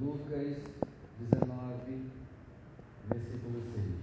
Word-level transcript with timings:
Lucas 0.00 0.56
19, 1.18 2.10
versículo 3.08 3.62
6. 3.74 3.98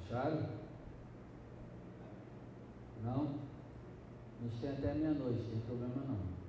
Acharam? 0.00 0.48
Não? 3.04 3.34
Gente 4.42 4.60
tem 4.60 4.70
até 4.70 4.94
meia-noite, 4.94 5.50
tem 5.50 5.60
problema 5.60 6.02
não. 6.08 6.42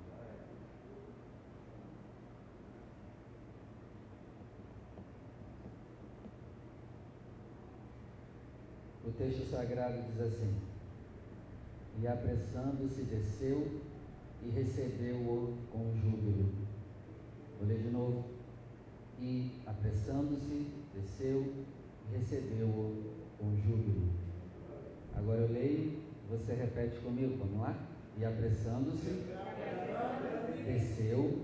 O 9.03 9.03
texto 9.18 9.50
sagrado 9.50 10.02
diz 10.12 10.22
assim: 10.22 10.54
E 12.02 12.08
apressando-se, 12.08 13.04
desceu 13.04 13.82
e 14.42 14.50
recebeu-o 14.50 15.58
com 15.72 15.94
júbilo. 15.96 16.50
Vou 17.60 17.68
ler 17.68 17.80
de 17.80 17.90
novo. 17.90 18.26
E 19.20 19.52
apressando-se, 19.66 20.68
desceu 20.94 21.54
e 22.10 22.18
recebeu-o 22.18 23.14
com 23.38 23.56
júbilo. 23.56 24.10
Agora 25.16 25.42
eu 25.42 25.52
leio, 25.52 26.00
você 26.30 26.54
repete 26.54 27.00
comigo, 27.00 27.38
vamos 27.38 27.62
lá? 27.62 27.76
E 28.18 28.26
apressando-se, 28.26 29.24
desceu 30.66 31.42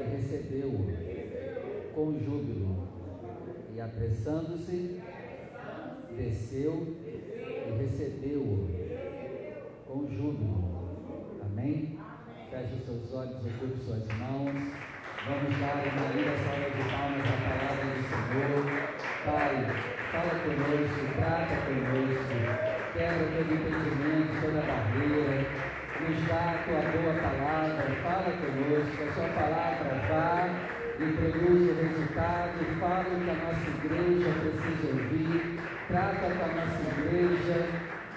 e 0.00 0.16
recebeu-o 0.16 1.94
com 1.94 2.18
júbilo. 2.18 2.88
E 3.74 3.80
apressando-se, 3.80 5.00
desceu 6.18 6.96
e 7.06 7.78
recebeu-o 7.78 8.68
com 9.86 10.06
júbilo. 10.08 11.38
Amém? 11.44 11.98
Feche 12.50 12.74
os 12.74 12.84
seus 12.84 13.14
olhos, 13.14 13.36
ocupe 13.36 13.78
suas 13.84 14.04
mãos. 14.18 14.52
Vamos 15.26 15.58
dar 15.60 15.78
uma 15.78 16.08
linda 16.14 16.34
salva 16.42 16.70
de 16.74 16.82
palmas 16.90 17.26
à 17.26 17.36
palavra 17.46 17.84
do 17.94 18.02
Senhor. 18.08 18.62
Pai, 19.24 19.54
fala 20.10 20.34
conosco, 20.42 21.00
trata 21.16 21.56
conosco, 21.66 22.36
quebra 22.94 23.26
todo 23.36 23.54
impedimento, 23.54 24.32
toda 24.40 24.60
barreira. 24.62 25.38
Nos 25.98 26.28
dá 26.28 26.42
a 26.50 26.62
tua 26.64 26.80
boa 26.92 27.14
palavra, 27.14 27.84
fala 28.02 28.30
conosco, 28.38 29.02
a 29.02 29.12
sua 29.12 29.28
palavra 29.34 29.90
vá 30.08 30.78
e 30.98 31.12
produz 31.12 31.62
o 31.68 31.74
resultado, 31.80 32.58
fala 32.80 33.06
o 33.06 33.20
que 33.22 33.30
a 33.30 33.34
nossa 33.34 33.68
igreja 33.70 34.30
precisa 34.40 34.86
ouvir, 34.88 35.77
trata 35.88 36.20
com 36.20 36.44
a 36.44 36.48
nossa 36.48 37.00
igreja, 37.00 37.66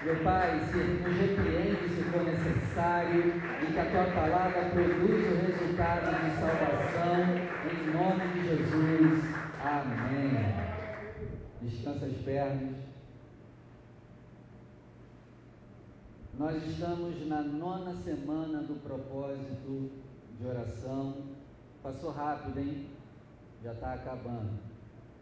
meu 0.04 0.22
Pai, 0.22 0.60
se 0.70 0.76
nos 0.76 1.16
repreende 1.16 1.88
se 1.88 2.02
for 2.04 2.22
necessário 2.22 3.24
e 3.62 3.72
que 3.72 3.78
a 3.78 3.90
tua 3.90 4.14
palavra 4.14 4.70
produza 4.70 5.30
o 5.30 5.46
resultado 5.46 6.10
de 6.22 6.30
salvação, 6.38 7.24
em 7.70 7.90
nome 7.92 8.32
de 8.32 8.48
Jesus. 8.48 9.34
Amém. 9.64 10.54
Descansa 11.62 12.06
as 12.06 12.16
pernas. 12.18 12.76
Nós 16.38 16.62
estamos 16.66 17.26
na 17.26 17.42
nona 17.42 17.94
semana 18.02 18.62
do 18.62 18.80
propósito 18.82 19.90
de 20.38 20.46
oração 20.46 21.14
Passou 21.82 22.12
rápido, 22.12 22.60
hein? 22.60 22.86
Já 23.62 23.72
está 23.72 23.94
acabando. 23.94 24.52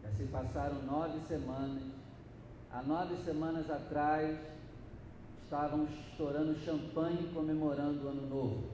Já 0.03 0.11
se 0.11 0.25
passaram 0.25 0.83
nove 0.83 1.19
semanas. 1.21 2.00
Há 2.73 2.81
nove 2.83 3.17
semanas 3.25 3.69
atrás, 3.69 4.39
estávamos 5.43 5.89
estourando 6.07 6.57
champanhe 6.59 7.29
comemorando 7.33 8.05
o 8.05 8.09
ano 8.09 8.29
novo. 8.29 8.69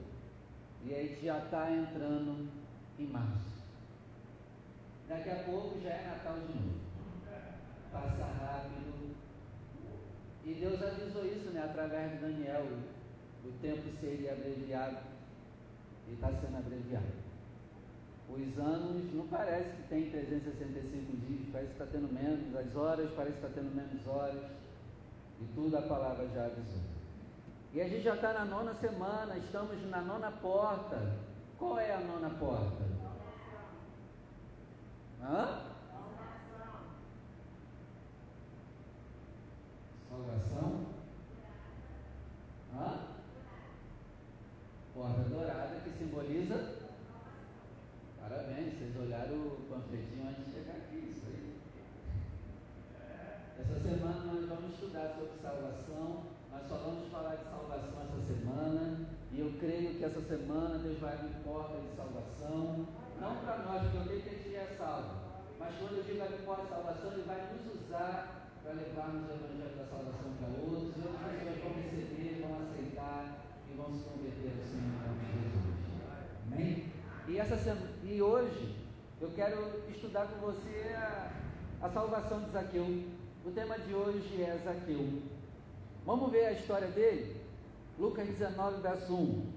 E 0.84 0.94
aí 0.94 1.18
já 1.20 1.38
está 1.38 1.68
entrando 1.72 2.48
em 2.96 3.06
março. 3.08 3.58
Daqui 5.08 5.30
a 5.30 5.42
pouco 5.42 5.80
já 5.80 5.90
é 5.90 6.06
Natal 6.06 6.34
de 6.34 6.54
novo. 6.54 6.78
Passa 7.90 8.24
rápido. 8.24 9.16
E 10.44 10.54
Deus 10.54 10.80
avisou 10.80 11.26
isso, 11.26 11.50
né? 11.50 11.64
Através 11.64 12.12
de 12.12 12.18
Daniel. 12.18 12.66
O 13.44 13.50
tempo 13.60 13.82
seria 14.00 14.32
abreviado. 14.32 14.98
E 16.08 16.12
está 16.12 16.28
sendo 16.28 16.56
abreviado. 16.56 17.27
Os 18.30 18.58
anos 18.58 19.14
não 19.14 19.26
parece 19.26 19.70
que 19.70 19.88
tem 19.88 20.10
365 20.10 21.16
dias, 21.26 21.48
parece 21.50 21.72
que 21.72 21.82
está 21.82 21.86
tendo 21.86 22.12
menos, 22.12 22.54
as 22.54 22.76
horas 22.76 23.10
parece 23.16 23.38
que 23.38 23.46
está 23.46 23.60
tendo 23.60 23.74
menos 23.74 24.06
horas, 24.06 24.42
e 25.40 25.44
tudo 25.54 25.76
a 25.78 25.82
palavra 25.82 26.28
já 26.28 26.44
avisou. 26.44 26.82
E 27.72 27.80
a 27.80 27.88
gente 27.88 28.02
já 28.02 28.14
está 28.14 28.32
na 28.34 28.44
nona 28.44 28.74
semana, 28.74 29.36
estamos 29.38 29.82
na 29.90 30.02
nona 30.02 30.30
porta. 30.30 31.16
Qual 31.58 31.78
é 31.78 31.92
a 31.92 32.00
nona 32.00 32.30
porta? 32.30 32.84
Hã? 35.22 35.62
Salvação? 40.08 40.86
Hã? 42.74 42.98
Porta 44.94 45.20
dourada 45.22 45.80
que 45.82 45.90
simboliza 45.98 46.87
Parabéns, 48.28 48.76
vocês 48.76 48.92
olharam 49.00 49.40
o 49.40 49.64
panfletinho 49.72 50.28
antes 50.28 50.44
de 50.44 50.52
chegar 50.52 50.76
aqui, 50.76 51.16
isso 51.16 51.24
aí. 51.32 51.56
Essa 53.56 53.80
semana 53.80 54.20
nós 54.28 54.44
vamos 54.44 54.74
estudar 54.74 55.16
sobre 55.16 55.40
salvação, 55.40 56.24
nós 56.52 56.68
só 56.68 56.76
vamos 56.76 57.08
falar 57.08 57.36
de 57.36 57.44
salvação 57.48 58.04
essa 58.04 58.20
semana, 58.28 59.08
e 59.32 59.40
eu 59.40 59.56
creio 59.58 59.96
que 59.96 60.04
essa 60.04 60.20
semana 60.20 60.76
Deus 60.76 60.98
vai 60.98 61.14
abrir 61.14 61.40
porta 61.42 61.80
de 61.80 61.96
salvação, 61.96 62.86
não 63.18 63.36
para 63.36 63.58
nós, 63.64 63.82
porque 63.84 63.96
eu 63.96 64.04
creio 64.04 64.20
que 64.20 64.28
a 64.28 64.32
gente 64.32 64.52
já 64.52 64.60
é 64.60 64.76
salvo, 64.76 65.10
mas 65.58 65.74
quando 65.80 65.96
eu 65.96 66.04
digo 66.04 66.22
abrir 66.22 66.44
porta 66.44 66.62
de 66.64 66.68
salvação, 66.68 67.12
Ele 67.12 67.22
vai 67.22 67.40
nos 67.48 67.80
usar 67.80 68.52
para 68.62 68.72
levarmos 68.74 69.24
o 69.24 69.32
Evangelho 69.40 69.72
da 69.72 69.86
salvação 69.88 70.36
para 70.36 70.52
outros, 70.68 70.92
e 70.92 71.00
outras 71.00 71.32
pessoas 71.32 71.64
vão 71.64 71.72
receber, 71.80 72.44
vão 72.44 72.60
aceitar 72.60 73.40
e 73.64 73.74
vão 73.74 73.88
se 73.96 74.04
converter 74.04 74.52
ao 74.52 74.68
Senhor 74.68 74.84
em 74.84 75.00
nome 75.00 75.16
de 75.16 75.32
Jesus. 75.32 75.78
Amém? 76.52 76.98
E, 77.38 77.40
essa, 77.40 77.78
e 78.02 78.20
hoje 78.20 78.74
eu 79.20 79.30
quero 79.30 79.84
estudar 79.88 80.26
com 80.26 80.44
você 80.44 80.92
a, 80.96 81.30
a 81.82 81.88
salvação 81.88 82.40
de 82.40 82.50
Zaqueu. 82.50 83.04
O 83.46 83.50
tema 83.52 83.78
de 83.78 83.94
hoje 83.94 84.42
é 84.42 84.60
Zaqueu. 84.64 85.22
Vamos 86.04 86.32
ver 86.32 86.46
a 86.46 86.52
história 86.54 86.88
dele? 86.88 87.36
Lucas 87.96 88.26
19, 88.26 88.82
verso 88.82 89.14
1. 89.14 89.52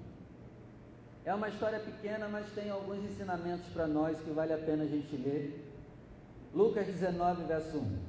É 1.25 1.33
uma 1.33 1.49
história 1.49 1.79
pequena, 1.79 2.29
mas 2.29 2.53
tem 2.53 2.69
alguns 2.69 3.03
ensinamentos 3.03 3.65
para 3.73 3.87
nós 3.87 4.15
que 4.19 4.29
vale 4.29 4.53
a 4.53 4.59
pena 4.59 4.83
a 4.83 4.87
gente 4.87 5.15
ler. 5.15 5.67
Lucas 6.53 6.85
19, 6.85 7.45
verso 7.45 7.79
1. 7.79 7.99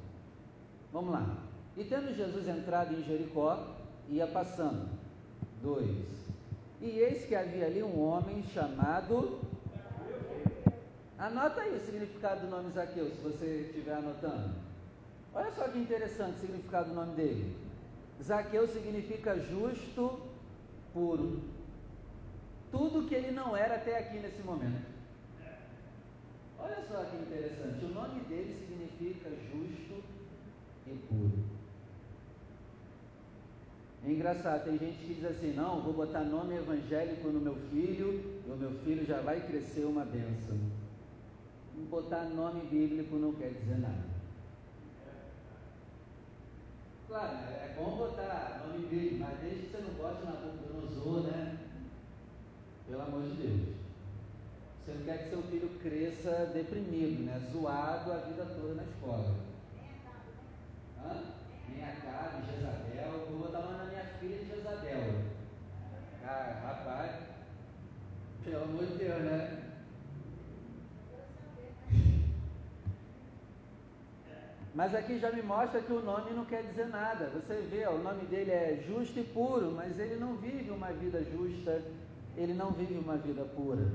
Vamos 0.93 1.13
lá. 1.13 1.39
E 1.79 1.85
tendo 1.85 2.15
Jesus 2.15 2.47
entrado 2.47 2.93
em 2.93 3.03
Jericó, 3.05 3.75
ia 4.11 4.27
passando. 4.27 4.87
2. 5.63 5.89
E 6.83 6.91
eis 6.91 7.25
que 7.25 7.35
havia 7.35 7.65
ali 7.65 7.83
um 7.83 7.99
homem 8.03 8.43
chamado. 8.53 9.41
Anota 11.23 11.61
aí 11.61 11.77
o 11.77 11.87
significado 11.87 12.41
do 12.41 12.49
nome 12.49 12.73
Zaqueu, 12.73 13.09
se 13.09 13.21
você 13.23 13.69
estiver 13.69 13.95
anotando. 13.95 14.57
Olha 15.33 15.53
só 15.53 15.69
que 15.69 15.79
interessante 15.79 16.39
o 16.39 16.41
significado 16.41 16.89
do 16.89 16.97
nome 16.97 17.15
dele. 17.15 17.57
Zaqueu 18.21 18.67
significa 18.67 19.39
justo, 19.39 20.19
puro. 20.93 21.41
Tudo 22.73 23.07
que 23.07 23.15
ele 23.15 23.31
não 23.31 23.57
era 23.57 23.77
até 23.77 24.01
aqui 24.01 24.19
nesse 24.19 24.43
momento. 24.43 24.85
Olha 26.59 26.83
só 26.91 27.05
que 27.05 27.17
interessante. 27.17 27.85
O 27.85 27.95
nome 27.95 28.19
dele 28.25 28.57
significa 28.59 29.31
justo 29.31 30.03
e 30.89 30.91
puro. 31.07 31.45
É 34.05 34.11
engraçado, 34.11 34.65
tem 34.65 34.77
gente 34.77 34.99
que 34.99 35.15
diz 35.15 35.25
assim: 35.25 35.53
não, 35.53 35.83
vou 35.83 35.93
botar 35.93 36.25
nome 36.25 36.57
evangélico 36.57 37.29
no 37.29 37.41
meu 37.41 37.55
filho 37.71 38.43
e 38.45 38.51
o 38.51 38.57
meu 38.57 38.73
filho 38.81 39.07
já 39.07 39.21
vai 39.21 39.41
crescer 39.47 39.85
uma 39.85 40.05
bênção. 40.05 40.82
Botar 41.91 42.25
nome 42.25 42.67
bíblico 42.69 43.17
não 43.17 43.35
quer 43.35 43.51
dizer 43.51 43.79
nada. 43.79 44.13
Claro, 47.07 47.37
é 47.51 47.75
bom 47.77 47.97
botar 47.97 48.65
nome 48.67 48.87
bíblico, 48.87 49.17
mas 49.21 49.39
desde 49.41 49.67
que 49.67 49.73
você 49.73 49.83
não 49.83 49.95
bote 49.95 50.25
na 50.25 50.33
Nabucodonosor, 50.33 51.23
né? 51.25 51.59
Pelo 52.89 53.03
amor 53.03 53.23
de 53.23 53.37
Deus. 53.37 53.77
Você 54.85 54.93
não 54.95 55.05
quer 55.05 55.19
que 55.19 55.29
seu 55.29 55.43
filho 55.43 55.69
cresça 55.81 56.51
deprimido, 56.55 57.25
né? 57.25 57.39
Zoado 57.53 58.13
a 58.13 58.17
vida 58.17 58.45
toda 58.47 58.75
na 58.75 58.85
escola. 58.85 59.35
Hã? 60.99 61.23
nem 61.69 61.85
Acabe, 61.85 62.47
Jezabel, 62.47 63.27
vou 63.31 63.41
botar 63.41 63.61
nome 63.61 63.79
da 63.79 63.85
minha 63.85 64.05
filha 64.19 64.45
Jezabel. 64.45 65.23
Cara, 66.23 66.61
rapaz, 66.65 67.13
pelo 68.45 68.65
amor 68.65 68.87
de 68.87 68.95
Deus, 68.95 69.23
né? 69.23 69.72
Mas 74.75 74.95
aqui 74.95 75.19
já 75.19 75.31
me 75.31 75.43
mostra 75.43 75.81
que 75.81 75.93
o 75.93 76.03
nome 76.03 76.31
não 76.31 76.47
quer 76.47 76.63
dizer 76.63 76.87
nada. 76.87 77.31
Você 77.35 77.61
vê, 77.71 77.87
ó, 77.87 77.93
o 77.93 78.03
nome 78.03 78.25
dele 78.25 78.51
é 78.51 78.83
justo 78.87 79.19
e 79.19 79.23
puro, 79.23 79.73
mas 79.73 79.99
ele 79.99 80.17
não 80.17 80.37
vive 80.37 80.71
uma 80.71 80.91
vida 80.93 81.23
justa, 81.23 81.83
ele 82.37 82.55
não 82.55 82.71
vive 82.71 82.95
uma 82.95 83.17
vida 83.17 83.45
pura. 83.45 83.87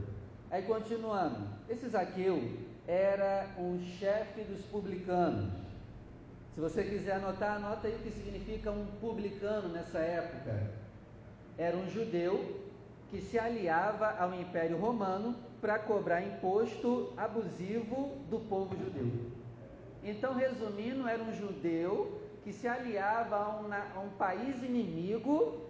Aí 0.52 0.62
continuando, 0.62 1.48
esse 1.68 1.90
Zaqueu 1.90 2.42
era 2.88 3.50
um 3.58 3.80
chefe 4.00 4.42
dos 4.44 4.64
publicanos. 4.66 5.52
Se 6.54 6.62
você 6.62 6.84
quiser 6.84 7.16
anotar, 7.16 7.56
anota 7.56 7.88
aí 7.88 7.96
o 7.96 8.00
que 8.00 8.12
significa 8.12 8.72
um 8.72 8.86
publicano 9.02 9.70
nessa 9.70 10.00
época. 10.00 10.72
Era 11.58 11.76
um 11.76 11.90
judeu 11.90 12.62
que 13.10 13.20
se 13.20 13.40
aliava 13.40 14.12
ao 14.20 14.34
Império 14.34 14.78
Romano 14.78 15.36
para 15.60 15.80
cobrar 15.80 16.22
imposto 16.22 17.14
abusivo 17.18 18.12
do 18.30 18.40
povo 18.40 18.76
judeu. 18.78 19.37
Então, 20.04 20.34
resumindo, 20.34 21.08
era 21.08 21.22
um 21.22 21.34
judeu 21.34 22.22
que 22.44 22.54
se 22.54 22.68
aliava 22.68 23.36
a 23.36 23.60
um, 23.60 23.74
a 23.74 24.00
um 24.00 24.10
país 24.18 24.64
inimigo 24.64 25.68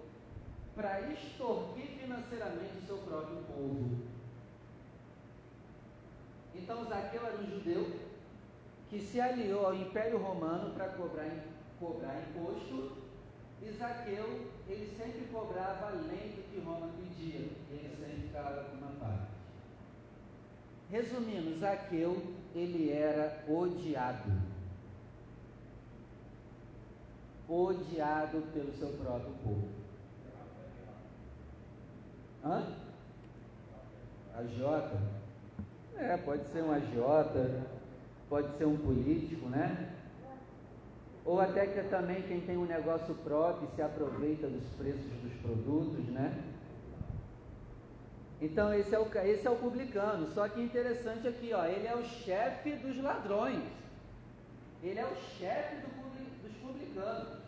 para 0.76 1.02
extorquir 1.12 1.88
financeiramente 2.00 2.78
o 2.78 2.86
seu 2.86 2.98
próprio 2.98 3.38
povo. 3.48 3.98
Então, 6.54 6.86
Zaqueu 6.86 7.26
era 7.26 7.38
um 7.38 7.48
judeu 7.48 7.92
que 8.90 9.00
se 9.00 9.20
aliou 9.20 9.66
ao 9.66 9.74
Império 9.74 10.18
Romano 10.18 10.74
para 10.74 10.90
cobrar, 10.90 11.30
cobrar 11.80 12.22
imposto. 12.22 12.98
E 13.62 13.72
Zaqueu, 13.72 14.52
ele 14.68 14.96
sempre 14.96 15.28
cobrava 15.32 15.88
além 15.88 16.30
do 16.30 16.50
que 16.50 16.60
Roma 16.60 16.90
pedia, 16.96 17.40
e 17.40 17.74
ele 17.74 17.98
sempre 18.00 18.28
ficava 18.28 18.64
com 18.66 18.78
uma 18.78 18.92
parte. 19.00 19.32
Resumindo, 20.92 21.60
Zaqueu, 21.60 22.22
ele 22.60 22.92
era 22.92 23.44
odiado. 23.48 24.32
Odiado 27.48 28.42
pelo 28.54 28.74
seu 28.74 28.90
próprio 28.90 29.34
povo. 29.44 29.70
Hã? 32.44 32.64
A 34.36 34.44
Jota? 34.44 34.98
É, 35.98 36.16
pode 36.18 36.44
ser 36.52 36.62
um 36.64 36.72
agiota, 36.72 37.64
pode 38.30 38.56
ser 38.58 38.66
um 38.66 38.78
político, 38.78 39.48
né? 39.48 39.94
Ou 41.26 41.42
até 41.42 41.66
que 41.66 41.82
também 41.90 42.22
quem 42.24 42.42
tem 42.42 42.58
um 42.58 42.66
negócio 42.66 43.14
próprio 43.16 43.68
se 43.76 43.82
aproveita 43.82 44.48
dos 44.48 44.64
preços 44.78 45.12
dos 45.22 45.34
produtos, 45.42 46.06
né? 46.06 46.57
Então 48.42 48.74
esse 48.74 48.94
é 48.94 49.00
o, 49.00 49.08
esse 49.26 49.48
é 49.48 49.50
o 49.50 49.56
publicano. 49.56 50.32
Só 50.34 50.48
que 50.48 50.62
interessante 50.62 51.28
aqui, 51.28 51.52
ó, 51.54 51.66
ele 51.66 51.88
é 51.88 51.96
o 51.96 52.04
chefe 52.04 52.72
dos 52.72 53.02
ladrões. 53.02 53.64
Ele 54.84 55.00
é 55.00 55.06
o 55.06 55.16
chefe 55.38 55.78
do, 55.78 56.48
dos 56.48 56.58
publicanos. 56.58 57.40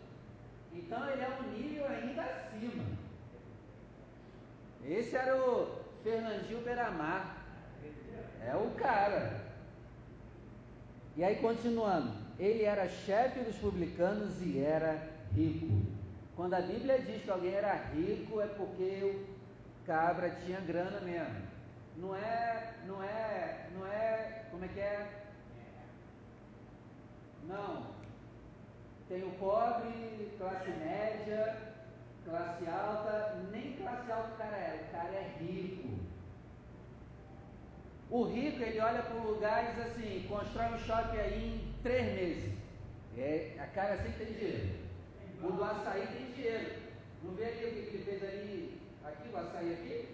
Então 0.72 1.08
ele 1.08 1.22
é 1.22 1.28
um 1.28 1.52
nível 1.52 1.86
ainda 1.86 2.22
acima. 2.22 2.84
Esse 4.84 5.14
era 5.14 5.36
o 5.36 5.78
Fernandinho 6.02 6.60
Beramar. 6.62 7.36
É 8.44 8.56
o 8.56 8.70
cara. 8.70 9.40
E 11.16 11.22
aí 11.22 11.36
continuando, 11.36 12.12
ele 12.38 12.64
era 12.64 12.88
chefe 12.88 13.40
dos 13.40 13.56
publicanos 13.56 14.40
e 14.40 14.58
era 14.58 15.08
rico. 15.34 15.68
Quando 16.34 16.54
a 16.54 16.60
Bíblia 16.60 16.98
diz 16.98 17.22
que 17.22 17.30
alguém 17.30 17.52
era 17.52 17.74
rico, 17.74 18.40
é 18.40 18.46
porque 18.46 19.18
cabra 19.86 20.30
tinha 20.44 20.60
grana 20.60 21.00
mesmo. 21.00 21.42
Não 21.96 22.16
é, 22.16 22.74
não 22.86 23.02
é, 23.02 23.66
não 23.74 23.86
é, 23.86 24.44
como 24.50 24.64
é 24.64 24.68
que 24.68 24.80
é? 24.80 25.24
Não. 27.46 27.86
Tem 29.08 29.22
o 29.24 29.30
pobre, 29.32 30.30
classe 30.38 30.70
média, 30.70 31.56
classe 32.24 32.66
alta, 32.68 33.36
nem 33.50 33.72
classe 33.76 34.10
alta 34.10 34.34
o 34.34 34.36
cara 34.36 34.56
é, 34.56 34.86
o 34.88 34.92
cara 34.92 35.12
é 35.12 35.36
rico. 35.40 35.88
O 38.10 38.24
rico, 38.24 38.62
ele 38.62 38.80
olha 38.80 39.02
para 39.02 39.16
um 39.16 39.26
lugar 39.26 39.64
e 39.64 39.74
diz 39.74 39.86
assim, 39.86 40.26
constrói 40.28 40.74
um 40.74 40.78
shopping 40.78 41.18
aí 41.18 41.62
em 41.62 41.82
três 41.82 42.12
meses. 42.14 42.52
É, 43.16 43.56
a 43.58 43.66
cara 43.66 43.96
sempre 43.98 44.24
tem 44.24 44.34
dinheiro. 44.34 44.80
O 45.42 45.52
do 45.52 45.64
açaí 45.64 46.06
tem 46.06 46.32
dinheiro. 46.32 46.72
Não 47.22 47.34
vê 47.34 47.44
ali 47.44 47.66
o 47.66 47.70
que 47.70 47.96
ele 47.96 48.04
fez 48.04 48.22
ali, 48.22 48.79
aqui, 49.10 49.28
o 49.32 49.36
açaí 49.36 49.72
aqui? 49.72 50.08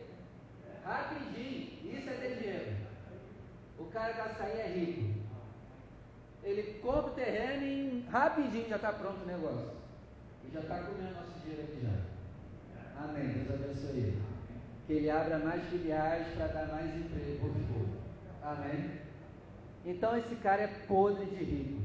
Rapidinho, 0.85 1.97
isso 1.99 2.11
é 2.11 2.15
ter 2.15 2.37
dinheiro. 2.37 2.77
O 3.79 3.85
cara 3.87 4.13
do 4.13 4.21
açaí 4.23 4.61
é 4.61 4.69
rico. 4.69 5.27
Ele 6.43 6.79
compra 6.81 7.11
o 7.11 7.15
terreno 7.15 7.65
e 7.65 8.07
rapidinho 8.09 8.69
já 8.69 8.77
está 8.77 8.93
pronto 8.93 9.23
o 9.23 9.27
negócio. 9.27 9.73
E 10.45 10.53
já 10.53 10.61
está 10.61 10.79
comendo 10.79 11.15
nosso 11.15 11.41
dinheiro 11.41 11.63
aqui 11.63 11.81
já. 11.83 13.03
Amém. 13.03 13.29
Deus 13.29 13.51
abençoe 13.51 14.17
que 14.87 14.93
ele 14.93 15.11
abra 15.11 15.39
mais 15.39 15.65
filiais 15.69 16.29
para 16.37 16.47
dar 16.47 16.69
mais 16.69 16.95
emprego 16.95 17.51
para 18.43 18.51
o. 18.51 18.55
Amém? 18.55 19.01
Então 19.85 20.17
esse 20.17 20.37
cara 20.37 20.63
é 20.63 20.69
podre 20.87 21.27
de 21.27 21.45
rico. 21.45 21.83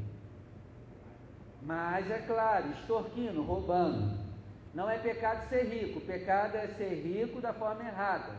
Mas 1.64 2.10
é 2.10 2.20
claro, 2.20 2.70
extorquindo, 2.72 3.42
roubando. 3.44 4.21
Não 4.74 4.90
é 4.90 4.98
pecado 4.98 5.48
ser 5.50 5.64
rico, 5.64 6.02
pecado 6.02 6.56
é 6.56 6.68
ser 6.68 6.94
rico 6.94 7.42
da 7.42 7.54
forma 7.54 7.84
errada. 7.84 8.34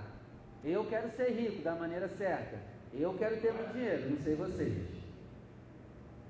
Eu 0.65 0.85
quero 0.87 1.11
ser 1.17 1.31
rico 1.31 1.63
da 1.63 1.75
maneira 1.75 2.09
certa. 2.09 2.57
Eu 2.93 3.15
quero 3.15 3.41
ter 3.41 3.53
muito 3.53 3.73
dinheiro, 3.73 4.11
não 4.11 4.19
sei 4.23 4.35
vocês. 4.35 4.87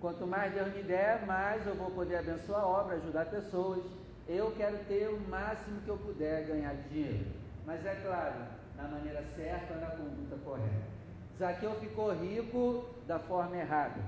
Quanto 0.00 0.26
mais 0.26 0.52
Deus 0.52 0.74
me 0.74 0.82
der, 0.82 1.24
mais 1.26 1.66
eu 1.66 1.74
vou 1.74 1.90
poder 1.90 2.16
abençoar 2.16 2.62
a 2.62 2.66
obra, 2.66 2.96
ajudar 2.96 3.26
pessoas. 3.26 3.84
Eu 4.28 4.52
quero 4.56 4.78
ter 4.86 5.08
o 5.08 5.20
máximo 5.28 5.80
que 5.82 5.88
eu 5.88 5.98
puder 5.98 6.44
ganhar 6.46 6.74
de 6.74 6.88
dinheiro 6.88 7.42
mas 7.66 7.84
é 7.86 7.94
claro, 7.94 8.34
na 8.76 8.88
maneira 8.88 9.22
certa, 9.36 9.74
na 9.74 9.86
conduta 9.88 10.36
correta. 10.44 10.92
Zaqueu 11.38 11.74
ficou 11.76 12.12
rico 12.12 12.84
da 13.06 13.18
forma 13.18 13.56
errada. 13.56 14.00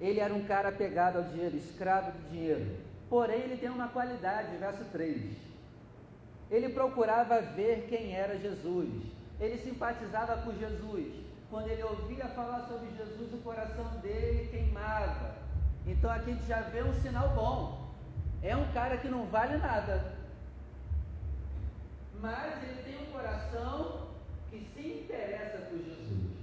Ele 0.00 0.20
era 0.20 0.34
um 0.34 0.44
cara 0.44 0.68
apegado 0.68 1.16
ao 1.16 1.24
dinheiro, 1.24 1.56
escravo 1.56 2.12
do 2.12 2.30
dinheiro. 2.30 2.76
Porém, 3.08 3.40
ele 3.40 3.56
tem 3.56 3.70
uma 3.70 3.88
qualidade, 3.88 4.56
verso 4.56 4.84
3. 4.92 5.36
Ele 6.50 6.68
procurava 6.70 7.40
ver 7.40 7.86
quem 7.88 8.14
era 8.14 8.38
Jesus. 8.38 8.90
Ele 9.40 9.58
simpatizava 9.58 10.42
com 10.42 10.52
Jesus. 10.52 11.12
Quando 11.50 11.68
ele 11.68 11.82
ouvia 11.82 12.26
falar 12.28 12.66
sobre 12.66 12.88
Jesus, 12.96 13.32
o 13.32 13.38
coração 13.38 13.84
dele 14.00 14.48
queimava. 14.48 15.36
Então 15.86 16.10
aqui 16.10 16.30
a 16.30 16.34
gente 16.34 16.46
já 16.46 16.60
vê 16.62 16.82
um 16.82 16.94
sinal 16.94 17.28
bom. 17.30 17.86
É 18.42 18.56
um 18.56 18.70
cara 18.72 18.96
que 18.96 19.08
não 19.08 19.26
vale 19.26 19.56
nada, 19.56 20.12
mas 22.20 22.62
ele 22.62 22.82
tem 22.82 23.02
um 23.02 23.12
coração 23.12 24.08
que 24.50 24.66
se 24.74 24.88
interessa 24.88 25.58
por 25.66 25.78
Jesus. 25.78 26.36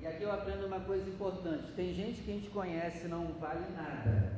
E 0.00 0.06
aqui 0.06 0.22
eu 0.22 0.32
aprendo 0.32 0.66
uma 0.66 0.80
coisa 0.80 1.08
importante: 1.08 1.72
tem 1.72 1.94
gente 1.94 2.22
que 2.22 2.30
a 2.30 2.34
gente 2.34 2.50
conhece 2.50 3.06
não 3.08 3.26
vale 3.34 3.64
nada, 3.74 4.32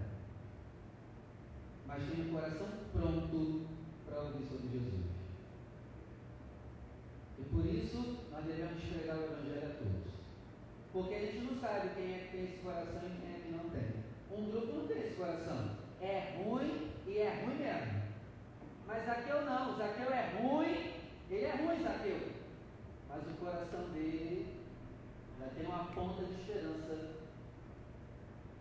mas 1.86 2.02
tem 2.02 2.26
um 2.26 2.32
coração 2.32 2.68
pronto 2.92 3.66
para 4.06 4.20
ouvir 4.20 4.46
sobre 4.46 4.68
Jesus. 4.68 5.06
E 7.38 7.42
por 7.44 7.66
isso 7.66 8.18
nós 8.30 8.44
devemos 8.44 8.82
pregar 8.82 9.16
o 9.16 9.24
Evangelho 9.24 9.66
a 9.66 9.74
todos. 9.74 10.12
Porque 10.92 11.14
a 11.14 11.20
gente 11.20 11.38
não 11.38 11.60
sabe 11.60 11.90
quem 11.94 12.14
é 12.14 12.18
que 12.18 12.36
tem 12.36 12.44
esse 12.44 12.58
coração 12.62 13.02
e 13.04 13.20
quem 13.20 13.34
é 13.34 13.40
que 13.40 13.52
não 13.52 13.70
tem. 13.70 14.06
Um 14.30 14.50
grupo 14.50 14.78
não 14.78 14.86
tem 14.86 14.98
esse 14.98 15.16
coração. 15.16 15.76
É 16.00 16.36
ruim 16.38 16.90
e 17.06 17.18
é 17.18 17.44
ruim 17.44 17.56
mesmo. 17.56 18.02
Mas 18.86 19.04
Zaqueu 19.04 19.44
não, 19.44 19.76
Zaqueu 19.76 20.12
é 20.12 20.38
ruim, 20.40 20.92
ele 21.30 21.44
é 21.44 21.56
ruim, 21.56 21.82
Zaqueu. 21.82 22.32
Mas 23.08 23.22
o 23.26 23.36
coração 23.38 23.90
dele 23.90 24.56
já 25.38 25.46
tem 25.48 25.66
uma 25.66 25.84
ponta 25.86 26.24
de 26.24 26.40
esperança. 26.40 27.16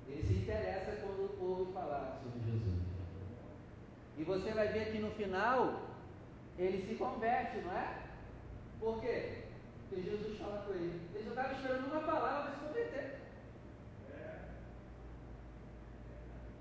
Ele 0.07 0.27
se 0.27 0.33
interessa 0.33 1.01
quando 1.01 1.25
o 1.25 1.37
povo 1.37 1.71
falar 1.73 2.21
sobre 2.23 2.51
Jesus. 2.51 2.84
E 4.17 4.23
você 4.23 4.51
vai 4.51 4.69
ver 4.69 4.91
que 4.91 4.99
no 4.99 5.11
final 5.11 5.81
ele 6.57 6.87
se 6.87 6.95
converte, 6.95 7.57
não 7.59 7.71
é? 7.71 8.03
Por 8.79 9.01
quê? 9.01 9.43
Porque 9.89 10.09
Jesus 10.09 10.37
fala 10.39 10.63
com 10.65 10.73
ele. 10.73 11.01
Ele 11.13 11.23
só 11.25 11.29
estava 11.31 11.53
esperando 11.53 11.91
uma 11.91 12.01
palavra 12.01 12.51
para 12.51 12.53
se 12.53 12.65
converter. 12.65 13.19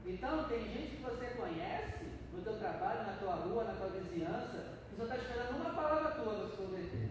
Então, 0.06 0.44
tem 0.48 0.64
gente 0.64 0.96
que 0.96 1.02
você 1.02 1.26
conhece 1.28 2.04
no 2.32 2.42
teu 2.42 2.58
trabalho, 2.58 3.06
na 3.06 3.16
tua 3.16 3.34
rua, 3.36 3.64
na 3.64 3.74
tua 3.74 3.88
vizinhança, 3.88 4.78
que 4.90 4.96
só 4.96 5.04
está 5.04 5.16
esperando 5.16 5.56
uma 5.56 5.70
palavra 5.70 6.10
tua 6.12 6.34
para 6.34 6.48
se 6.48 6.56
converter. 6.56 7.08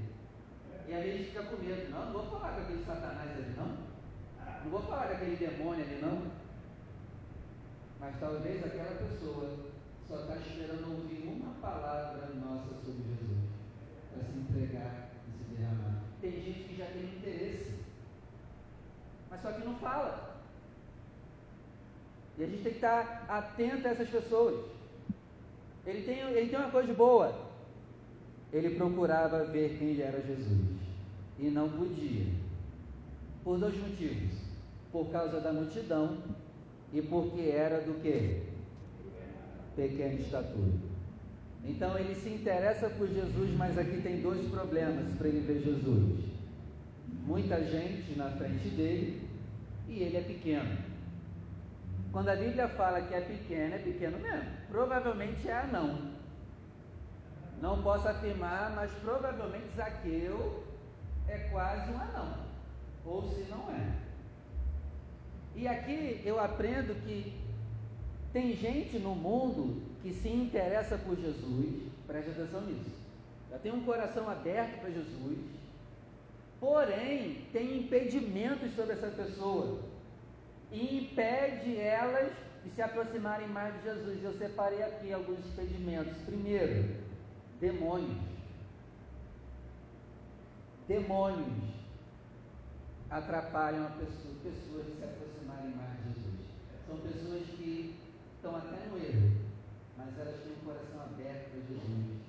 E 0.88 0.94
aí 0.94 1.10
a 1.10 1.18
gente 1.18 1.30
fica 1.30 1.44
com 1.44 1.56
medo. 1.56 1.90
Não, 1.90 2.06
não 2.06 2.14
vou 2.14 2.40
falar 2.40 2.54
com 2.54 2.62
aquele 2.62 2.86
satanás 2.86 3.32
ali, 3.32 3.54
não. 3.56 3.94
Não 4.64 4.72
vou 4.72 4.82
falar 4.82 5.08
com 5.08 5.14
aquele 5.14 5.36
demônio 5.38 5.86
ali, 5.86 6.00
não. 6.02 6.32
Mas 8.00 8.20
talvez 8.20 8.64
aquela 8.64 8.96
pessoa 8.98 9.73
só 10.14 10.20
está 10.20 10.36
esperando 10.36 10.92
ouvir 10.92 11.28
uma 11.28 11.54
palavra 11.56 12.30
nossa 12.36 12.70
sobre 12.86 13.02
Jesus 13.02 13.50
para 14.14 14.24
se 14.24 14.38
entregar 14.38 15.10
e 15.28 15.32
se 15.32 15.56
derramar. 15.56 16.04
Tem 16.22 16.32
gente 16.32 16.64
que 16.66 16.78
já 16.78 16.86
tem 16.86 17.04
interesse, 17.06 17.72
mas 19.28 19.42
só 19.42 19.52
que 19.54 19.66
não 19.66 19.76
fala. 19.78 20.44
E 22.38 22.44
a 22.44 22.48
gente 22.48 22.62
tem 22.62 22.72
que 22.74 22.78
estar 22.78 23.26
atento 23.28 23.88
a 23.88 23.92
essas 23.92 24.10
pessoas. 24.10 24.66
Ele 25.86 26.04
tem, 26.04 26.20
ele 26.20 26.50
tem 26.50 26.60
uma 26.60 26.70
coisa 26.70 26.94
boa. 26.94 27.34
Ele 28.52 28.76
procurava 28.76 29.46
ver 29.46 29.78
quem 29.80 30.00
era 30.00 30.22
Jesus. 30.22 30.78
E 31.40 31.50
não 31.50 31.70
podia. 31.70 32.32
Por 33.44 33.58
dois 33.58 33.76
motivos. 33.76 34.38
Por 34.92 35.12
causa 35.12 35.40
da 35.40 35.52
multidão 35.52 36.20
e 36.92 37.02
porque 37.02 37.42
era 37.50 37.82
do 37.82 38.00
que? 38.00 38.53
Pequena 39.76 40.14
estatura. 40.14 40.72
Então 41.66 41.98
ele 41.98 42.16
se 42.16 42.30
interessa 42.30 42.90
por 42.90 43.08
Jesus, 43.08 43.52
mas 43.58 43.78
aqui 43.78 44.02
tem 44.02 44.22
dois 44.22 44.48
problemas 44.50 45.18
para 45.18 45.28
ele 45.28 45.40
ver 45.40 45.62
Jesus. 45.64 46.26
Muita 47.26 47.64
gente 47.64 48.18
na 48.18 48.30
frente 48.32 48.68
dele 48.70 49.28
e 49.88 50.04
ele 50.04 50.18
é 50.18 50.22
pequeno. 50.22 50.78
Quando 52.12 52.30
a 52.30 52.36
Bíblia 52.36 52.68
fala 52.70 53.02
que 53.02 53.14
é 53.14 53.22
pequeno, 53.22 53.76
é 53.76 53.80
pequeno 53.80 54.20
mesmo. 54.20 54.50
Provavelmente 54.70 55.48
é 55.48 55.54
anão. 55.54 56.12
Não 57.62 57.82
posso 57.82 58.08
afirmar, 58.08 58.74
mas 58.76 58.92
provavelmente 59.02 59.74
Zaqueu 59.76 60.64
é 61.28 61.38
quase 61.50 61.92
um 61.92 62.00
anão. 62.00 62.38
Ou 63.06 63.24
se 63.24 63.50
não 63.50 63.72
é. 63.72 63.94
E 65.56 65.68
aqui 65.68 66.22
eu 66.26 66.40
aprendo 66.40 66.94
que 67.04 67.43
tem 68.34 68.56
gente 68.56 68.98
no 68.98 69.14
mundo 69.14 69.80
que 70.02 70.12
se 70.12 70.28
interessa 70.28 70.98
por 70.98 71.16
Jesus, 71.16 71.84
preste 72.08 72.32
atenção 72.32 72.62
nisso. 72.62 72.90
Já 73.52 73.60
tem 73.60 73.72
um 73.72 73.84
coração 73.84 74.28
aberto 74.28 74.82
para 74.82 74.90
Jesus, 74.90 75.38
porém 76.60 77.46
tem 77.54 77.78
impedimentos 77.78 78.76
sobre 78.76 78.94
essa 78.94 79.08
pessoa 79.10 79.82
e 80.72 81.04
impede 81.04 81.78
elas 81.78 82.34
de 82.64 82.72
se 82.72 82.82
aproximarem 82.82 83.48
mais 83.48 83.76
de 83.76 83.84
Jesus. 83.84 84.24
Eu 84.24 84.34
separei 84.34 84.82
aqui 84.82 85.14
alguns 85.14 85.46
impedimentos. 85.46 86.18
Primeiro, 86.26 86.90
demônios. 87.60 88.18
Demônios 90.88 91.54
atrapalham 93.12 93.86
a 93.86 93.92
pessoa, 93.92 94.34
pessoas 94.42 94.88
de 94.88 94.94
se 94.94 95.04
aproximarem 95.04 95.76
mais 95.76 95.98
de 95.98 96.14
Jesus. 96.14 96.34
São 96.88 96.98
pessoas 96.98 97.44
que 97.58 98.03
estão 98.44 98.58
até 98.58 98.88
no 98.88 98.98
erro, 98.98 99.32
mas 99.98 100.20
elas 100.20 100.42
têm 100.44 100.52
o 100.52 100.66
coração 100.66 101.02
aberto 101.02 101.50
para 101.50 101.62
Jesus, 101.62 102.20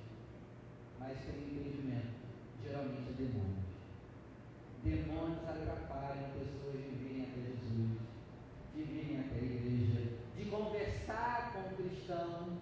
mas 1.00 1.18
têm 1.24 1.58
impedimento, 1.58 2.14
geralmente 2.62 3.12
demônios. 3.14 3.64
Demônios 4.84 5.42
atrapalham 5.42 6.30
pessoas 6.38 6.84
de 6.84 6.94
virem 6.94 7.22
até 7.24 7.40
Jesus, 7.40 7.98
de 8.76 8.82
virem 8.84 9.20
até 9.22 9.40
a 9.40 9.42
igreja, 9.42 10.12
de 10.36 10.44
conversar 10.44 11.52
com 11.52 11.74
o 11.74 11.88
cristão. 11.88 12.58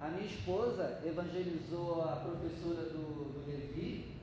A 0.00 0.08
minha 0.10 0.26
esposa 0.26 1.02
evangelizou 1.04 2.02
a 2.04 2.14
professora 2.14 2.90
do, 2.90 3.32
do 3.32 3.44
Levi, 3.44 4.14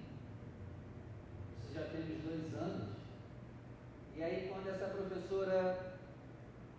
isso 1.59 1.73
já 1.73 1.83
tem 1.89 2.03
uns 2.03 2.23
dois 2.23 2.53
anos, 2.53 2.96
e 4.17 4.23
aí, 4.23 4.51
quando 4.51 4.67
essa 4.67 4.87
professora, 4.87 5.93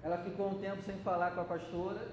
ela 0.02 0.18
ficou 0.24 0.48
um 0.48 0.60
tempo 0.60 0.82
sem 0.82 0.98
falar 0.98 1.30
com 1.30 1.42
a 1.42 1.44
pastora, 1.44 2.08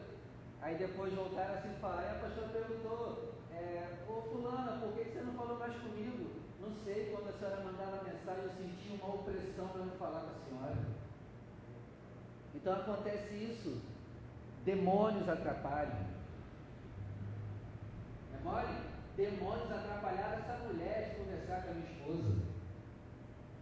aí 0.62 0.78
depois 0.78 1.12
voltaram 1.16 1.56
a 1.56 1.62
se 1.64 1.70
falar, 1.82 2.04
e 2.04 2.10
a 2.10 2.20
pastora 2.20 2.48
perguntou, 2.50 3.34
é, 3.52 3.88
ô 4.08 4.22
fulana, 4.22 4.80
por 4.80 4.94
que 4.94 5.04
você 5.06 5.22
não 5.22 5.34
falou 5.34 5.58
mais 5.58 5.74
comigo? 5.78 6.30
Não 6.62 6.76
sei, 6.84 7.12
quando 7.12 7.30
a 7.30 7.34
senhora 7.40 7.64
mandava 7.64 8.04
mensagem, 8.04 8.44
eu 8.44 8.52
senti 8.52 9.02
uma 9.02 9.16
opressão 9.16 9.68
para 9.70 9.86
não 9.86 9.96
falar 9.98 10.20
com 10.22 10.30
a 10.30 10.46
senhora. 10.48 10.78
Então 12.54 12.74
acontece 12.74 13.34
isso, 13.34 13.82
demônios 14.64 15.28
atrapalham. 15.28 16.06
É 18.32 18.44
mole? 18.44 18.78
Demônios 19.18 19.72
atrapalharam 19.72 20.38
essa 20.38 20.64
mulher 20.68 21.10
de 21.10 21.16
conversar 21.16 21.64
com 21.64 21.72
a 21.72 21.74
minha 21.74 21.92
esposa. 21.92 22.55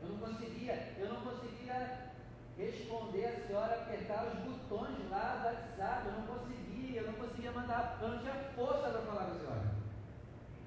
Eu 0.03 0.09
não 0.09 0.17
conseguia, 0.17 0.93
eu 0.97 1.09
não 1.09 1.21
conseguia 1.21 2.11
responder 2.57 3.25
a 3.25 3.47
senhora, 3.47 3.73
apertar 3.75 4.27
os 4.27 4.39
botões 4.39 5.09
lá 5.09 5.37
do 5.37 5.45
WhatsApp, 5.45 6.07
eu 6.07 6.13
não 6.13 6.27
conseguia, 6.27 7.01
eu 7.01 7.07
não 7.07 7.13
conseguia 7.13 7.51
mandar, 7.51 7.97
eu 8.01 8.09
não 8.09 8.19
tinha 8.19 8.33
força 8.55 8.89
para 8.89 9.01
falar 9.01 9.25
com 9.25 9.31
a 9.31 9.39
senhora. 9.39 9.71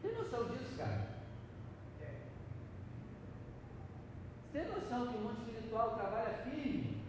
Tem 0.02 0.14
noção 0.14 0.48
disso, 0.48 0.76
cara? 0.76 1.16
Tem 4.52 4.64
noção 4.68 5.06
que 5.08 5.16
o 5.16 5.20
mundo 5.20 5.42
espiritual 5.46 5.94
trabalha 5.96 6.38
firme? 6.44 7.02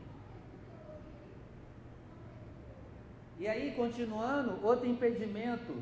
E 3.40 3.48
aí, 3.48 3.74
continuando, 3.76 4.66
outro 4.66 4.86
impedimento, 4.86 5.82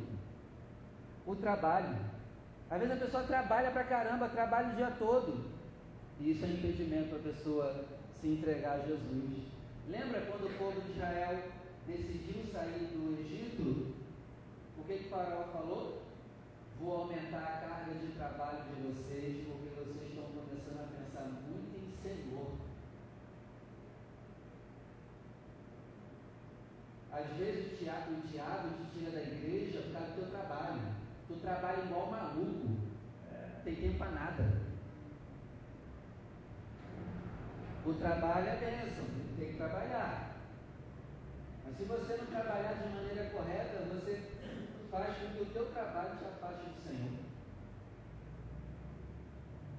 o 1.25 1.35
trabalho. 1.35 1.97
Às 2.69 2.79
vezes 2.79 2.95
a 2.95 3.05
pessoa 3.05 3.23
trabalha 3.23 3.71
pra 3.71 3.83
caramba, 3.83 4.29
trabalha 4.29 4.73
o 4.73 4.75
dia 4.75 4.91
todo. 4.91 5.54
E 6.19 6.31
isso 6.31 6.45
é 6.45 6.47
impedimento 6.49 7.09
para 7.09 7.17
a 7.17 7.33
pessoa 7.33 7.85
se 8.21 8.27
entregar 8.27 8.79
a 8.79 8.85
Jesus. 8.85 9.43
Lembra 9.89 10.21
quando 10.21 10.47
o 10.47 10.57
povo 10.57 10.81
de 10.81 10.91
Israel 10.91 11.43
decidiu 11.85 12.43
sair 12.51 12.89
do 12.93 13.19
Egito? 13.19 13.93
O 14.77 14.83
que, 14.83 14.97
que 14.97 15.09
Faraó 15.09 15.43
falou? 15.51 16.01
Vou 16.79 17.01
aumentar 17.01 17.37
a 17.37 17.67
carga 17.67 17.93
de 17.99 18.11
trabalho 18.13 18.63
de 18.65 18.81
vocês, 18.81 19.45
porque 19.47 19.69
vocês 19.75 20.09
estão 20.09 20.25
começando 20.25 20.79
a 20.79 20.87
pensar 20.87 21.29
muito 21.47 21.77
em 21.77 21.91
Senhor. 22.01 22.51
Às 27.11 27.37
vezes 27.37 27.73
o 27.73 27.75
diabo, 27.77 28.11
o 28.11 28.27
diabo 28.27 28.69
te 28.69 28.99
tira 28.99 29.11
da 29.11 29.21
igreja 29.21 29.81
por 29.83 29.93
causa 29.93 30.07
do 30.07 30.15
teu 30.15 30.29
trabalho. 30.31 30.81
Tu 31.27 31.33
trabalha 31.35 31.83
igual 31.83 32.11
maluco. 32.11 32.77
É. 33.31 33.61
Tem 33.63 33.75
tempo 33.75 33.97
para 33.97 34.11
nada. 34.11 34.74
O 37.85 37.93
trabalho 37.93 38.47
é 38.47 38.55
bênção, 38.55 39.05
tem 39.37 39.51
que 39.51 39.57
trabalhar. 39.57 40.31
Mas 41.63 41.77
se 41.77 41.83
você 41.83 42.17
não 42.17 42.25
trabalhar 42.25 42.73
de 42.73 42.89
maneira 42.89 43.29
correta, 43.29 43.85
você 43.93 44.23
faz 44.89 45.15
com 45.17 45.29
que 45.29 45.41
o 45.43 45.45
teu 45.45 45.65
trabalho 45.67 46.17
te 46.17 46.25
afaste 46.25 46.65
do 46.65 46.87
Senhor. 46.87 47.19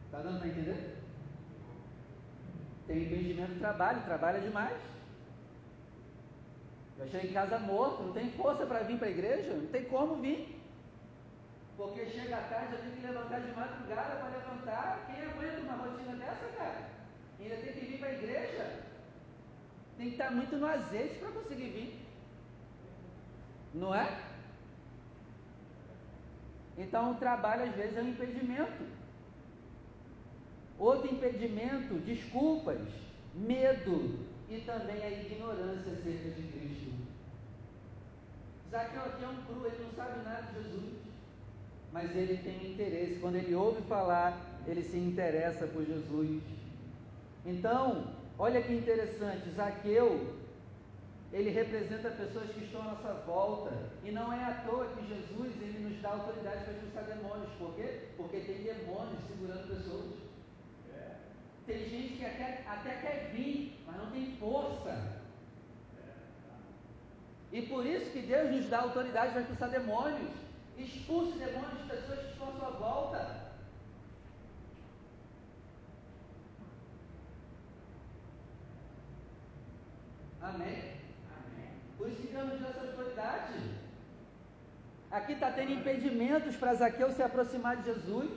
Está 0.05 0.19
dando 0.21 0.39
para 0.39 0.49
entender? 0.49 1.03
Tem 2.87 3.03
impedimento 3.03 3.55
do 3.55 3.59
trabalho, 3.59 4.05
trabalha 4.05 4.41
demais. 4.41 4.79
Eu 6.99 7.09
chego 7.09 7.27
em 7.27 7.33
casa 7.33 7.59
morto, 7.59 8.05
não 8.05 8.13
tem 8.13 8.31
força 8.33 8.65
para 8.67 8.85
vir 8.85 8.99
para 8.99 9.09
a 9.09 9.11
igreja, 9.11 9.53
não 9.53 9.67
tem 9.67 9.85
como 9.87 10.23
vir. 10.23 10.63
Porque 11.77 12.07
chega 12.07 12.37
tarde, 12.37 12.75
eu 12.75 12.79
tenho 12.79 12.93
que 12.93 13.07
levantar 13.07 13.41
de 13.41 13.51
madrugada 13.51 14.17
para 14.17 14.39
levantar. 14.39 15.07
Quem 15.07 15.25
aguenta 15.25 15.61
uma 15.61 15.75
rotina 15.75 16.15
dessa, 16.15 16.47
cara? 16.57 16.97
ainda 17.47 17.63
tem 17.63 17.73
que 17.73 17.87
vir 17.87 17.99
para 17.99 18.09
a 18.09 18.13
igreja. 18.13 18.81
Tem 19.97 20.09
que 20.09 20.13
estar 20.13 20.31
muito 20.31 20.57
no 20.57 20.67
azeite 20.67 21.19
para 21.19 21.31
conseguir 21.31 21.71
vir. 21.71 22.07
Não 23.75 23.95
é? 23.95 24.21
Então 26.79 27.13
o 27.13 27.15
trabalho 27.15 27.65
às 27.65 27.75
vezes 27.75 27.97
é 27.97 28.03
um 28.03 28.09
impedimento. 28.09 28.85
Outro 30.79 31.11
impedimento, 31.11 31.95
desculpas, 31.95 32.81
medo 33.35 34.27
e 34.49 34.61
também 34.61 35.03
a 35.03 35.11
ignorância 35.11 35.93
acerca 35.93 36.31
de 36.31 36.49
Cristo. 36.49 36.93
Zaqueu 38.71 39.03
aqui 39.03 39.25
é 39.25 39.29
um 39.29 39.43
cru, 39.45 39.67
ele 39.67 39.85
não 39.85 39.93
sabe 39.93 40.23
nada 40.23 40.43
de 40.43 40.63
Jesus, 40.63 40.95
mas 41.93 42.15
ele 42.15 42.37
tem 42.39 42.73
interesse. 42.73 43.21
Quando 43.21 43.37
ele 43.37 43.55
ouve 43.55 43.81
falar, 43.83 44.61
ele 44.67 44.83
se 44.83 44.99
interessa 44.99 45.67
por 45.67 45.85
Jesus. 45.85 46.43
Então, 47.45 48.09
olha 48.39 48.63
que 48.63 48.73
interessante, 48.73 49.51
Zaqueu, 49.51 50.37
ele 51.33 51.51
representa 51.51 52.11
pessoas 52.11 52.51
que 52.51 52.65
estão 52.65 52.81
à 52.83 52.85
nossa 52.85 53.13
volta, 53.27 53.73
e 54.05 54.11
não 54.11 54.33
é 54.33 54.45
à 54.45 54.63
toa 54.67 54.87
que 54.87 55.07
Jesus 55.07 55.53
ele 55.61 55.89
nos 55.89 56.01
dá 56.01 56.11
autoridade 56.11 56.65
para 56.65 56.73
expulsar 56.75 57.05
demônios, 57.05 57.51
por 57.59 57.75
quê? 57.75 58.09
Porque 58.17 58.41
tem 58.41 58.63
demônios 58.63 59.21
segurando 59.27 59.69
pessoas. 59.69 60.27
Tem 61.67 61.79
gente 61.89 62.19
que 62.19 62.25
até, 62.25 62.63
até 62.65 62.91
quer 63.01 63.31
vir, 63.33 63.81
mas 63.87 63.97
não 63.97 64.11
tem 64.13 64.37
força. 64.37 65.21
E 67.53 67.63
por 67.63 67.85
isso 67.85 68.11
que 68.13 68.23
Deus 68.23 68.55
nos 68.55 68.69
dá 68.69 68.83
autoridade 68.83 69.33
para 69.33 69.41
expulsar 69.41 69.71
demônios. 69.71 70.31
Expulse 70.79 71.39
demônios 71.39 71.83
de 71.83 71.89
pessoas 71.89 72.21
que 72.21 72.33
estão 72.33 72.49
à 72.49 72.53
sua 72.53 72.71
volta. 72.71 73.46
Amém? 80.49 80.93
Por 81.99 82.09
isso 82.09 82.23
que 82.23 82.35
Deus 82.35 82.49
nos 82.49 82.61
deu 82.61 82.71
essa 82.71 82.81
autoridade. 82.81 83.55
Aqui 85.11 85.33
está 85.33 85.51
tendo 85.51 85.73
impedimentos 85.73 86.57
para 86.57 86.75
Zaqueu 86.75 87.11
se 87.13 87.23
aproximar 87.23 87.77
de 87.79 87.85
Jesus. 87.85 88.31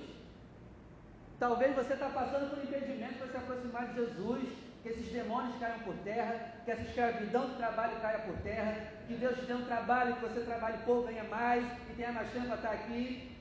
Talvez 1.40 1.76
você 1.76 1.94
está 1.94 2.10
passando 2.10 2.50
por 2.50 2.64
impedimentos 2.64 3.18
para 3.18 3.28
se 3.28 3.38
aproximar 3.38 3.88
de 3.90 3.96
Jesus. 3.96 4.70
que 4.82 4.90
esses 4.90 5.12
demônios 5.12 5.58
caiam 5.60 5.80
por 5.80 5.94
terra, 6.06 6.54
que 6.64 6.72
essa 6.72 6.82
escravidão 6.82 7.50
do 7.50 7.58
trabalho 7.58 8.00
caia 8.02 8.20
por 8.20 8.36
terra, 8.38 8.94
que 9.08 9.16
Deus 9.16 9.38
te 9.38 9.46
dê 9.46 9.54
um 9.54 9.66
trabalho, 9.66 10.16
que 10.16 10.22
você 10.22 10.40
trabalhe 10.42 10.78
pouco, 10.86 11.08
ganhe 11.08 11.28
mais, 11.28 11.66
e 11.90 11.94
tenha 11.96 12.14
mais 12.14 12.32
tempo 12.32 12.48
para 12.48 12.56
estar 12.56 12.72
aqui 12.72 13.36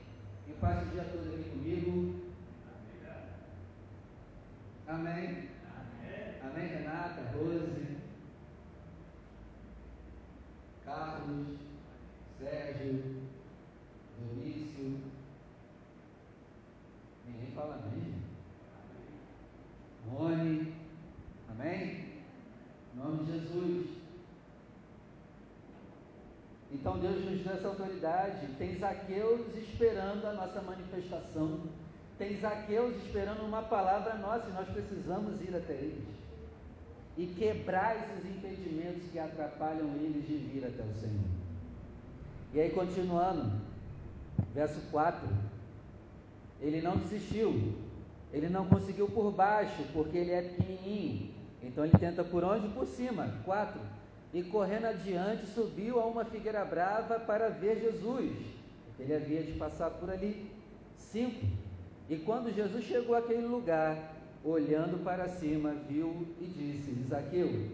e 0.47 0.51
passe 0.59 0.83
o 0.83 0.89
dia 0.89 1.03
todo 1.03 1.33
aqui 1.33 1.49
comigo. 1.49 2.29
Amém? 4.87 5.49
Amém, 5.69 6.35
Amém 6.43 6.67
Renata, 6.67 7.21
Rose, 7.33 7.98
Carlos, 10.89 11.45
Sérgio, 12.39 13.21
Dionísio. 14.17 15.01
Ninguém 17.27 17.51
fala 17.53 17.75
amém. 17.75 18.15
Rony, 20.09 20.73
amém? 21.47 22.23
Em 22.91 22.97
nome 22.97 23.23
de 23.23 23.31
Jesus. 23.33 23.87
Então 26.71 26.97
Deus 26.97 27.23
nos 27.23 27.43
deu 27.43 27.53
essa 27.53 27.67
autoridade. 27.67 28.47
Tem 28.57 28.79
Zaqueus 28.79 29.55
esperando 29.57 30.25
a 30.25 30.33
nossa 30.33 30.59
manifestação. 30.63 31.67
Tem 32.17 32.41
Zaqueus 32.41 32.95
esperando 33.05 33.45
uma 33.45 33.61
palavra 33.61 34.15
nossa 34.15 34.49
e 34.49 34.53
nós 34.53 34.67
precisamos 34.69 35.39
ir 35.39 35.55
até 35.55 35.73
eles. 35.73 36.18
E 37.19 37.27
quebrar 37.37 37.97
esses 37.97 38.31
impedimentos 38.31 39.03
que 39.11 39.19
atrapalham 39.19 39.89
eles 39.95 40.25
de 40.25 40.37
vir 40.37 40.65
até 40.65 40.81
o 40.81 40.93
Senhor. 40.93 41.29
E 42.53 42.59
aí, 42.61 42.69
continuando, 42.69 43.51
verso 44.55 44.79
4. 44.89 45.27
Ele 46.61 46.81
não 46.81 46.97
desistiu, 46.97 47.73
ele 48.33 48.49
não 48.49 48.65
conseguiu 48.65 49.07
por 49.07 49.31
baixo, 49.31 49.83
porque 49.93 50.17
ele 50.17 50.31
é 50.31 50.41
pequenininho. 50.41 51.31
Então 51.61 51.83
ele 51.85 51.97
tenta 51.97 52.23
por 52.23 52.43
onde? 52.43 52.67
Por 52.69 52.87
cima. 52.87 53.33
4 53.45 53.79
e 54.33 54.43
correndo 54.43 54.85
adiante 54.85 55.47
subiu 55.47 55.99
a 55.99 56.05
uma 56.05 56.23
figueira 56.23 56.63
brava 56.63 57.19
para 57.19 57.49
ver 57.49 57.79
Jesus, 57.79 58.31
ele 58.99 59.15
havia 59.15 59.41
de 59.41 59.53
passar 59.53 59.89
por 59.89 60.09
ali. 60.09 60.51
5. 60.97 61.45
E 62.09 62.17
quando 62.17 62.53
Jesus 62.53 62.85
chegou 62.85 63.15
àquele 63.15 63.47
lugar, 63.47 63.97
olhando 64.43 65.03
para 65.03 65.27
cima, 65.27 65.73
viu 65.87 66.27
e 66.39 66.45
disse: 66.45 67.07
Zaqueu, 67.07 67.67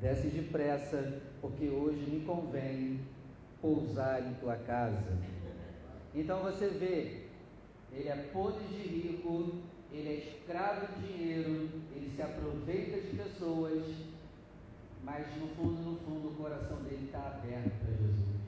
desce 0.00 0.28
depressa, 0.28 1.20
porque 1.40 1.68
hoje 1.68 2.10
me 2.10 2.24
convém 2.24 3.00
pousar 3.60 4.22
em 4.22 4.34
tua 4.34 4.56
casa. 4.56 5.02
Então 6.14 6.40
você 6.42 6.68
vê, 6.68 7.26
ele 7.92 8.08
é 8.08 8.16
podre 8.32 8.64
de 8.66 8.88
rico, 8.88 9.54
ele 9.92 10.08
é 10.08 10.14
escravo 10.14 10.86
de 10.94 11.06
dinheiro, 11.06 11.68
ele 11.94 12.12
se 12.14 12.22
aproveita 12.22 13.00
de 13.00 13.16
pessoas, 13.16 13.84
mas 15.04 15.26
no 15.38 15.48
fundo, 15.48 15.82
no 15.82 15.96
fundo, 15.98 16.28
o 16.28 16.34
coração 16.34 16.76
dele 16.82 17.06
está 17.06 17.18
aberto 17.18 17.72
para 17.78 17.94
Jesus. 17.94 18.38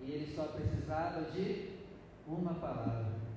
E 0.00 0.10
ele 0.10 0.34
só 0.34 0.44
precisava 0.44 1.30
de 1.30 1.70
uma 2.26 2.54
palavra. 2.54 3.27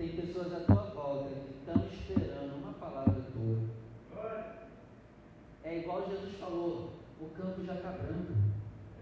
Tem 0.00 0.16
pessoas 0.16 0.50
à 0.54 0.60
tua 0.60 0.82
volta 0.94 1.28
que 1.28 1.58
estão 1.58 1.86
esperando 1.92 2.56
uma 2.56 2.72
palavra 2.72 3.20
tua. 3.34 3.68
É 5.62 5.80
igual 5.80 6.08
Jesus 6.08 6.38
falou: 6.40 6.92
o 7.20 7.28
campo 7.36 7.62
já 7.62 7.74
está 7.74 7.90
branco. 7.90 8.32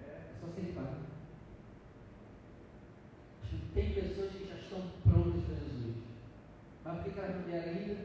É 0.03 0.35
só 0.41 0.49
aceitar. 0.49 0.95
Tem 3.75 3.95
pessoas 3.95 4.33
que 4.33 4.49
já 4.49 4.57
estão 4.57 4.83
prontas 5.05 5.45
para 5.45 5.55
Jesus. 5.55 5.97
Mas 6.85 7.01
por 7.01 7.13
que 7.13 7.21
elas 7.21 7.37
não 7.37 7.43
vieram 7.45 7.69
ainda? 7.69 8.05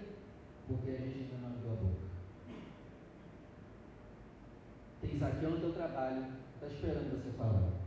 Porque 0.67 0.91
a 0.91 0.97
gente 0.97 1.17
ainda 1.17 1.37
não 1.41 1.47
abriu 1.47 1.71
a 1.71 1.75
boca. 1.77 2.03
Tem 5.01 5.17
Zaqueu 5.17 5.49
no 5.49 5.59
teu 5.59 5.73
trabalho, 5.73 6.27
está 6.53 6.67
esperando 6.67 7.23
você 7.23 7.31
falar. 7.35 7.82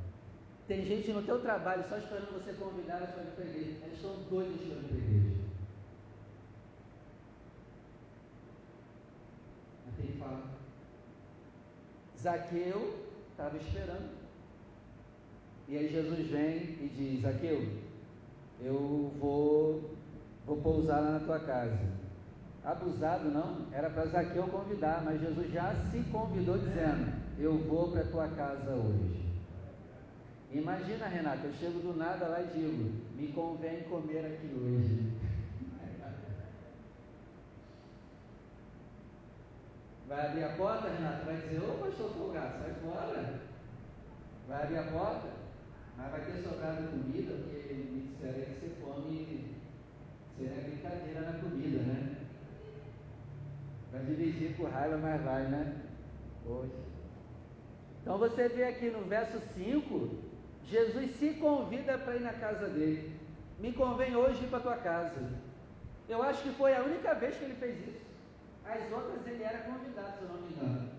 Tem 0.67 0.85
gente 0.85 1.13
no 1.13 1.23
teu 1.23 1.41
trabalho 1.41 1.85
só 1.89 1.97
esperando 1.97 2.33
você 2.33 2.53
convidar 2.55 2.99
para 2.99 3.23
ir 3.23 3.31
para 3.35 3.45
a 3.45 3.47
igreja. 3.47 3.79
Elas 3.83 3.95
estão 3.95 4.17
doidas 4.29 4.57
para 4.57 4.67
ir 4.67 4.83
para 4.83 4.95
a 4.95 4.99
igreja. 4.99 5.37
Mas 9.87 9.97
tem 9.97 10.07
que 10.07 10.19
falar. 10.19 10.43
Zaqueu 12.21 13.07
estava 13.31 13.57
esperando. 13.57 14.17
E 15.69 15.77
aí 15.77 15.89
Jesus 15.89 16.27
vem 16.29 16.57
e 16.57 16.93
diz, 16.97 17.23
Zaqueu, 17.23 17.81
eu 18.61 19.13
vou, 19.21 19.97
vou 20.45 20.57
pousar 20.59 21.01
lá 21.01 21.13
na 21.13 21.21
tua 21.21 21.41
casa 21.41 22.07
abusado, 22.67 23.31
não. 23.31 23.67
Era 23.73 23.89
para 23.89 24.07
Zaqueu 24.07 24.49
convidar, 24.49 25.03
mas 25.05 25.21
Jesus 25.21 25.53
já 25.53 25.73
se 25.91 26.01
convidou 26.11 26.59
dizendo: 26.59 27.13
Eu 27.39 27.57
vou 27.59 27.93
para 27.93 28.01
a 28.01 28.07
tua 28.07 28.29
casa 28.29 28.73
hoje. 28.73 29.26
Imagina, 30.53 31.09
Renata, 31.09 31.47
eu 31.47 31.53
chego 31.55 31.81
do 31.81 31.97
nada 31.97 32.27
lá 32.27 32.41
e 32.41 32.59
digo: 32.59 32.93
Me 33.17 33.33
convém 33.33 33.83
comer 33.85 34.25
aqui 34.27 34.55
hoje. 34.55 35.13
Vai 40.09 40.27
abrir 40.27 40.45
a 40.45 40.57
porta, 40.57 40.89
Renata? 40.89 41.25
Vai 41.25 41.37
dizer: 41.37 41.59
Ô 41.59 41.75
pastor 41.75 42.11
folgado, 42.13 42.63
sai 42.63 42.75
fora. 42.75 43.41
Vai 44.49 44.63
abrir 44.63 44.79
a 44.79 44.85
porta, 44.85 45.29
mas 45.97 46.11
vai 46.13 46.21
ter 46.21 46.43
sobrado 46.43 46.89
comida, 46.89 47.35
porque 47.35 47.75
me 47.75 48.01
disseram 48.03 48.45
que 48.45 48.61
você 48.61 48.73
come. 48.81 49.57
Seria 50.39 50.63
brincadeira 50.63 51.21
na 51.23 51.39
comida, 51.39 51.79
né? 51.79 52.17
Vai 53.91 54.05
dividir 54.05 54.57
com 54.57 54.65
raiva, 54.65 54.99
mas 54.99 55.23
vai, 55.23 55.49
né? 55.49 55.83
Poxa. 56.45 56.87
Então 58.03 58.19
você 58.19 58.49
vê 58.49 58.65
aqui 58.65 58.91
no 58.91 59.03
verso 59.07 59.41
5, 59.57 60.11
Jesus 60.67 61.17
se 61.19 61.35
convida 61.35 61.97
para 61.99 62.17
ir 62.17 62.23
na 62.23 62.33
casa 62.33 62.69
dele. 62.69 63.19
Me 63.59 63.73
convém 63.73 64.17
hoje 64.17 64.45
ir 64.45 64.49
para 64.49 64.61
tua 64.61 64.77
casa. 64.77 65.31
Eu 66.09 66.23
acho 66.23 66.43
que 66.43 66.51
foi 66.51 66.75
a 66.75 66.83
única 66.83 67.15
vez 67.15 67.37
que 67.37 67.45
ele 67.45 67.55
fez 67.55 67.89
isso. 67.89 68.07
As 68.65 68.93
outras 68.93 69.25
ele 69.27 69.43
era 69.43 69.59
convidado, 69.59 70.19
se 70.19 70.23
eu 70.23 70.29
não 70.29 70.43
me 70.43 70.53
engano. 70.53 70.91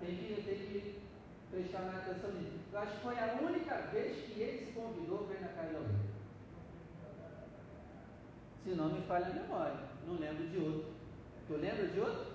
Tem 0.00 0.16
que, 0.16 0.42
tem 0.42 0.54
que 0.54 1.00
prestar 1.50 1.80
mais 1.80 1.98
atenção 1.98 2.30
nisso. 2.32 2.58
Eu 2.72 2.78
acho 2.78 2.92
que 2.92 3.02
foi 3.02 3.18
a 3.18 3.38
única 3.42 3.76
vez 3.92 4.16
que 4.16 4.40
ele 4.40 4.66
se 4.66 4.72
convidou 4.72 5.26
para 5.26 5.36
ir 5.36 5.40
na 5.42 5.48
casa 5.48 5.68
de 5.68 5.76
alguém. 5.76 6.10
Se 8.64 8.70
não 8.70 8.88
me 8.90 9.02
falha 9.02 9.26
a 9.26 9.30
memória, 9.30 9.80
não 10.06 10.14
lembro 10.14 10.46
de 10.48 10.58
outro. 10.58 10.92
Tu 11.46 11.54
lembra 11.54 11.86
de 11.86 12.00
outro? 12.00 12.26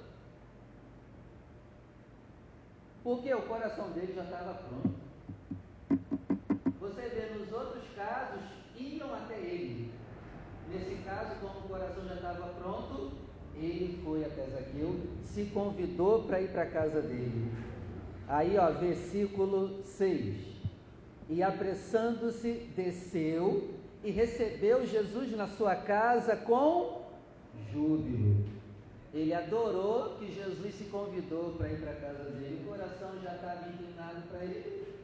Porque 3.04 3.34
o 3.34 3.42
coração 3.44 3.92
dele 3.92 4.14
já 4.14 4.24
estava 4.24 4.54
pronto. 4.56 5.05
Você 6.96 7.10
vê, 7.10 7.38
nos 7.38 7.52
outros 7.52 7.84
casos, 7.94 8.42
iam 8.80 9.14
até 9.14 9.38
ele. 9.38 9.92
Nesse 10.72 10.96
caso, 11.04 11.36
como 11.42 11.60
o 11.60 11.68
coração 11.68 12.08
já 12.08 12.16
estava 12.16 12.48
pronto, 12.54 13.12
ele 13.58 14.00
foi 14.04 14.24
até 14.24 14.46
Zaqueu, 14.46 14.96
se 15.26 15.46
convidou 15.46 16.24
para 16.24 16.42
ir 16.42 16.50
para 16.50 16.64
a 16.64 16.70
casa 16.70 17.02
dele. 17.02 17.52
Aí, 18.30 18.58
ó, 18.58 18.72
versículo 18.72 19.84
6. 19.84 20.38
E 21.30 21.44
apressando-se, 21.44 22.54
desceu 22.76 23.72
e 24.02 24.10
recebeu 24.10 24.86
Jesus 24.88 25.36
na 25.36 25.48
sua 25.50 25.76
casa 25.76 26.36
com 26.38 27.04
júbilo. 27.74 28.46
Ele 29.14 29.34
adorou 29.34 30.18
que 30.18 30.32
Jesus 30.32 30.76
se 30.76 30.86
convidou 30.86 31.56
para 31.58 31.70
ir 31.72 31.80
para 31.80 31.92
a 31.92 31.96
casa 31.96 32.24
dele. 32.32 32.62
O 32.64 32.70
coração 32.70 33.12
já 33.22 33.36
estava 33.36 33.70
inclinado 33.70 34.22
para 34.30 34.44
ele. 34.44 34.95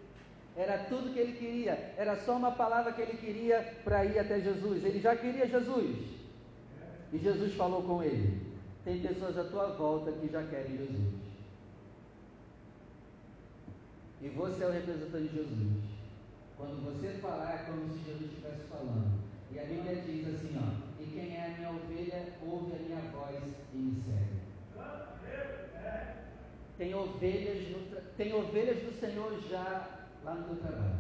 Era 0.56 0.80
tudo 0.86 1.14
que 1.14 1.20
ele 1.20 1.34
queria. 1.34 1.94
Era 1.98 2.18
só 2.18 2.36
uma 2.36 2.52
palavra 2.52 2.92
que 2.92 3.02
ele 3.02 3.18
queria 3.18 3.62
para 3.84 4.04
ir 4.06 4.20
até 4.20 4.40
Jesus. 4.40 4.84
Ele 4.84 5.00
já 5.00 5.16
queria 5.16 5.48
Jesus. 5.48 5.96
E 7.14 7.18
Jesus 7.18 7.54
falou 7.56 7.84
com 7.84 8.04
ele: 8.04 8.42
Tem 8.84 9.00
pessoas 9.02 9.38
à 9.38 9.44
tua 9.46 9.68
volta 9.68 10.12
que 10.12 10.28
já 10.28 10.44
querem 10.44 10.78
Jesus. 10.78 11.22
E 14.22 14.28
você 14.30 14.64
é 14.64 14.68
o 14.68 14.72
representante 14.72 15.30
de 15.30 15.36
Jesus. 15.36 15.84
Quando 16.58 16.86
você 16.86 17.18
falar, 17.20 17.56
é 17.56 17.66
como 17.66 17.92
se 17.92 18.06
Jesus 18.06 18.30
estivesse 18.30 18.68
falando. 18.70 19.20
E 19.52 19.60
a 19.60 19.64
Bíblia 19.64 19.96
diz 19.96 20.28
assim, 20.28 20.56
ó, 20.58 21.02
e 21.02 21.08
quem 21.08 21.36
é 21.36 21.48
a 21.48 21.58
minha 21.58 21.72
ovelha, 21.72 22.28
ouve 22.46 22.74
a 22.76 22.80
minha 22.80 23.02
voz 23.12 23.36
e 23.74 23.78
me 23.78 24.02
segue. 24.04 24.42
Tem 26.78 26.94
ovelhas, 26.94 27.70
no, 27.70 28.02
tem 28.16 28.34
ovelhas 28.34 28.78
do 28.84 29.00
Senhor 29.00 29.42
já 29.50 30.01
lá 30.24 30.36
no 30.36 30.44
teu 30.44 30.56
trabalho. 30.58 31.00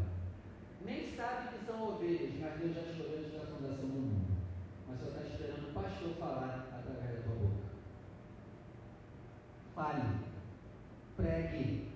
Nem 0.84 1.16
sabe 1.16 1.50
que 1.50 1.66
são 1.66 1.90
ovelhas, 1.90 2.40
mas 2.40 2.60
Deus 2.60 2.76
já 2.76 2.82
escolheu 2.82 3.20
antes 3.20 3.34
da 3.34 3.46
fundação 3.46 3.86
do 3.86 3.88
mundo. 3.88 4.28
Mas 4.88 5.00
só 5.00 5.08
está 5.08 5.22
esperando 5.22 5.70
o 5.70 5.74
pastor 5.74 6.14
falar 6.16 6.68
através 6.74 7.18
da 7.18 7.24
tua 7.24 7.36
boca. 7.36 7.62
Fale, 9.76 10.20
pregue, 11.16 11.92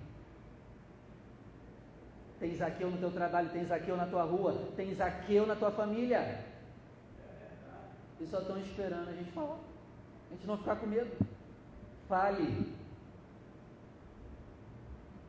tem 2.38 2.54
Zaqueu 2.54 2.90
no 2.90 2.98
teu 2.98 3.10
trabalho, 3.10 3.48
tem 3.50 3.64
Zaqueu 3.64 3.96
na 3.96 4.06
tua 4.06 4.24
rua, 4.24 4.52
tem 4.76 4.94
Zaqueu 4.94 5.46
na 5.46 5.56
tua 5.56 5.70
família. 5.70 6.44
E 8.20 8.26
só 8.26 8.40
estão 8.40 8.58
esperando 8.58 9.08
a 9.08 9.12
gente 9.12 9.32
falar. 9.32 9.58
A 10.30 10.34
gente 10.34 10.46
não 10.46 10.58
ficar 10.58 10.76
com 10.76 10.86
medo. 10.86 11.10
fale. 12.08 12.74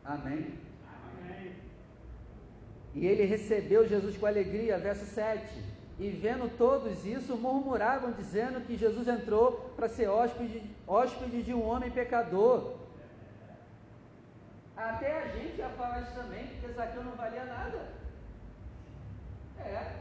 Amém? 0.03 0.59
Amém. 0.85 1.55
E 2.97 3.05
ele 3.05 3.25
recebeu 3.25 3.87
Jesus 3.87 4.17
com 4.17 4.25
alegria, 4.25 4.79
verso 4.79 5.05
7. 5.05 5.39
E 5.99 6.09
vendo 6.09 6.49
todos 6.57 7.05
isso, 7.05 7.37
murmuravam, 7.37 8.11
dizendo 8.11 8.65
que 8.65 8.75
Jesus 8.75 9.07
entrou 9.07 9.71
para 9.75 9.87
ser 9.87 10.07
hóspede, 10.07 10.63
hóspede 10.87 11.43
de 11.43 11.53
um 11.53 11.63
homem 11.63 11.91
pecador. 11.91 12.73
Até 14.75 15.11
a 15.21 15.27
gente 15.27 15.59
ia 15.59 15.69
falar 15.69 16.01
isso 16.01 16.15
também, 16.15 16.47
porque 16.47 16.73
Zaqueu 16.73 17.03
não 17.03 17.11
valia 17.11 17.45
nada. 17.45 17.79
É. 19.59 19.91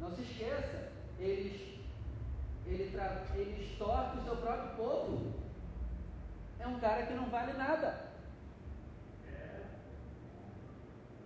Não 0.00 0.10
se 0.10 0.22
esqueça, 0.22 0.88
eles, 1.18 1.60
ele, 2.66 2.98
ele 3.34 3.62
extorque 3.62 4.18
o 4.18 4.24
seu 4.24 4.36
próprio 4.36 4.74
povo. 4.76 5.32
É 6.58 6.66
um 6.66 6.80
cara 6.80 7.04
que 7.04 7.12
não 7.12 7.28
vale 7.28 7.52
nada. 7.52 8.10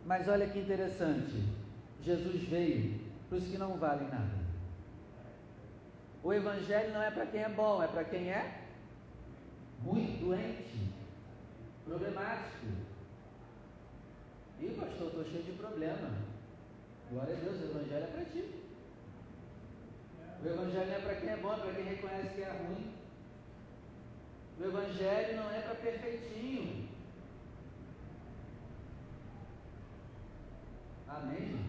Mas 0.05 0.29
olha 0.29 0.47
que 0.47 0.59
interessante, 0.59 1.43
Jesus 2.03 2.49
veio 2.49 3.01
para 3.29 3.39
os 3.39 3.45
que 3.45 3.57
não 3.57 3.79
valem 3.79 4.09
nada. 4.09 4.45
O 6.23 6.33
Evangelho 6.33 6.93
não 6.93 7.03
é 7.03 7.11
para 7.11 7.27
quem 7.27 7.43
é 7.43 7.49
bom, 7.49 7.83
é 7.83 7.87
para 7.87 8.05
quem 8.05 8.31
é 8.31 8.61
ruim, 9.85 10.19
doente, 10.21 10.93
problemático. 11.87 12.67
E 14.61 14.69
pastor, 14.79 15.09
estou 15.09 15.25
cheio 15.25 15.43
de 15.43 15.53
problema. 15.53 16.11
Glória 17.11 17.37
a 17.37 17.41
Deus, 17.41 17.61
o 17.61 17.65
Evangelho 17.65 18.05
é 18.05 18.07
para 18.07 18.25
ti. 18.25 18.51
O 20.43 20.47
Evangelho 20.47 20.87
não 20.87 20.95
é 20.95 21.01
para 21.01 21.15
quem 21.15 21.29
é 21.31 21.37
bom, 21.37 21.53
é 21.53 21.57
para 21.57 21.73
quem 21.73 21.85
reconhece 21.85 22.35
que 22.35 22.43
é 22.43 22.51
ruim. 22.51 22.95
O 24.61 24.65
Evangelho 24.65 25.37
não 25.37 25.51
é 25.51 25.61
para 25.61 25.75
perfeitinho. 25.75 26.89
Amém? 31.17 31.61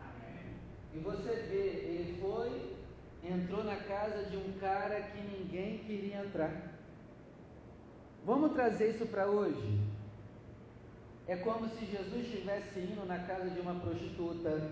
Amém. 0.00 0.56
E 0.94 0.98
você 0.98 1.34
vê, 1.50 1.66
ele 1.90 2.20
foi, 2.20 2.76
entrou 3.24 3.64
na 3.64 3.76
casa 3.76 4.24
de 4.30 4.36
um 4.36 4.52
cara 4.60 5.00
que 5.02 5.20
ninguém 5.20 5.78
queria 5.78 6.24
entrar. 6.24 6.72
Vamos 8.24 8.52
trazer 8.52 8.94
isso 8.94 9.06
para 9.06 9.26
hoje? 9.26 9.80
É 11.26 11.36
como 11.36 11.68
se 11.68 11.84
Jesus 11.86 12.26
estivesse 12.26 12.78
indo 12.78 13.04
na 13.06 13.18
casa 13.20 13.50
de 13.50 13.60
uma 13.60 13.74
prostituta, 13.74 14.70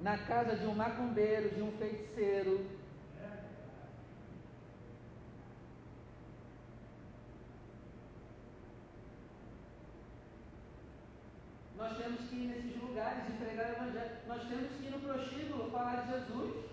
na 0.00 0.18
casa 0.18 0.56
de 0.56 0.66
um 0.66 0.74
macumbeiro, 0.74 1.54
de 1.54 1.62
um 1.62 1.72
feiticeiro. 1.72 2.66
Nós 11.76 11.96
temos 11.98 12.20
que 12.28 12.36
ir 12.36 12.46
nesses 12.48 12.80
lugares 12.80 12.85
e 12.96 13.44
pregar 13.44 13.66
o 13.66 13.72
Evangelho. 13.72 14.16
Nós 14.26 14.42
temos 14.48 14.72
que 14.72 14.86
ir 14.86 14.90
no 14.90 15.00
prostíbulo 15.00 15.70
falar 15.70 15.96
de 15.96 16.12
Jesus. 16.12 16.64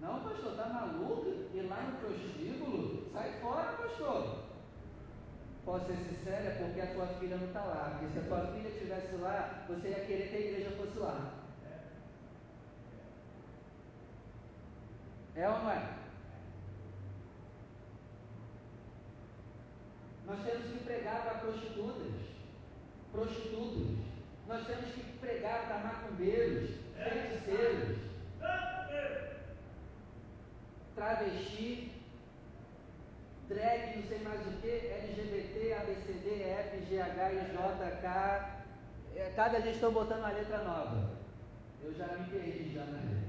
Não, 0.00 0.20
pastor, 0.24 0.50
está 0.50 0.66
maluco? 0.66 1.26
Ir 1.54 1.62
lá 1.62 1.82
no 1.82 1.98
prostíbulo? 1.98 3.08
Sai 3.12 3.40
fora, 3.40 3.72
pastor. 3.74 4.48
Posso 5.64 5.86
ser 5.86 5.96
sincero, 5.96 6.46
é 6.46 6.50
porque 6.50 6.80
a 6.80 6.92
tua 6.92 7.06
filha 7.06 7.36
não 7.36 7.46
está 7.46 7.62
lá. 7.62 7.98
Porque 7.98 8.12
se 8.12 8.18
a 8.18 8.28
tua 8.28 8.46
filha 8.52 8.68
estivesse 8.68 9.16
lá, 9.16 9.64
você 9.68 9.88
ia 9.88 10.04
querer 10.06 10.28
que 10.28 10.36
a 10.36 10.40
igreja 10.40 10.76
fosse 10.76 10.98
lá. 10.98 11.34
É 15.36 15.48
ou 15.48 15.58
não 15.60 15.70
é? 15.70 15.98
Nós 20.26 20.44
temos 20.44 20.66
que 20.66 20.84
pregar 20.84 21.22
para 21.22 21.38
prostitutas, 21.38 22.27
prostitutos. 23.18 23.98
Nós 24.46 24.66
temos 24.66 24.94
que 24.94 25.02
pregar 25.18 25.66
para 25.66 25.78
macumbeiros, 25.78 26.70
feiticeiros 26.96 28.08
travesti, 30.98 31.92
drag, 33.48 33.96
não 33.96 34.02
sei 34.08 34.18
mais 34.18 34.40
o 34.46 34.60
que, 34.60 34.68
LGBT, 34.68 35.72
ABCD, 35.74 36.42
F, 36.42 36.76
GH, 36.86 37.18
IJK. 37.38 38.06
É, 39.16 39.32
cada 39.34 39.60
dia 39.60 39.72
estão 39.72 39.92
botando 39.92 40.18
uma 40.18 40.32
letra 40.32 40.58
nova. 40.64 41.10
Eu 41.82 41.94
já 41.94 42.06
me 42.08 42.28
perdi 42.28 42.74
já 42.74 42.84
na 42.84 42.98
letra. 42.98 43.28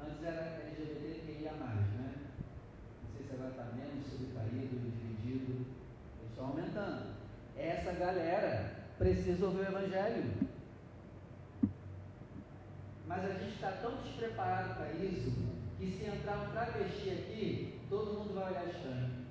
Antes 0.00 0.24
era 0.24 0.60
LGBT 0.66 1.20
que 1.24 1.42
ia 1.42 1.52
mais, 1.52 1.86
né? 1.94 2.14
Não 3.02 3.16
sei 3.16 3.26
se 3.26 3.34
agora 3.34 3.50
está 3.50 3.64
menos 3.74 4.06
subtraído, 4.06 4.78
dividido. 4.78 5.66
Estão 6.30 6.48
aumentando. 6.48 7.16
Essa 7.58 7.92
galera 7.92 8.74
precisa 8.98 9.46
ouvir 9.46 9.60
o 9.60 9.68
Evangelho. 9.68 10.32
Mas 13.06 13.24
a 13.24 13.32
gente 13.34 13.54
está 13.54 13.70
tão 13.72 13.96
despreparado 14.02 14.74
para 14.74 14.92
isso 14.92 15.32
que 15.78 15.90
se 15.92 16.04
entrar 16.04 16.38
um 16.38 16.50
travesti 16.50 17.10
aqui, 17.10 17.80
todo 17.88 18.14
mundo 18.14 18.34
vai 18.34 18.50
olhar 18.50 18.66
estranho. 18.66 19.26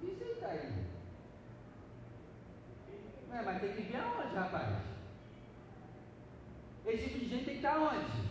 Que 0.00 0.06
você 0.06 0.24
está 0.24 0.48
aí? 0.48 0.84
É, 3.32 3.42
mas 3.42 3.60
tem 3.60 3.72
que 3.72 3.82
vir 3.82 3.96
aonde, 3.96 4.34
rapaz? 4.34 4.76
Esse 6.86 7.04
tipo 7.04 7.18
de 7.18 7.28
gente 7.28 7.44
tem 7.44 7.54
que 7.54 7.66
estar 7.66 7.78
onde? 7.78 8.29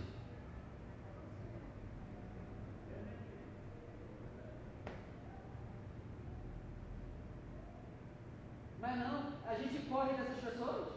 Mas 8.89 8.97
não, 8.97 9.33
a 9.45 9.53
gente 9.53 9.87
corre 9.87 10.13
dessas 10.13 10.43
pessoas. 10.43 10.87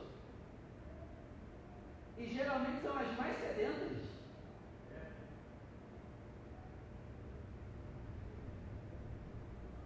E 2.16 2.34
geralmente 2.34 2.80
são 2.80 2.96
as 2.96 3.16
mais 3.18 3.38
sedentas. 3.38 3.98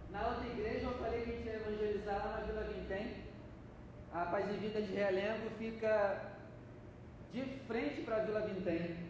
Na 0.09 0.25
outra 0.25 0.47
igreja 0.47 0.85
eu 0.85 0.97
falei 0.99 1.21
que 1.21 1.31
a 1.31 1.33
gente 1.33 1.45
ia 1.47 1.55
evangelizar 1.55 2.25
lá 2.25 2.39
na 2.39 2.45
Vila 2.45 2.63
Vintém. 2.63 3.25
A 4.13 4.25
Paz 4.27 4.49
e 4.51 4.57
Vida 4.57 4.81
de 4.81 4.93
Realengo 4.93 5.49
fica 5.57 6.31
de 7.33 7.43
frente 7.67 8.03
para 8.03 8.17
a 8.17 8.23
Vila 8.23 8.47
Vintém. 8.47 9.05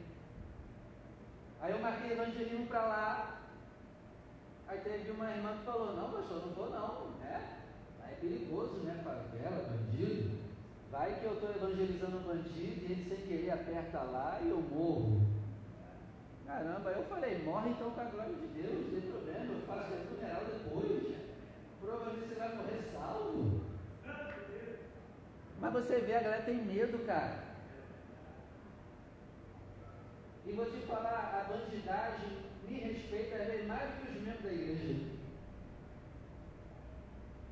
Aí 1.62 1.71
eu 1.71 1.79
marquei 1.79 2.13
evangelismo 2.13 2.65
para 2.65 2.81
lá. 2.81 3.41
Aí 4.67 4.79
teve 4.79 5.12
uma 5.12 5.29
irmã 5.29 5.55
que 5.55 5.65
falou, 5.65 5.95
não 5.95 6.12
pastor, 6.12 6.47
não 6.47 6.53
vou 6.55 6.69
não. 6.71 7.17
É, 8.08 8.13
é 8.13 8.15
perigoso, 8.20 8.78
né? 8.84 9.02
Favela, 9.04 9.70
bandido. 9.70 10.38
Vai 10.91 11.20
que 11.20 11.26
eu 11.26 11.34
estou 11.34 11.50
evangelizando 11.50 12.17
um 12.17 12.22
bandido 12.22 12.86
e 12.86 12.91
ele 12.91 13.10
sem 13.10 13.28
querer 13.28 13.52
aperta 13.52 14.00
lá 14.04 14.39
e 14.41 14.50
eu 14.50 14.62
morro. 14.62 15.22
Caramba, 16.46 16.91
eu 16.91 17.04
falei, 17.06 17.43
morre 17.43 17.72
então 17.72 17.91
com 17.91 18.00
a 18.00 18.06
glória 18.06 18.34
de 18.34 18.48
Deus, 18.48 18.86
não 18.86 19.02
tem 19.02 19.12
problema, 19.12 19.54
eu 19.54 19.62
faço 19.67 19.93
o 19.93 20.15
funeral 20.15 20.41
depois. 20.46 21.17
Provavelmente 21.82 22.30
você 22.30 22.36
vai 22.36 22.56
morrer 22.56 22.89
salvo. 22.93 23.62
Mas 25.60 25.74
você 25.74 26.00
vê, 26.00 26.15
a 26.15 26.22
galera 26.22 26.43
tem 26.43 26.56
medo, 26.56 27.06
cara. 27.06 27.48
E 30.46 30.54
vou 30.54 30.65
te 30.65 30.78
falar, 30.88 31.43
a 31.46 31.52
bandidagem 31.52 32.38
me 32.70 32.80
respeita 32.80 33.38
vezes 33.43 33.67
mais 33.67 33.89
do 33.89 34.06
que 34.06 34.12
os 34.12 34.22
membros 34.24 34.43
da 34.43 34.54
igreja. 34.54 35.06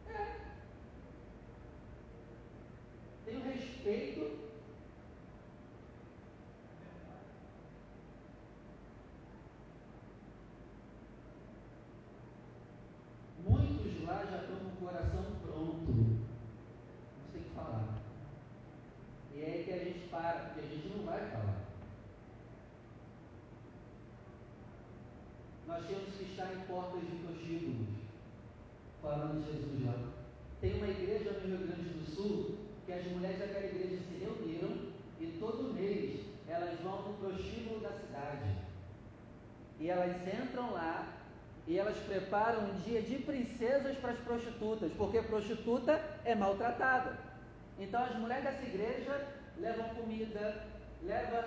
É. 0.08 0.36
Tenho 3.26 3.44
respeito 3.44 4.46
Muitos 13.48 14.04
lá 14.04 14.26
já 14.26 14.42
estão 14.42 14.56
com 14.58 14.66
o 14.66 14.88
coração 14.88 15.26
pronto. 15.44 15.92
Não 15.92 17.32
sei 17.32 17.42
o 17.42 17.44
que 17.44 17.50
falar. 17.50 18.00
E 19.34 19.42
é 19.42 19.46
aí 19.46 19.64
que 19.66 19.72
a 19.74 19.78
gente 19.78 20.08
para, 20.08 20.40
porque 20.40 20.62
a 20.62 20.64
gente 20.64 20.88
não 20.88 21.06
vai 21.06 21.30
falar. 21.30 21.66
Estar 26.36 26.54
em 26.54 26.60
portas 26.68 27.00
de 27.00 27.16
prostíbulos, 27.24 27.88
falando 29.02 29.42
de 29.42 29.54
Jesus 29.54 29.86
lá. 29.86 29.94
Tem 30.60 30.76
uma 30.76 30.88
igreja 30.88 31.32
no 31.32 31.48
Rio 31.48 31.60
Grande 31.60 31.90
do 31.92 32.06
Sul 32.14 32.58
que 32.86 32.92
as 32.92 33.06
mulheres 33.06 33.40
daquela 33.40 33.68
igreja 33.68 34.04
se 34.04 34.18
reuniram 34.18 34.92
e 35.18 35.28
todo 35.40 35.74
mês 35.74 36.26
elas 36.46 36.78
vão 36.82 37.04
no 37.04 37.14
prostíbulo 37.14 37.80
da 37.80 37.92
cidade. 37.94 38.54
E 39.80 39.90
elas 39.90 40.14
entram 40.28 40.74
lá 40.74 41.08
e 41.66 41.80
elas 41.80 41.98
preparam 42.00 42.66
um 42.66 42.74
dia 42.82 43.02
de 43.02 43.16
princesas 43.20 43.96
para 44.00 44.12
as 44.12 44.20
prostitutas, 44.20 44.92
porque 44.98 45.22
prostituta 45.22 46.04
é 46.26 46.36
maltratada. 46.36 47.18
Então 47.80 48.04
as 48.04 48.14
mulheres 48.18 48.44
dessa 48.44 48.62
igreja 48.62 49.26
levam 49.58 49.88
comida, 49.96 50.66
levam 51.02 51.44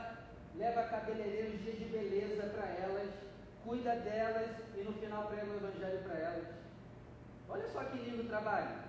leva 0.57 0.81
a 0.81 0.89
cabeleireiro 0.89 1.57
os 1.57 1.63
dias 1.63 1.79
de 1.79 1.85
beleza 1.85 2.45
para 2.45 2.67
elas, 2.69 3.11
cuida 3.65 3.97
delas 3.97 4.51
e 4.77 4.83
no 4.83 4.93
final 4.95 5.27
prega 5.27 5.47
o 5.47 5.57
evangelho 5.57 6.03
para 6.03 6.15
elas. 6.15 6.49
Olha 7.49 7.69
só 7.69 7.85
que 7.85 7.99
lindo 7.99 8.29
trabalho. 8.29 8.89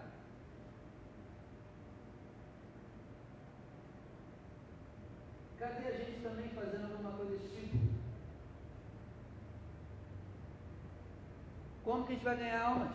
Cadê 5.57 5.87
a 5.87 5.91
gente 5.91 6.21
também 6.21 6.49
fazendo 6.49 6.91
alguma 6.91 7.11
coisa 7.11 7.31
desse 7.31 7.49
tipo? 7.55 7.77
Como 11.83 12.05
que 12.05 12.13
a 12.13 12.15
gente 12.15 12.23
vai 12.23 12.37
ganhar 12.37 12.61
almas? 12.61 12.91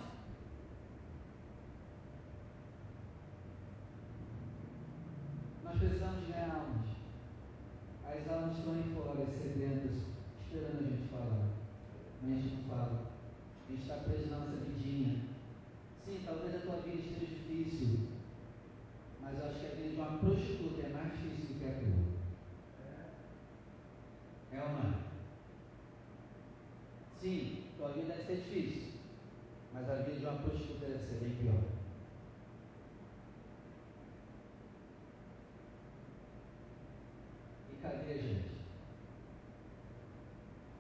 Nós 5.65 5.79
precisamos 5.79 6.29
ganhar 6.29 6.55
almas. 6.55 6.87
As 8.07 8.33
almas 8.33 8.57
estão 8.57 8.73
aí 8.75 8.95
fora, 8.95 9.27
sedentas, 9.27 9.97
esperando 10.41 10.79
a 10.79 10.89
gente 10.89 11.09
falar. 11.09 11.64
Não 12.27 12.65
fala. 12.69 13.13
A 13.69 13.73
gente 13.73 13.83
está 13.83 13.97
preso 13.97 14.31
na 14.31 14.39
nossa 14.39 14.57
vidinha. 14.57 15.25
Sim, 16.05 16.23
talvez 16.25 16.55
a 16.55 16.59
tua 16.61 16.77
vida 16.77 17.03
esteja 17.03 17.27
difícil. 17.27 18.09
Mas 19.21 19.39
eu 19.39 19.47
acho 19.47 19.61
que 19.61 19.67
a 19.67 19.71
vida 19.71 19.89
de 19.91 19.97
uma 19.97 20.19
prostituta 20.19 20.87
é 20.87 20.89
mais 20.89 21.13
difícil 21.13 21.55
do 21.55 21.59
que 21.61 21.67
a 21.67 21.73
tua. 21.73 22.15
É 24.53 24.63
ou 24.63 24.69
é? 24.69 24.95
Sim, 27.21 27.65
tua 27.77 27.89
vida 27.93 28.15
deve 28.15 28.25
ser 28.25 28.37
difícil. 28.37 28.93
Mas 29.73 29.91
a 29.91 29.95
vida 29.97 30.21
de 30.21 30.27
uma 30.27 30.39
prostituta 30.39 30.87
deve 30.87 31.07
ser 31.07 31.21
bem 31.21 31.37
pior. 31.37 31.63
E 37.71 37.83
cadê 37.83 38.13
a 38.13 38.17
gente? 38.17 38.55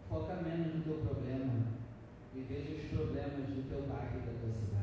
Foca 0.08 0.34
menos 0.36 0.74
no 0.74 0.82
teu 0.82 0.98
problema 0.98 1.74
e 2.36 2.40
veja 2.42 2.82
os 2.82 2.90
problemas 2.90 3.48
do 3.48 3.68
teu 3.68 3.82
bairro 3.82 4.18
e 4.18 4.26
da 4.26 4.32
tua 4.40 4.52
cidade. 4.52 4.74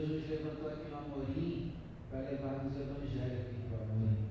Deus 0.00 0.12
nos 0.12 0.30
levantou 0.30 0.70
aqui 0.70 0.88
no 0.88 0.96
Amorim 0.96 1.72
para 2.10 2.20
levarmos 2.20 2.74
o 2.74 2.80
Evangelho 2.80 3.40
aqui 3.40 3.56
para 3.68 3.80
o 3.80 3.82
Amorim. 3.82 4.28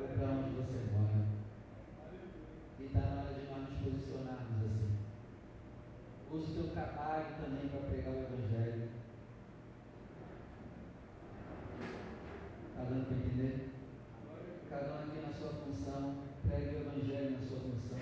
Ou 0.00 0.08
para 0.08 0.28
onde 0.32 0.56
você 0.56 0.78
mora. 0.90 1.26
E 2.78 2.84
está 2.84 3.00
na 3.00 3.20
hora 3.20 3.34
de 3.34 3.44
nós 3.44 3.68
nos 3.68 3.78
posicionarmos 3.84 4.64
assim. 4.64 4.96
Use 6.32 6.50
o 6.50 6.54
teu 6.54 6.72
trabalho 6.72 7.26
também 7.44 7.68
para 7.68 7.90
pregar 7.90 8.14
o 8.14 8.22
Evangelho. 8.22 8.88
Está 12.70 12.84
dando 12.84 13.04
para 13.04 13.16
entender? 13.18 13.68
Cada 14.70 14.92
um 14.94 14.98
aqui 15.00 15.20
na 15.20 15.32
sua 15.34 15.52
função, 15.60 16.14
pregue 16.48 16.76
o 16.76 16.80
Evangelho 16.80 17.32
na 17.32 17.46
sua 17.46 17.58
função. 17.58 17.98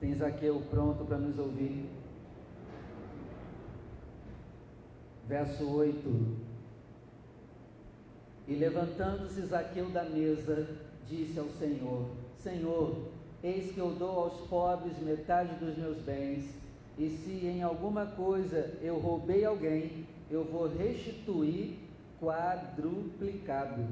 Tem 0.00 0.14
Zaqueu 0.16 0.60
pronto 0.68 1.04
para 1.04 1.18
nos 1.18 1.38
ouvir. 1.38 1.99
Verso 5.30 5.64
8. 5.64 6.36
E 8.48 8.54
levantando-se 8.56 9.42
Zaqueu 9.42 9.88
da 9.90 10.02
mesa, 10.02 10.66
disse 11.08 11.38
ao 11.38 11.46
Senhor: 11.50 12.10
Senhor, 12.42 12.96
eis 13.40 13.70
que 13.70 13.78
eu 13.78 13.92
dou 13.92 14.24
aos 14.24 14.48
pobres 14.48 14.98
metade 14.98 15.54
dos 15.64 15.78
meus 15.78 15.98
bens, 15.98 16.52
e 16.98 17.10
se 17.10 17.46
em 17.46 17.62
alguma 17.62 18.06
coisa 18.06 18.76
eu 18.82 18.98
roubei 18.98 19.44
alguém, 19.44 20.04
eu 20.28 20.42
vou 20.42 20.66
restituir 20.66 21.78
quadruplicado. 22.20 23.86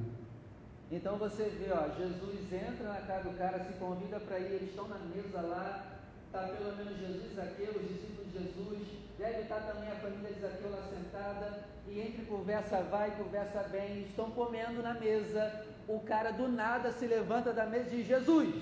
Então 0.90 1.18
você 1.18 1.44
vê, 1.44 1.70
ó, 1.70 1.88
Jesus 1.96 2.52
entra 2.52 2.88
na 2.88 3.00
casa 3.02 3.28
do 3.28 3.38
cara, 3.38 3.64
se 3.64 3.74
convida 3.74 4.18
para 4.18 4.40
ir, 4.40 4.54
eles 4.54 4.70
estão 4.70 4.88
na 4.88 4.98
mesa 4.98 5.40
lá, 5.42 5.87
está 6.28 6.42
pelo 6.42 6.76
menos 6.76 6.98
Jesus, 6.98 7.34
Zaqueu, 7.34 7.72
os 7.72 7.88
discípulos 7.88 8.30
de 8.30 8.38
Jesus, 8.38 8.86
deve 9.18 9.40
estar 9.40 9.60
também 9.60 9.88
a 9.88 9.96
família 9.96 10.32
de 10.32 10.40
Zaqueu 10.40 10.70
lá 10.70 10.82
sentada, 10.82 11.64
e 11.88 12.00
entre 12.00 12.26
conversa 12.26 12.82
vai, 12.82 13.10
conversa 13.16 13.62
vem, 13.62 14.02
estão 14.02 14.30
comendo 14.30 14.82
na 14.82 14.94
mesa, 14.94 15.66
o 15.88 16.00
cara 16.00 16.30
do 16.30 16.46
nada 16.48 16.92
se 16.92 17.06
levanta 17.06 17.52
da 17.52 17.64
mesa 17.64 17.88
e 17.88 17.96
diz, 17.96 18.06
Jesus, 18.06 18.54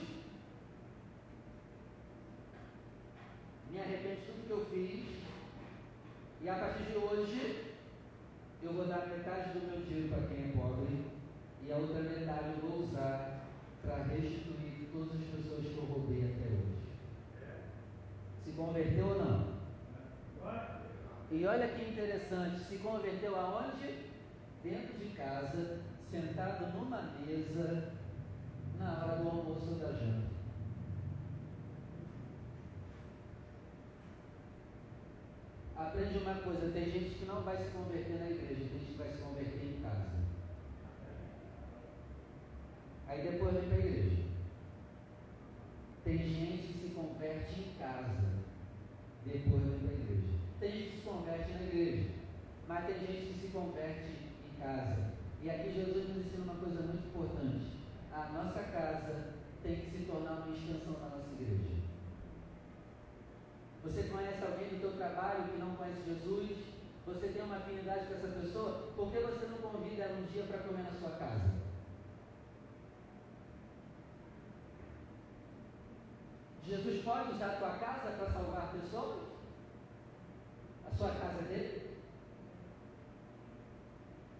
me 3.70 3.80
arrependo 3.80 4.20
de 4.20 4.26
tudo 4.26 4.46
que 4.46 4.52
eu 4.52 4.66
fiz, 4.66 5.04
e 6.42 6.48
a 6.48 6.54
partir 6.54 6.84
de 6.84 6.96
hoje, 6.96 7.74
eu 8.62 8.72
vou 8.72 8.86
dar 8.86 9.08
metade 9.08 9.58
do 9.58 9.66
meu 9.66 9.80
dinheiro 9.84 10.08
para 10.08 10.28
quem 10.28 10.44
é 10.44 10.52
pobre, 10.56 11.04
e 11.66 11.72
a 11.72 11.76
outra 11.76 12.00
metade 12.00 12.54
eu 12.54 12.68
vou 12.68 12.84
usar 12.84 13.48
para 13.82 14.04
restituir 14.04 14.88
todas 14.92 15.20
as 15.20 15.26
pessoas 15.26 15.66
que 15.66 15.76
eu 15.76 15.84
roubei 15.84 16.22
até 16.22 16.46
hoje. 16.46 16.75
Se 18.46 18.52
converteu 18.52 19.08
ou 19.08 19.18
não? 19.18 19.56
E 21.32 21.44
olha 21.44 21.66
que 21.66 21.90
interessante, 21.90 22.60
se 22.60 22.76
converteu 22.76 23.34
aonde? 23.34 24.06
Dentro 24.62 24.98
de 24.98 25.08
casa, 25.16 25.80
sentado 26.08 26.72
numa 26.72 27.02
mesa, 27.26 27.92
na 28.78 29.02
hora 29.02 29.16
do 29.16 29.28
almoço 29.28 29.72
ou 29.72 29.78
da 29.80 29.92
janta. 29.92 30.28
Aprende 35.74 36.18
uma 36.18 36.34
coisa, 36.36 36.70
tem 36.72 36.84
gente 36.84 37.18
que 37.18 37.24
não 37.24 37.42
vai 37.42 37.56
se 37.56 37.70
converter 37.70 38.20
na 38.20 38.30
igreja, 38.30 38.54
tem 38.54 38.78
gente 38.78 38.92
que 38.92 38.98
vai 38.98 39.08
se 39.10 39.18
converter 39.18 39.64
em 39.64 39.82
casa. 39.82 40.10
Aí 43.08 43.22
depois 43.28 43.54
vem 43.54 43.68
para 43.68 43.76
a 43.76 43.80
igreja. 43.80 44.35
Tem 46.06 46.18
gente 46.18 46.68
que 46.68 46.78
se 46.78 46.94
converte 46.94 47.60
em 47.60 47.74
casa, 47.80 48.22
depois 49.26 49.60
vem 49.60 49.78
para 49.80 49.90
a 49.90 49.92
igreja. 49.92 50.22
Tem 50.60 50.70
gente 50.70 50.90
que 50.90 50.96
se 50.98 51.02
converte 51.02 51.50
na 51.50 51.62
igreja, 51.62 52.10
mas 52.68 52.86
tem 52.86 52.94
gente 53.00 53.32
que 53.32 53.40
se 53.40 53.48
converte 53.48 54.12
em 54.46 54.60
casa. 54.62 55.14
E 55.42 55.50
aqui 55.50 55.72
Jesus 55.74 56.08
nos 56.08 56.24
ensina 56.24 56.44
uma 56.44 56.62
coisa 56.62 56.80
muito 56.82 57.08
importante. 57.08 57.72
A 58.12 58.30
nossa 58.32 58.62
casa 58.70 59.34
tem 59.64 59.74
que 59.74 59.98
se 59.98 60.04
tornar 60.04 60.46
uma 60.46 60.56
extensão 60.56 60.92
da 60.92 61.08
nossa 61.08 61.32
igreja. 61.40 61.74
Você 63.82 64.04
conhece 64.04 64.44
alguém 64.44 64.68
do 64.68 64.80
teu 64.80 64.92
trabalho 64.92 65.50
que 65.50 65.58
não 65.58 65.74
conhece 65.74 66.06
Jesus? 66.06 66.52
Você 67.04 67.26
tem 67.34 67.42
uma 67.42 67.56
afinidade 67.56 68.06
com 68.06 68.14
essa 68.14 68.28
pessoa? 68.28 68.92
Por 68.94 69.10
que 69.10 69.18
você 69.18 69.46
não 69.46 69.58
convida 69.58 70.04
ela 70.04 70.20
um 70.20 70.30
dia 70.30 70.44
para 70.44 70.58
comer 70.58 70.84
na 70.84 70.92
sua 70.92 71.10
casa? 71.18 71.65
Jesus 76.66 77.04
pode 77.04 77.32
usar 77.32 77.46
a 77.46 77.56
tua 77.56 77.70
casa 77.78 78.10
para 78.10 78.30
salvar 78.30 78.72
pessoas? 78.72 79.18
A 80.84 80.96
sua 80.96 81.10
casa 81.10 81.38
é 81.38 81.42
dele? 81.42 81.96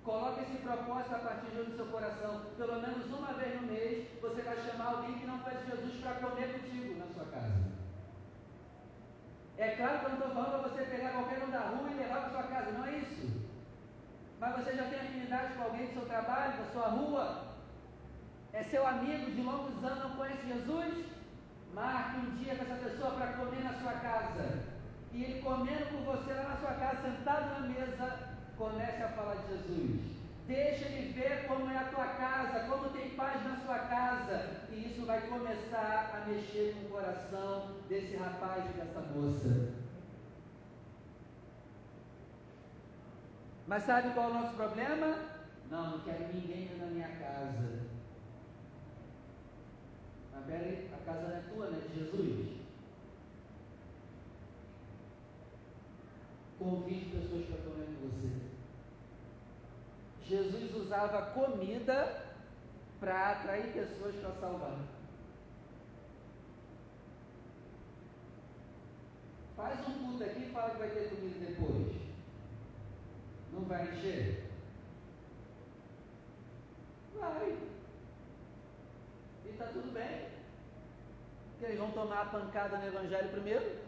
Coloque 0.03 0.41
esse 0.43 0.59
propósito 0.59 1.15
a 1.15 1.19
partir 1.19 1.51
de 1.51 1.59
hoje 1.59 1.71
no 1.71 1.77
seu 1.77 1.87
coração. 1.87 2.43
Pelo 2.57 2.81
menos 2.81 3.07
uma 3.07 3.33
vez 3.35 3.61
no 3.61 3.67
mês 3.69 4.09
você 4.21 4.43
vai 4.43 4.57
chamar 4.57 4.87
alguém 4.87 5.19
que 5.19 5.27
não 5.27 5.39
faz 5.41 5.67
Jesus 5.67 6.01
para 6.01 6.15
comer 6.15 6.53
contigo 6.53 6.99
na 6.99 7.07
sua 7.15 7.25
casa. 7.27 7.77
É 9.59 9.71
claro 9.77 10.01
que 10.01 10.05
eu 10.05 10.11
não 10.11 10.19
estou 10.19 10.35
falando 10.35 10.63
para 10.63 10.69
você 10.69 10.85
pegar 10.85 11.13
qualquer 11.13 11.43
um 11.45 11.51
da 11.51 11.61
rua 11.61 11.91
e 11.91 11.95
levar 11.95 12.21
para 12.23 12.31
sua 12.31 12.43
casa, 12.43 12.73
não 12.73 12.85
é 12.87 12.99
isso. 12.99 13.47
Mas 14.41 14.57
você 14.57 14.77
já 14.77 14.85
tem 14.85 15.01
afinidade 15.01 15.55
com 15.55 15.63
alguém 15.63 15.87
do 15.87 15.93
seu 15.95 16.07
trabalho, 16.07 16.59
da 16.59 16.73
sua 16.73 16.89
rua? 16.89 17.55
É 18.53 18.65
seu 18.65 18.87
amigo 18.87 19.31
de 19.31 19.43
longos 19.43 19.83
anos, 19.85 20.05
não 20.05 20.17
conhece 20.17 20.47
Jesus? 20.47 21.16
Marque 21.77 22.21
um 22.21 22.37
dia 22.37 22.57
com 22.57 22.63
essa 22.65 22.75
pessoa 22.77 23.11
para 23.11 23.35
comer 23.35 23.63
na 23.63 23.75
sua 23.75 23.93
casa. 23.93 24.63
E 25.13 25.25
ele 25.25 25.43
comendo 25.43 25.85
com 25.91 26.05
você 26.11 26.33
lá 26.33 26.45
na 26.45 26.57
sua 26.57 26.73
casa, 26.73 27.03
sentado 27.03 27.61
na 27.61 27.69
mesa, 27.69 28.19
comece 28.57 29.03
a 29.03 29.09
falar 29.11 29.35
de 29.35 29.49
Jesus. 29.49 30.01
Deixa 30.47 30.87
ele 30.87 31.13
ver 31.13 31.47
como 31.47 31.71
é 31.71 31.77
a 31.77 31.89
tua 31.89 32.07
casa, 32.07 32.61
como 32.61 32.89
tem 32.89 33.11
paz 33.11 33.45
na 33.45 33.57
sua 33.59 33.79
casa. 33.81 34.63
E 34.71 34.91
isso 34.91 35.05
vai 35.05 35.21
começar 35.29 36.13
a 36.15 36.27
mexer 36.27 36.75
com 36.75 36.87
o 36.87 36.99
coração 36.99 37.77
desse 37.91 38.17
rapaz 38.17 38.65
e 38.65 38.79
dessa 38.79 39.01
moça. 39.15 39.75
Mas 43.67 43.83
sabe 43.83 44.15
qual 44.15 44.29
é 44.29 44.31
o 44.31 44.35
nosso 44.35 44.55
problema? 44.55 45.19
Não, 45.71 45.91
não 45.91 46.01
quero 46.01 46.33
ninguém 46.33 46.71
na 46.79 46.87
minha 46.87 47.09
casa. 47.09 47.96
A, 50.37 50.41
Bela, 50.41 50.95
a 50.95 51.05
casa 51.05 51.29
não 51.29 51.37
é 51.37 51.41
tua, 51.53 51.71
não 51.71 51.79
é 51.79 51.81
de 51.81 51.99
Jesus. 51.99 52.57
Convide 56.59 57.11
pessoas 57.11 57.47
para 57.47 57.57
comer 57.59 57.87
com 57.87 58.09
você. 58.09 58.47
Jesus 60.27 60.75
usava 60.75 61.31
comida 61.33 62.23
para 63.01 63.33
atrair 63.33 63.73
pessoas 63.73 64.15
para 64.17 64.33
salvar. 64.41 64.79
Faz 69.57 69.89
um 69.89 69.93
culto 70.05 70.25
aqui 70.25 70.43
e 70.43 70.53
fala 70.53 70.71
que 70.71 70.79
vai 70.79 70.91
ter 70.91 71.09
comida 71.09 71.47
depois. 71.47 71.97
Não 73.53 73.63
vai 73.63 73.89
encher? 73.89 74.47
Eles 81.67 81.79
vão 81.79 81.91
tomar 81.91 82.23
a 82.23 82.27
pancada 82.27 82.79
no 82.79 82.87
Evangelho 82.87 83.29
primeiro, 83.31 83.79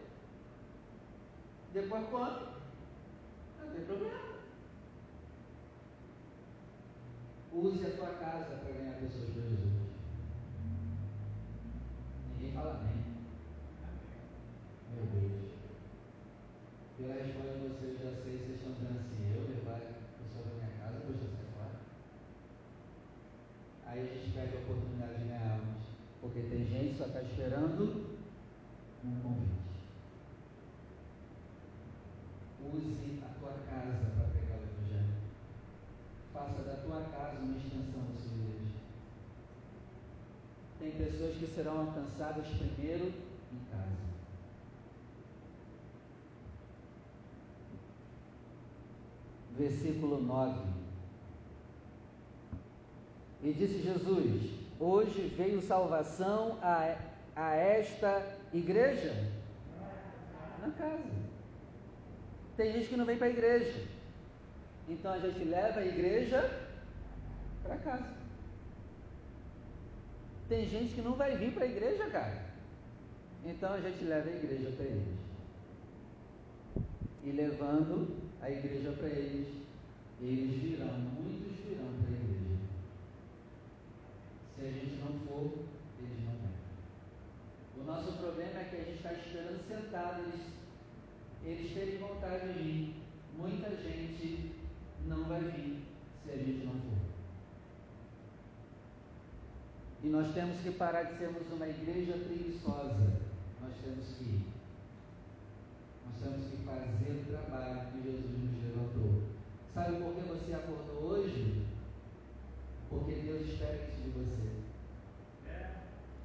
depois 1.73 2.07
come. 2.09 2.47
Não 3.59 3.73
tem 3.73 3.85
problema. 3.85 4.29
Use 7.51 7.85
a 7.85 7.89
tua 7.95 8.13
casa 8.13 8.57
para 8.57 8.73
ganhar 8.73 8.99
pessoas 8.99 9.29
para 9.31 9.41
Jesus. 9.41 9.79
Ninguém 12.33 12.53
fala 12.53 12.75
amém. 12.75 13.03
Meu 14.93 15.05
Deus. 15.05 15.51
Pela 16.97 17.13
resposta 17.13 17.53
de 17.53 17.67
vocês, 17.67 17.99
já 17.99 18.11
sei, 18.23 18.37
vocês 18.37 18.55
estão 18.55 18.73
dizendo 18.73 18.99
assim, 18.99 19.33
eu 19.35 19.47
levar 19.47 19.77
a 19.77 20.21
pessoa 20.21 20.43
para 20.43 20.55
minha 20.55 20.77
casa, 20.77 20.99
depois 20.99 21.17
você 21.17 21.27
sai 21.35 21.47
fora. 21.55 21.75
Aí 23.91 24.01
a 24.01 24.13
gente 24.13 24.33
perde 24.35 24.55
a 24.55 24.59
oportunidade 24.59 25.17
de 25.17 25.29
ganhar 25.29 25.51
almas. 25.53 25.81
Porque 26.21 26.41
tem 26.41 26.63
gente 26.63 26.91
que 26.91 26.97
só 26.99 27.05
está 27.05 27.23
esperando 27.23 28.19
um 29.03 29.19
convite. 29.19 29.59
Use 32.71 33.19
a 33.23 33.39
tua 33.39 33.53
casa 33.67 34.11
para 34.15 34.27
pregar 34.27 34.59
o 34.59 34.63
Evangelho. 34.63 35.15
Faça 36.31 36.61
da 36.61 36.75
tua 36.83 37.01
casa 37.01 37.39
uma 37.39 37.57
extensão 37.57 38.01
da 38.13 38.21
sua 38.21 38.37
igreja. 38.37 38.75
Tem 40.77 40.91
pessoas 40.91 41.37
que 41.37 41.47
serão 41.47 41.79
alcançadas 41.79 42.47
primeiro 42.47 43.11
em 43.51 43.71
casa. 43.71 44.09
Versículo 49.57 50.21
9. 50.21 50.88
E 53.43 53.53
disse 53.53 53.81
Jesus: 53.81 54.51
Hoje 54.79 55.33
veio 55.37 55.61
salvação 55.61 56.57
a, 56.61 56.95
a 57.35 57.55
esta 57.55 58.25
igreja? 58.53 59.13
Na 60.61 60.71
casa. 60.71 61.03
Tem 62.57 62.73
gente 62.73 62.89
que 62.89 62.97
não 62.97 63.05
vem 63.05 63.17
para 63.17 63.27
a 63.27 63.29
igreja. 63.29 63.87
Então 64.89 65.13
a 65.13 65.19
gente 65.19 65.43
leva 65.45 65.79
a 65.79 65.85
igreja 65.85 66.67
para 67.63 67.77
casa. 67.77 68.19
Tem 70.49 70.67
gente 70.67 70.95
que 70.95 71.01
não 71.01 71.13
vai 71.13 71.37
vir 71.37 71.53
para 71.53 71.63
a 71.63 71.67
igreja, 71.67 72.09
cara. 72.09 72.49
Então 73.45 73.73
a 73.73 73.79
gente 73.79 74.03
leva 74.03 74.29
a 74.29 74.35
igreja 74.35 74.71
para 74.75 74.85
eles. 74.85 75.19
E 77.23 77.31
levando 77.31 78.17
a 78.41 78.49
igreja 78.49 78.91
para 78.91 79.07
eles, 79.07 79.47
eles 80.19 80.61
virão, 80.61 80.97
muitos 80.97 81.57
virão 81.65 81.85
para 82.01 82.11
igreja. 82.11 82.28
Se 84.59 84.65
a 84.65 84.71
gente 84.71 84.95
não 84.97 85.19
for, 85.21 85.59
eles 85.99 86.25
não 86.25 86.33
vêm. 86.33 87.81
O 87.81 87.83
nosso 87.85 88.17
problema 88.17 88.59
é 88.59 88.67
que 88.69 88.75
a 88.75 88.83
gente 88.83 88.97
está 88.97 89.13
esperando 89.13 89.65
sentado 89.65 90.21
eles 90.23 90.59
eles 91.45 91.73
terem 91.73 91.97
vontade 91.99 92.51
de 92.51 92.59
vir. 92.59 92.95
Muita 93.37 93.69
gente 93.69 94.51
não 95.07 95.23
vai 95.23 95.39
vir 95.39 95.81
se 96.25 96.31
a 96.31 96.35
gente 96.35 96.65
não 96.65 96.73
for. 96.73 96.99
E 100.03 100.07
nós 100.07 100.33
temos 100.33 100.59
que 100.59 100.71
parar 100.71 101.03
de 101.03 101.17
sermos 101.17 101.49
uma 101.53 101.67
igreja 101.67 102.17
preguiçosa. 102.17 103.21
Nós 103.61 103.73
temos 103.81 104.05
que 104.17 104.23
ir. 104.23 104.45
Nós 106.05 106.21
temos 106.21 106.49
que 106.49 106.57
fazer 106.65 107.11
o 107.11 107.31
trabalho 107.31 107.91
que 107.91 108.03
Jesus 108.03 108.25
nos 108.29 108.63
levantou. 108.63 109.23
Sabe 109.73 110.03
por 110.03 110.15
que 110.15 110.21
você 110.27 110.53
acordou 110.53 111.11
hoje? 111.11 111.65
Porque 112.89 113.13
Deus 113.13 113.47
espera 113.47 113.75
isso 113.75 114.01
de 114.01 114.09
você. 114.09 114.49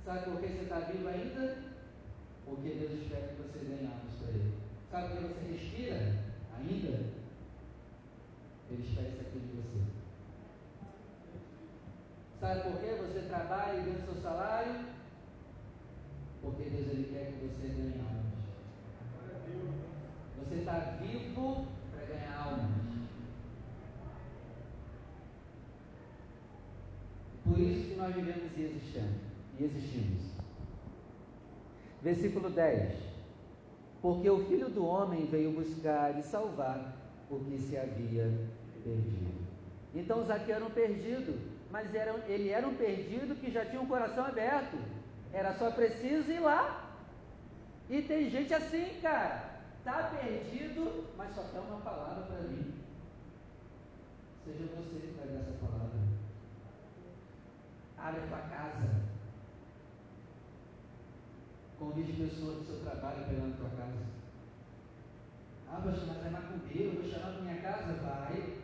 Sabe 0.04 0.24
por 0.24 0.40
que 0.40 0.48
você 0.48 0.62
está 0.62 0.78
vivo 0.80 1.08
ainda? 1.08 1.58
Porque 2.44 2.68
Deus 2.70 3.02
espera 3.02 3.28
que 3.28 3.42
você 3.42 3.58
ganhe 3.58 3.86
almas 3.86 4.14
para 4.18 4.28
Ele. 4.30 4.54
Sabe 4.90 5.08
por 5.08 5.16
que 5.16 5.34
você 5.34 5.52
respira 5.52 5.96
ainda? 6.58 7.14
Ele 8.70 8.82
espera 8.82 9.08
isso 9.08 9.20
aqui 9.20 9.38
de 9.38 9.56
você. 9.56 9.94
Sabe 12.40 12.60
por 12.62 12.80
que 12.80 12.86
você 12.86 13.20
trabalha 13.28 13.78
e 13.78 13.84
ganha 13.84 13.98
o 13.98 14.02
seu 14.04 14.22
salário? 14.22 14.84
Porque 16.42 16.64
Deus 16.64 16.88
ele 16.88 17.12
quer 17.12 17.32
que 17.32 17.46
você 17.46 17.68
ganhe 17.68 18.00
almas. 18.00 18.34
Você 20.38 20.54
está 20.56 20.78
vivo 21.00 21.66
para 21.90 22.04
ganhar 22.04 22.36
almas. 22.36 22.83
Por 27.54 27.60
isso 27.60 27.88
que 27.88 27.94
nós 27.94 28.14
vivemos 28.14 28.50
e 28.56 28.62
existimos. 28.62 29.20
E 29.58 29.64
existimos. 29.64 30.22
Versículo 32.02 32.50
10 32.50 33.14
porque 34.04 34.28
o 34.28 34.44
filho 34.44 34.68
do 34.68 34.84
homem 34.84 35.24
veio 35.24 35.50
buscar 35.50 36.18
e 36.18 36.22
salvar 36.22 36.94
o 37.30 37.38
que 37.38 37.58
se 37.58 37.74
havia 37.74 38.30
perdido. 38.84 39.46
Então 39.94 40.26
Zaqueu 40.26 40.56
era 40.56 40.64
um 40.66 40.70
perdido, 40.70 41.40
mas 41.70 41.94
era, 41.94 42.12
ele 42.28 42.50
era 42.50 42.68
um 42.68 42.74
perdido 42.74 43.34
que 43.34 43.50
já 43.50 43.64
tinha 43.64 43.80
um 43.80 43.86
coração 43.86 44.26
aberto. 44.26 44.76
Era 45.32 45.54
só 45.54 45.70
preciso 45.70 46.30
ir 46.30 46.40
lá. 46.40 46.94
E 47.88 48.02
tem 48.02 48.28
gente 48.28 48.52
assim, 48.52 49.00
cara, 49.00 49.62
tá 49.82 50.14
perdido, 50.20 51.06
mas 51.16 51.34
só 51.34 51.42
quer 51.44 51.60
uma 51.60 51.80
palavra 51.80 52.24
para 52.24 52.42
mim. 52.42 52.74
Seja 54.44 54.64
você 54.76 55.00
que 55.00 55.14
dar 55.16 55.40
essa 55.40 55.52
palavra. 55.66 55.98
Abre 58.04 58.20
a 58.20 58.26
tua 58.26 58.38
casa. 58.38 58.90
Convide 61.78 62.12
pessoas 62.12 62.58
do 62.58 62.66
seu 62.66 62.80
trabalho 62.80 63.24
para 63.24 63.32
ir 63.32 63.40
lá 63.40 63.46
na 63.46 63.56
tua 63.56 63.70
casa. 63.70 64.04
Ah, 65.70 65.80
pastor, 65.82 66.08
mas 66.08 66.26
é 66.26 66.28
macumbeiro, 66.28 67.00
vou 67.00 67.10
chamar 67.10 67.32
para 67.32 67.40
minha 67.40 67.62
casa? 67.62 67.94
Vai. 67.94 68.58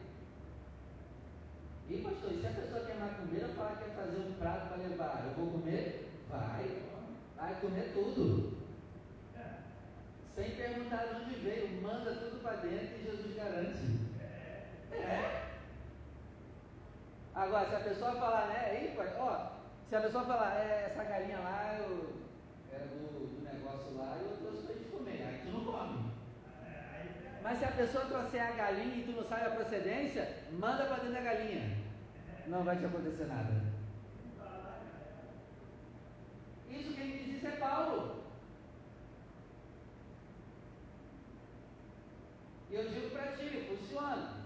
E 1.89 2.03
pastor, 2.03 2.33
e 2.33 2.41
se 2.41 2.47
a 2.47 2.51
pessoa 2.51 2.85
que 2.85 2.93
é 2.93 2.95
macumbeira 2.97 3.49
falar 3.49 3.77
que 3.77 3.85
quer 3.85 3.97
fazer 3.97 4.19
um 4.19 4.35
prato 4.35 4.69
para 4.69 4.77
levar, 4.77 5.25
eu 5.25 5.33
vou 5.33 5.59
comer? 5.59 6.11
Vai. 6.29 6.83
Vai 7.39 7.61
comer 7.63 7.93
tudo. 7.95 8.59
Sem 10.37 10.51
perguntar 10.55 11.05
de 11.07 11.23
onde 11.23 11.35
veio, 11.37 11.81
manda 11.81 12.15
tudo 12.15 12.43
para 12.43 12.57
dentro 12.57 12.99
e 12.99 13.05
Jesus 13.05 13.35
garante. 13.35 14.01
É. 14.93 15.50
Agora, 17.35 17.69
se 17.69 17.75
a 17.75 17.81
pessoa 17.81 18.13
falar, 18.13 18.47
né, 18.49 18.71
aí, 18.71 18.99
ó, 19.19 19.51
se 19.89 19.97
a 19.97 20.01
pessoa 20.01 20.25
falar, 20.25 20.57
é, 20.57 20.87
essa 20.91 21.05
galinha 21.05 21.39
lá, 21.39 21.79
eu 21.79 22.15
era 22.73 22.87
do, 22.87 23.27
do 23.27 23.45
negócio 23.45 23.97
lá 23.97 24.17
e 24.19 24.25
eu 24.25 24.37
trouxe 24.37 24.63
para 24.63 24.75
a 24.75 24.79
gente 24.79 24.91
comer. 24.91 25.23
Aí 25.27 25.41
tu 25.45 25.53
não 25.53 25.65
come. 25.65 26.11
Mas 27.43 27.59
se 27.59 27.65
a 27.65 27.73
pessoa 27.73 28.05
trouxer 28.05 28.43
a 28.43 28.53
galinha 28.53 28.97
e 28.97 29.05
tu 29.05 29.13
não 29.13 29.29
sabe 29.29 29.47
a 29.47 29.51
procedência, 29.51 30.37
manda 30.53 30.85
para 30.85 30.97
dentro 30.97 31.15
da 31.15 31.21
galinha. 31.21 31.79
Não 32.47 32.65
vai 32.65 32.77
te 32.77 32.85
acontecer 32.85 33.27
nada. 33.27 33.63
Isso 36.69 36.95
quem 36.95 37.11
diz 37.11 37.37
isso 37.37 37.47
é 37.47 37.51
Paulo. 37.53 38.25
E 42.71 42.75
eu 42.75 42.89
digo 42.89 43.11
para 43.11 43.33
ti, 43.33 43.67
funciona. 43.69 44.40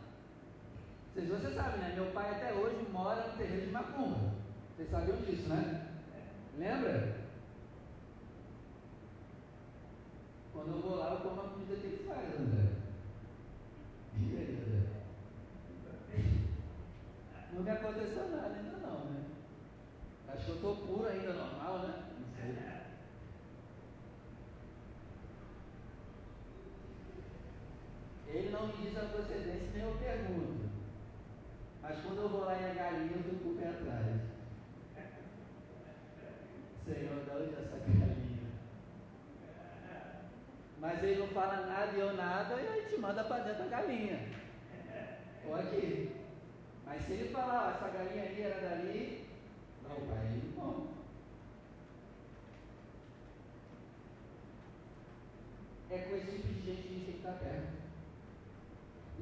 Vocês, 1.15 1.29
você 1.29 1.55
sabe, 1.55 1.79
né? 1.79 1.93
Meu 1.95 2.07
pai 2.07 2.29
até 2.29 2.53
hoje 2.53 2.89
mora 2.91 3.29
no 3.29 3.39
terreiro 3.39 3.67
de 3.67 3.73
Macumba. 3.73 4.33
Vocês 4.75 4.91
sabiam 4.91 5.17
disso, 5.19 5.49
né? 5.49 5.89
Lembra? 6.59 7.19
Quando 10.53 10.73
eu 10.73 10.83
vou 10.83 10.97
lá, 10.97 11.13
eu 11.13 11.19
como 11.19 11.41
a 11.41 11.49
comida 11.51 11.77
que 11.77 11.87
ele 11.87 12.09
faz, 12.09 12.35
André. 12.35 12.69
Diga 14.15 14.39
aí, 14.39 14.59
André. 14.67 14.89
Não 17.53 17.63
me 17.63 17.71
aconteceu 17.71 18.31
nada 18.31 18.57
ainda 18.57 18.77
não, 18.79 19.05
né? 19.05 19.25
Acho 20.27 20.45
que 20.45 20.51
eu 20.51 20.55
estou 20.57 20.77
puro 20.79 21.07
ainda, 21.07 21.33
normal, 21.33 21.79
né? 21.79 21.95
Não 22.19 22.27
sei. 22.35 22.75
Ele 28.27 28.51
não 28.51 28.67
me 28.67 28.73
diz 28.83 28.97
a 28.99 29.03
procedência 29.03 29.71
nem 29.73 29.85
eu 29.85 29.95
pergunto. 29.95 30.64
Mas 31.87 32.01
quando 32.01 32.23
eu 32.23 32.29
vou 32.31 32.45
lá 32.47 32.59
em 32.59 32.71
a 32.71 32.75
galinha, 32.75 33.13
eu 33.15 33.23
fico 33.23 33.45
com 33.45 33.51
o 33.51 33.57
pé 33.57 33.69
atrás. 33.69 34.21
Senhor, 36.87 37.25
dá 37.27 37.35
onde 37.35 37.53
essa 37.53 37.77
galinha? 37.77 38.15
Mas 40.81 41.03
ele 41.03 41.21
não 41.21 41.29
fala 41.29 41.67
nada 41.67 41.93
e 41.93 42.01
eu 42.01 42.15
nada, 42.15 42.55
e 42.55 42.69
aí 42.69 42.89
te 42.89 42.97
manda 42.99 43.25
para 43.25 43.45
dentro 43.45 43.65
da 43.65 43.77
galinha. 43.77 44.19
Ou 45.47 45.57
aqui. 45.57 46.17
Mas 46.87 47.05
se 47.05 47.13
ele 47.13 47.29
falar, 47.29 47.75
essa 47.75 47.89
galinha 47.89 48.25
aí 48.25 48.43
era 48.43 48.61
dali, 48.61 49.27
não, 49.83 50.07
pai, 50.07 50.27
ele 50.27 50.55
não. 50.57 50.89
É 55.91 55.99
com 55.99 56.17
esse 56.17 56.31
tipo 56.31 56.49
de 56.49 56.61
gente 56.63 56.83
que 56.83 56.89
a 56.89 56.93
gente 56.93 57.05
tem 57.05 57.13
que 57.13 57.19
estar 57.19 57.33
perto. 57.33 57.74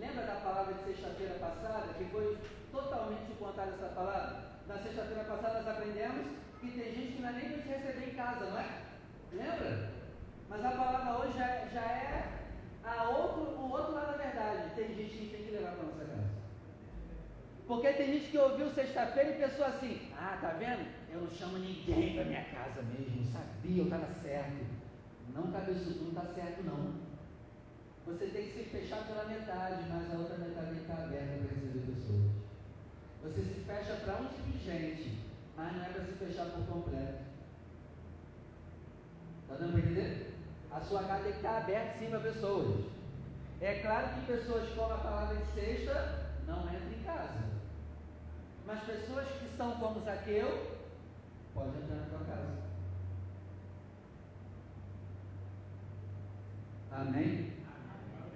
Lembra 0.02 0.26
da 0.26 0.34
palavra 0.40 0.74
de 0.74 0.82
sexta-feira 0.82 1.34
passada, 1.34 1.94
que 1.94 2.04
foi 2.06 2.36
totalmente 2.72 3.32
contada 3.38 3.70
essa 3.70 3.94
palavra? 3.94 4.50
Na 4.66 4.76
sexta-feira 4.78 5.22
passada 5.22 5.62
nós 5.62 5.68
aprendemos 5.68 6.26
que 6.60 6.72
tem 6.72 6.92
gente 6.92 7.12
que 7.12 7.22
não 7.22 7.28
é 7.28 7.32
nem 7.32 7.50
para 7.50 7.62
te 7.62 7.68
receber 7.68 8.08
em 8.10 8.14
casa, 8.16 8.50
não 8.50 8.58
é? 8.58 8.82
Lembra? 9.32 9.90
Mas 10.48 10.64
a 10.64 10.70
palavra 10.72 11.18
hoje 11.20 11.38
já, 11.38 11.46
já 11.72 11.82
é 11.82 12.32
a 12.82 13.10
outro, 13.10 13.42
o 13.42 13.70
outro 13.70 13.94
lado 13.94 14.18
da 14.18 14.24
verdade. 14.24 14.74
Tem 14.74 14.88
gente 14.88 15.16
que 15.16 15.28
tem 15.28 15.44
que 15.44 15.52
levar 15.52 15.76
para 15.76 15.84
nossa 15.84 16.04
casa. 16.04 16.30
Porque 17.68 17.92
tem 17.92 18.12
gente 18.14 18.30
que 18.32 18.38
ouviu 18.38 18.70
sexta-feira 18.70 19.30
e 19.30 19.38
pensou 19.38 19.64
assim: 19.66 20.10
ah, 20.18 20.36
tá 20.40 20.48
vendo? 20.58 20.84
Eu 21.12 21.20
não 21.20 21.30
chamo 21.30 21.58
ninguém 21.58 22.14
para 22.14 22.24
minha 22.24 22.44
casa 22.46 22.82
mesmo, 22.82 23.24
sabia, 23.32 23.78
eu 23.78 23.84
estava 23.84 24.08
certo. 24.20 24.66
Não, 25.32 25.52
cabeçudo, 25.52 26.02
não 26.02 26.08
está 26.08 26.34
certo 26.34 26.64
não. 26.64 27.11
Você 28.06 28.26
tem 28.26 28.48
que 28.48 28.64
se 28.64 28.70
fechar 28.70 29.06
pela 29.06 29.24
metade, 29.24 29.84
mas 29.88 30.12
a 30.12 30.18
outra 30.18 30.38
metade 30.38 30.66
tem 30.66 30.74
que 30.74 30.80
estar 30.82 31.04
aberta 31.04 31.38
para 31.38 31.54
receber 31.54 31.92
pessoas. 31.92 32.30
Você 33.22 33.42
se 33.42 33.60
fecha 33.60 33.94
para 34.04 34.20
um 34.20 34.28
tipo 34.28 34.50
de 34.50 34.64
gente, 34.64 35.18
mas 35.56 35.72
não 35.72 35.84
é 35.84 35.88
para 35.88 36.04
se 36.04 36.12
fechar 36.12 36.46
por 36.46 36.66
completo. 36.66 37.22
Está 39.42 39.54
dando 39.54 39.72
para 39.72 39.80
entender? 39.80 40.34
A 40.72 40.80
sua 40.80 41.04
casa 41.04 41.22
tem 41.22 41.32
que 41.32 41.38
estar 41.38 41.58
aberta 41.58 41.98
sim 41.98 42.10
para 42.10 42.20
pessoas. 42.20 42.84
É 43.60 43.80
claro 43.80 44.14
que 44.14 44.26
pessoas 44.26 44.68
com 44.74 44.84
a 44.86 44.98
palavra 44.98 45.36
de 45.36 45.46
sexta 45.52 46.32
não 46.48 46.64
entram 46.64 46.92
em 46.92 47.04
casa. 47.04 47.44
Mas 48.66 48.82
pessoas 48.82 49.28
que 49.28 49.56
são 49.56 49.76
como 49.78 50.04
Zaqueu, 50.04 50.78
pode 51.54 51.76
entrar 51.76 51.96
na 51.96 52.06
tua 52.06 52.26
casa. 52.26 52.62
Amém? 56.90 57.61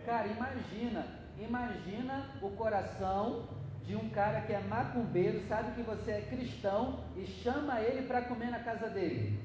Cara, 0.07 0.29
imagina, 0.29 1.05
imagina 1.37 2.31
o 2.41 2.51
coração 2.51 3.49
de 3.85 3.97
um 3.97 4.09
cara 4.11 4.43
que 4.43 4.53
é 4.53 4.61
macumbeiro, 4.61 5.47
sabe 5.49 5.75
que 5.75 5.83
você 5.83 6.13
é 6.13 6.21
cristão 6.23 7.01
e 7.17 7.27
chama 7.27 7.81
ele 7.81 8.07
para 8.07 8.23
comer 8.23 8.51
na 8.51 8.61
casa 8.61 8.89
dele. 8.89 9.39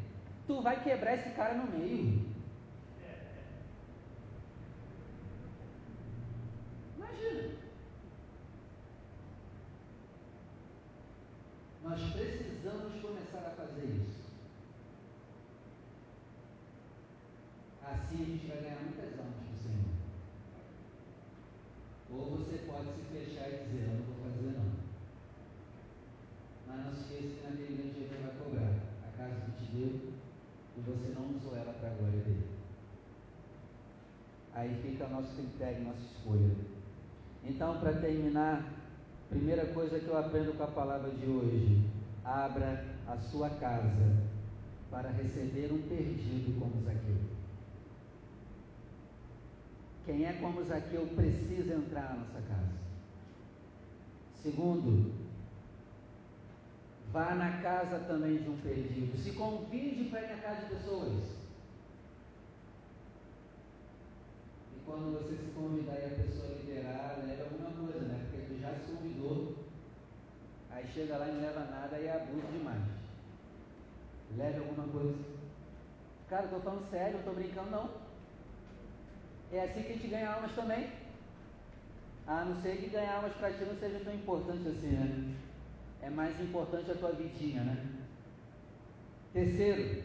Tu 0.46 0.62
vai 0.62 0.84
quebrar 0.84 1.16
esse 1.16 1.32
cara 1.32 1.56
no 1.56 1.72
meio. 1.72 2.30
Imagina. 6.96 7.56
Nós 11.84 12.02
precisamos 12.14 13.02
começar 13.02 13.40
a 13.40 13.52
fazer 13.52 13.86
isso. 13.86 14.32
Assim 17.84 18.22
a 18.22 18.26
gente 18.26 18.46
vai 18.46 18.58
ganhar 18.58 18.80
muitas 18.82 19.20
almas 19.20 19.36
para 19.44 19.54
o 19.54 19.58
Senhor. 19.58 19.92
Ou 22.14 22.38
você 22.38 22.58
pode 22.68 22.90
se 22.92 23.02
fechar 23.12 23.48
e 23.48 23.64
dizer, 23.64 23.84
eu 23.84 23.94
não 23.96 24.04
vou 24.04 24.16
fazer 24.26 24.58
não. 24.58 24.72
Mas 26.68 26.86
não 26.86 26.94
se 26.94 27.02
esqueça 27.02 27.36
que 27.36 27.48
naquele 27.48 27.94
dia 27.94 28.08
Deus 28.10 28.22
vai 28.22 28.36
cobrar 28.36 28.74
a 29.08 29.18
casa 29.18 29.42
que 29.46 29.66
te 29.66 29.72
deu 29.72 30.12
e 30.78 30.82
você 30.82 31.14
não 31.14 31.38
usou 31.38 31.56
ela 31.56 31.74
para 31.74 31.90
a 31.90 31.94
glória 31.94 32.20
dele. 32.20 32.48
Aí 34.54 34.82
fica 34.82 35.06
o 35.06 35.10
nosso 35.10 35.36
critério, 35.62 35.84
nossa 35.84 36.02
escolha. 36.02 36.56
Então, 37.44 37.80
para 37.80 37.94
terminar, 37.94 38.82
Primeira 39.32 39.66
coisa 39.68 39.98
que 39.98 40.10
eu 40.10 40.18
aprendo 40.18 40.58
com 40.58 40.64
a 40.64 40.68
palavra 40.68 41.10
de 41.10 41.26
hoje: 41.26 41.90
abra 42.22 42.84
a 43.08 43.16
sua 43.16 43.50
casa 43.50 44.28
para 44.92 45.10
receber 45.10 45.72
um 45.72 45.82
perdido 45.84 46.60
como 46.60 46.84
Zaqueu. 46.84 47.16
Quem 50.06 50.26
é 50.26 50.34
como 50.34 50.62
Zaqueu 50.66 51.08
precisa 51.16 51.76
entrar 51.76 52.10
na 52.10 52.26
nossa 52.26 52.42
casa. 52.42 52.74
Segundo, 54.44 55.14
vá 57.14 57.34
na 57.34 57.62
casa 57.62 58.00
também 58.00 58.44
de 58.44 58.50
um 58.50 58.58
perdido. 58.58 59.18
Se 59.18 59.32
convide 59.32 60.10
para 60.10 60.24
ir 60.24 60.36
na 60.36 60.42
casa 60.42 60.64
de 60.64 60.76
pessoas. 60.76 61.41
Quando 64.92 65.14
você 65.14 65.36
se 65.38 65.52
convidar 65.52 65.94
e 65.94 66.06
a 66.06 66.10
pessoa 66.10 66.58
liberar, 66.60 67.24
leva 67.26 67.44
alguma 67.44 67.72
coisa, 67.72 68.06
né? 68.08 68.28
Porque 68.30 68.46
tu 68.46 68.60
já 68.60 68.74
se 68.74 68.92
convidou, 68.92 69.56
aí 70.70 70.86
chega 70.94 71.18
lá 71.18 71.30
e 71.30 71.32
não 71.32 71.42
leva 71.42 71.60
nada 71.62 71.98
e 71.98 72.08
é 72.08 72.16
abuso 72.16 72.48
demais. 72.52 72.84
Leve 74.38 74.58
alguma 74.60 74.88
coisa. 74.88 75.18
Cara, 76.30 76.44
eu 76.46 76.50
tô 76.50 76.60
falando 76.60 76.90
sério, 76.90 77.18
não 77.18 77.24
tô 77.24 77.32
brincando 77.32 77.72
não. 77.72 77.90
É 79.54 79.64
assim 79.64 79.84
que 79.84 79.92
a 79.92 79.96
gente 79.96 80.08
ganha 80.08 80.32
almas 80.32 80.52
também. 80.54 80.90
A 82.28 82.46
não 82.46 82.62
ser 82.62 82.78
que 82.78 82.90
ganhar 82.90 83.16
almas 83.16 83.34
para 83.34 83.52
ti 83.52 83.64
não 83.66 83.78
seja 83.78 84.00
tão 84.00 84.14
importante 84.14 84.68
assim, 84.68 84.92
né? 84.92 85.36
É 86.02 86.10
mais 86.10 86.40
importante 86.40 86.92
a 86.92 86.96
tua 86.96 87.12
vidinha, 87.12 87.64
né? 87.64 87.86
Terceiro, 89.34 90.04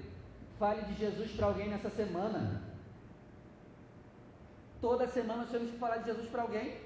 fale 0.58 0.82
de 0.82 0.94
Jesus 0.94 1.32
para 1.32 1.46
alguém 1.46 1.68
nessa 1.68 1.90
semana. 1.90 2.65
Toda 4.80 5.08
semana 5.08 5.42
nós 5.42 5.50
temos 5.50 5.70
que 5.70 5.78
falar 5.78 5.98
de 5.98 6.06
Jesus 6.06 6.28
para 6.28 6.42
alguém. 6.42 6.78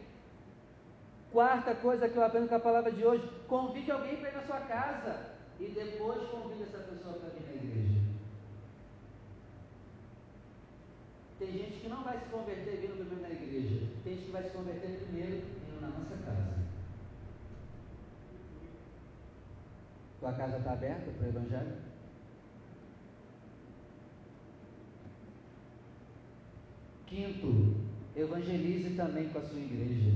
Quarta 1.32 1.74
coisa 1.74 2.08
que 2.08 2.16
eu 2.16 2.24
aprendo 2.24 2.48
com 2.48 2.54
a 2.54 2.60
palavra 2.60 2.90
de 2.90 3.04
hoje: 3.04 3.28
convide 3.48 3.90
alguém 3.90 4.16
para 4.16 4.30
ir 4.30 4.36
na 4.36 4.42
sua 4.42 4.60
casa 4.60 5.30
e 5.58 5.66
depois 5.66 6.28
convide 6.30 6.62
essa 6.62 6.78
pessoa 6.78 7.14
para 7.14 7.28
vir 7.30 7.46
na 7.46 7.62
igreja. 7.62 8.00
Tem 11.38 11.52
gente 11.52 11.80
que 11.80 11.88
não 11.88 12.02
vai 12.02 12.18
se 12.18 12.26
converter 12.26 12.76
vindo 12.76 12.98
primeiro 12.98 13.22
na 13.22 13.30
igreja. 13.30 13.86
Tem 14.04 14.14
gente 14.14 14.26
que 14.26 14.32
vai 14.32 14.42
se 14.42 14.50
converter 14.50 15.06
primeiro 15.06 15.36
indo 15.36 15.80
na 15.80 15.88
nossa 15.88 16.16
casa. 16.24 16.60
Tua 20.20 20.32
casa 20.34 20.58
está 20.58 20.72
aberta 20.72 21.10
para 21.12 21.26
o 21.26 21.28
Evangelho? 21.28 21.89
Quinto, 27.10 27.74
evangelize 28.14 28.94
também 28.94 29.28
com 29.30 29.40
a 29.40 29.42
sua 29.42 29.58
igreja. 29.58 30.12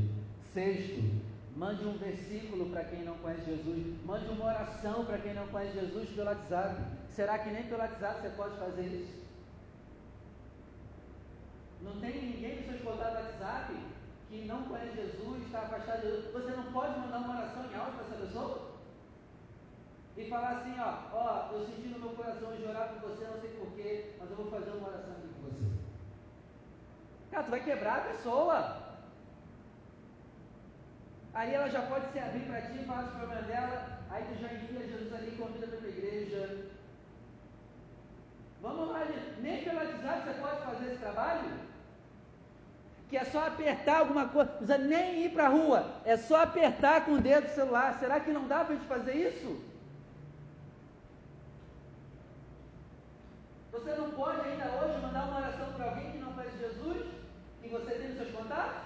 Sexto, 0.52 1.02
mande 1.56 1.84
um 1.84 1.98
versículo 1.98 2.70
para 2.70 2.84
quem 2.84 3.02
não 3.02 3.18
conhece 3.18 3.46
Jesus. 3.46 3.96
Mande 4.06 4.28
uma 4.28 4.44
oração 4.44 5.04
para 5.04 5.18
quem 5.18 5.34
não 5.34 5.48
conhece 5.48 5.74
Jesus 5.80 6.08
pelo 6.10 6.28
WhatsApp. 6.28 6.80
Será 7.10 7.40
que 7.40 7.50
nem 7.50 7.64
pelo 7.64 7.80
WhatsApp 7.80 8.22
você 8.22 8.28
pode 8.36 8.56
fazer 8.58 8.86
isso? 8.86 9.24
Não 11.82 11.98
tem 12.00 12.30
ninguém 12.30 12.60
no 12.60 12.78
seu 12.78 12.78
contatos 12.84 13.18
do 13.18 13.24
WhatsApp 13.24 13.74
que 14.30 14.44
não 14.44 14.62
conhece 14.62 14.94
Jesus, 14.94 15.42
está 15.44 15.62
afastado 15.62 16.00
de 16.00 16.06
Jesus. 16.06 16.32
Você 16.32 16.50
não 16.52 16.72
pode 16.72 17.00
mandar 17.00 17.18
uma 17.18 17.38
oração 17.38 17.64
em 17.64 17.74
áudio 17.74 17.94
para 17.94 18.06
essa 18.06 18.24
pessoa? 18.24 18.70
E 20.16 20.28
falar 20.28 20.58
assim, 20.58 20.78
ó, 20.78 21.10
ó, 21.12 21.52
eu 21.54 21.66
senti 21.66 21.88
no 21.88 21.98
meu 21.98 22.10
coração 22.10 22.54
de 22.54 22.62
orar 22.62 22.90
por 22.90 23.10
você, 23.10 23.24
não 23.24 23.40
sei 23.40 23.50
porquê, 23.50 24.12
mas 24.16 24.30
eu 24.30 24.36
vou 24.36 24.48
fazer 24.48 24.70
uma 24.70 24.88
oração. 24.88 25.23
Cara, 27.34 27.46
tu 27.46 27.50
vai 27.50 27.64
quebrar 27.64 27.96
a 27.96 28.00
pessoa. 28.12 28.76
Aí 31.34 31.52
ela 31.52 31.68
já 31.68 31.82
pode 31.82 32.12
se 32.12 32.18
abrir 32.20 32.46
para 32.46 32.60
ti, 32.62 32.84
fala 32.86 33.08
os 33.08 33.10
problemas 33.10 33.46
dela, 33.46 33.98
aí 34.08 34.24
tu 34.28 34.40
já 34.40 34.54
enfia 34.54 34.86
Jesus 34.86 35.12
ali 35.12 35.34
e 35.34 35.36
convida 35.36 35.66
para 35.66 35.84
a 35.84 35.90
igreja. 35.90 36.68
Vamos 38.62 38.88
lá, 38.88 39.04
gente. 39.04 39.40
Nem 39.40 39.64
pelo 39.64 39.78
WhatsApp 39.78 40.22
você 40.22 40.40
pode 40.40 40.60
fazer 40.64 40.86
esse 40.92 41.00
trabalho? 41.00 41.50
Que 43.10 43.16
é 43.16 43.24
só 43.24 43.48
apertar 43.48 43.98
alguma 43.98 44.28
coisa, 44.28 44.52
não 44.52 44.58
precisa 44.58 44.78
nem 44.78 45.24
ir 45.24 45.30
para 45.32 45.46
a 45.46 45.48
rua, 45.48 46.02
é 46.04 46.16
só 46.16 46.40
apertar 46.40 47.04
com 47.04 47.14
o 47.14 47.20
dedo 47.20 47.48
do 47.48 47.54
celular. 47.54 47.98
Será 47.98 48.20
que 48.20 48.30
não 48.30 48.46
dá 48.46 48.64
para 48.64 48.74
a 48.74 48.76
gente 48.76 48.86
fazer 48.86 49.12
isso? 49.12 49.60
Você 53.72 53.92
não 53.96 54.12
pode 54.12 54.40
ainda 54.48 54.66
hoje 54.66 55.00
mandar 55.02 55.24
uma 55.24 55.38
oração 55.38 55.72
para 55.72 55.86
alguém 55.86 56.12
que 56.12 56.18
não 56.18 56.32
conhece 56.32 56.58
Jesus? 56.58 57.24
que 57.64 57.70
você 57.70 57.94
tem 57.94 58.08
nos 58.08 58.18
seus 58.18 58.30
contatos? 58.30 58.82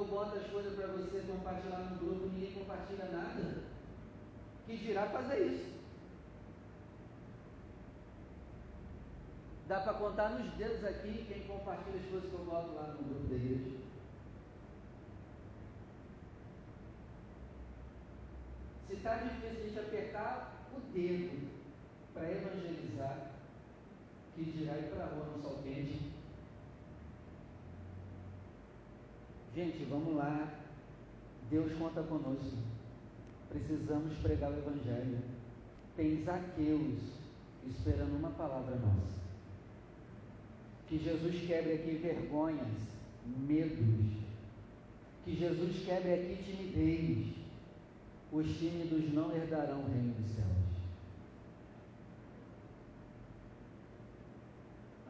Eu 0.00 0.06
boto 0.06 0.38
as 0.38 0.46
coisas 0.46 0.74
para 0.74 0.86
você 0.86 1.20
compartilhar 1.30 1.78
no 1.80 1.98
grupo, 1.98 2.28
ninguém 2.28 2.54
compartilha 2.54 3.04
nada. 3.12 3.64
Que 4.64 4.78
dirá 4.78 5.06
fazer 5.10 5.46
isso? 5.46 5.78
Dá 9.68 9.80
para 9.80 9.92
contar 9.92 10.30
nos 10.30 10.54
dedos 10.54 10.82
aqui 10.86 11.26
quem 11.28 11.46
compartilha 11.46 12.00
as 12.00 12.06
coisas 12.06 12.30
que 12.30 12.34
eu 12.34 12.46
boto 12.46 12.72
lá 12.72 12.94
no 12.94 13.04
grupo 13.04 13.28
da 13.28 13.34
igreja. 13.36 13.76
Se 18.88 18.94
está 18.94 19.16
difícil 19.16 19.50
a 19.50 19.52
gente 19.52 19.78
apertar 19.80 20.66
o 20.74 20.80
dedo 20.94 21.46
para 22.14 22.32
evangelizar, 22.32 23.32
que 24.34 24.44
dirá 24.44 24.78
ir 24.78 24.90
para 24.94 25.04
a 25.04 25.08
rua 25.08 25.26
no 25.26 25.42
sol 25.42 25.60
quente. 25.62 26.19
Gente, 29.60 29.84
vamos 29.90 30.16
lá. 30.16 30.48
Deus 31.50 31.70
conta 31.74 32.02
conosco. 32.04 32.56
Precisamos 33.50 34.16
pregar 34.22 34.50
o 34.50 34.56
Evangelho. 34.56 35.18
Tem 35.94 36.24
Zaqueus 36.24 36.98
esperando 37.66 38.16
uma 38.16 38.30
palavra 38.30 38.76
nossa. 38.76 39.20
Que 40.88 40.96
Jesus 40.96 41.46
quebre 41.46 41.74
aqui 41.74 41.96
vergonhas, 41.96 42.72
medos. 43.26 44.24
Que 45.26 45.36
Jesus 45.36 45.84
quebre 45.84 46.14
aqui 46.14 46.42
timidez. 46.42 47.34
Os 48.32 48.46
tímidos 48.56 49.12
não 49.12 49.30
herdarão 49.30 49.82
o 49.82 49.92
reino 49.92 50.14
dos 50.14 50.36
céus. 50.36 50.48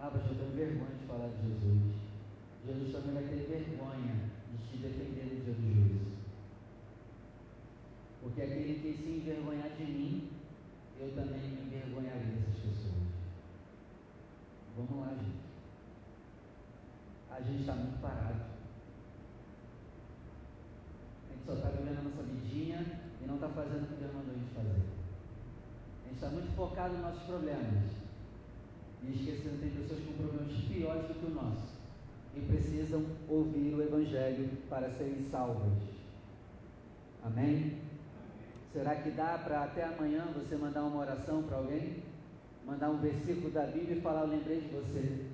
Ah, 0.01 0.11
mas 0.12 0.26
eu 0.26 0.36
tenho 0.36 0.51
vergonha 0.57 0.96
de 1.01 1.07
falar 1.07 1.28
de 1.28 1.48
Jesus. 1.48 1.94
Jesus 2.66 2.92
também 2.92 3.14
vai 3.14 3.22
ter 3.22 3.46
vergonha 3.46 4.39
defender 4.80 5.24
no 5.24 5.44
dia 5.44 5.54
do 5.54 5.74
juízo. 5.74 6.10
Porque 8.22 8.42
aquele 8.42 8.80
que 8.80 9.02
se 9.02 9.08
envergonhar 9.08 9.70
de 9.76 9.84
mim, 9.84 10.30
eu 11.00 11.14
também 11.14 11.40
me 11.40 11.62
envergonharei 11.66 12.36
dessas 12.36 12.56
pessoas. 12.56 13.00
Vamos 14.76 15.00
lá, 15.00 15.14
gente. 15.14 15.40
A 17.30 17.40
gente 17.40 17.60
está 17.60 17.74
muito 17.74 18.00
parado. 18.02 18.44
A 21.28 21.32
gente 21.32 21.44
só 21.46 21.54
está 21.54 21.68
vivendo 21.70 21.98
a 21.98 22.02
nossa 22.02 22.22
vidinha 22.22 22.84
e 23.22 23.26
não 23.26 23.36
está 23.36 23.48
fazendo 23.48 23.84
o 23.84 23.86
que 23.86 23.94
Deus 23.94 24.12
mandou 24.12 24.34
a 24.34 24.38
gente 24.38 24.54
fazer. 24.54 24.82
A 26.04 26.08
gente 26.08 26.14
está 26.14 26.28
muito 26.28 26.54
focado 26.54 26.94
nos 26.94 27.02
nossos 27.02 27.22
problemas. 27.22 27.90
E 29.02 29.12
esquecendo 29.12 29.56
que 29.56 29.70
tem 29.70 29.82
pessoas 29.82 30.04
com 30.04 30.12
problemas 30.12 30.52
piores 30.64 31.08
do 31.08 31.14
que 31.14 31.26
o 31.26 31.34
nosso. 31.34 31.79
E 32.36 32.40
precisam 32.40 33.04
ouvir 33.28 33.74
o 33.74 33.82
Evangelho 33.82 34.48
para 34.68 34.90
serem 34.90 35.26
salvas. 35.30 35.72
Amém? 37.24 37.78
Será 38.72 38.94
que 38.94 39.10
dá 39.10 39.36
para 39.38 39.64
até 39.64 39.84
amanhã 39.84 40.26
você 40.32 40.56
mandar 40.56 40.82
uma 40.82 41.00
oração 41.00 41.42
para 41.42 41.56
alguém? 41.56 42.02
Mandar 42.64 42.90
um 42.90 42.98
versículo 42.98 43.50
da 43.50 43.66
Bíblia 43.66 43.96
e 43.96 44.00
falar, 44.00 44.22
eu 44.22 44.28
lembrei 44.28 44.60
de 44.60 44.68
você. 44.68 45.26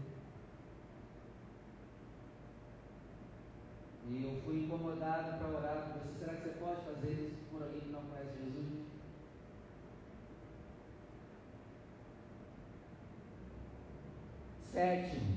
E 4.08 4.22
eu 4.22 4.40
fui 4.42 4.64
incomodado 4.64 5.36
para 5.38 5.48
orar 5.48 5.92
por 5.92 6.00
você. 6.00 6.18
Será 6.18 6.34
que 6.34 6.42
você 6.42 6.54
pode 6.58 6.80
fazer 6.86 7.12
isso 7.12 7.36
por 7.50 7.62
alguém 7.62 7.80
que 7.80 7.90
não 7.90 8.02
conhece 8.02 8.38
Jesus? 8.38 8.86
Sétimo, 14.72 15.36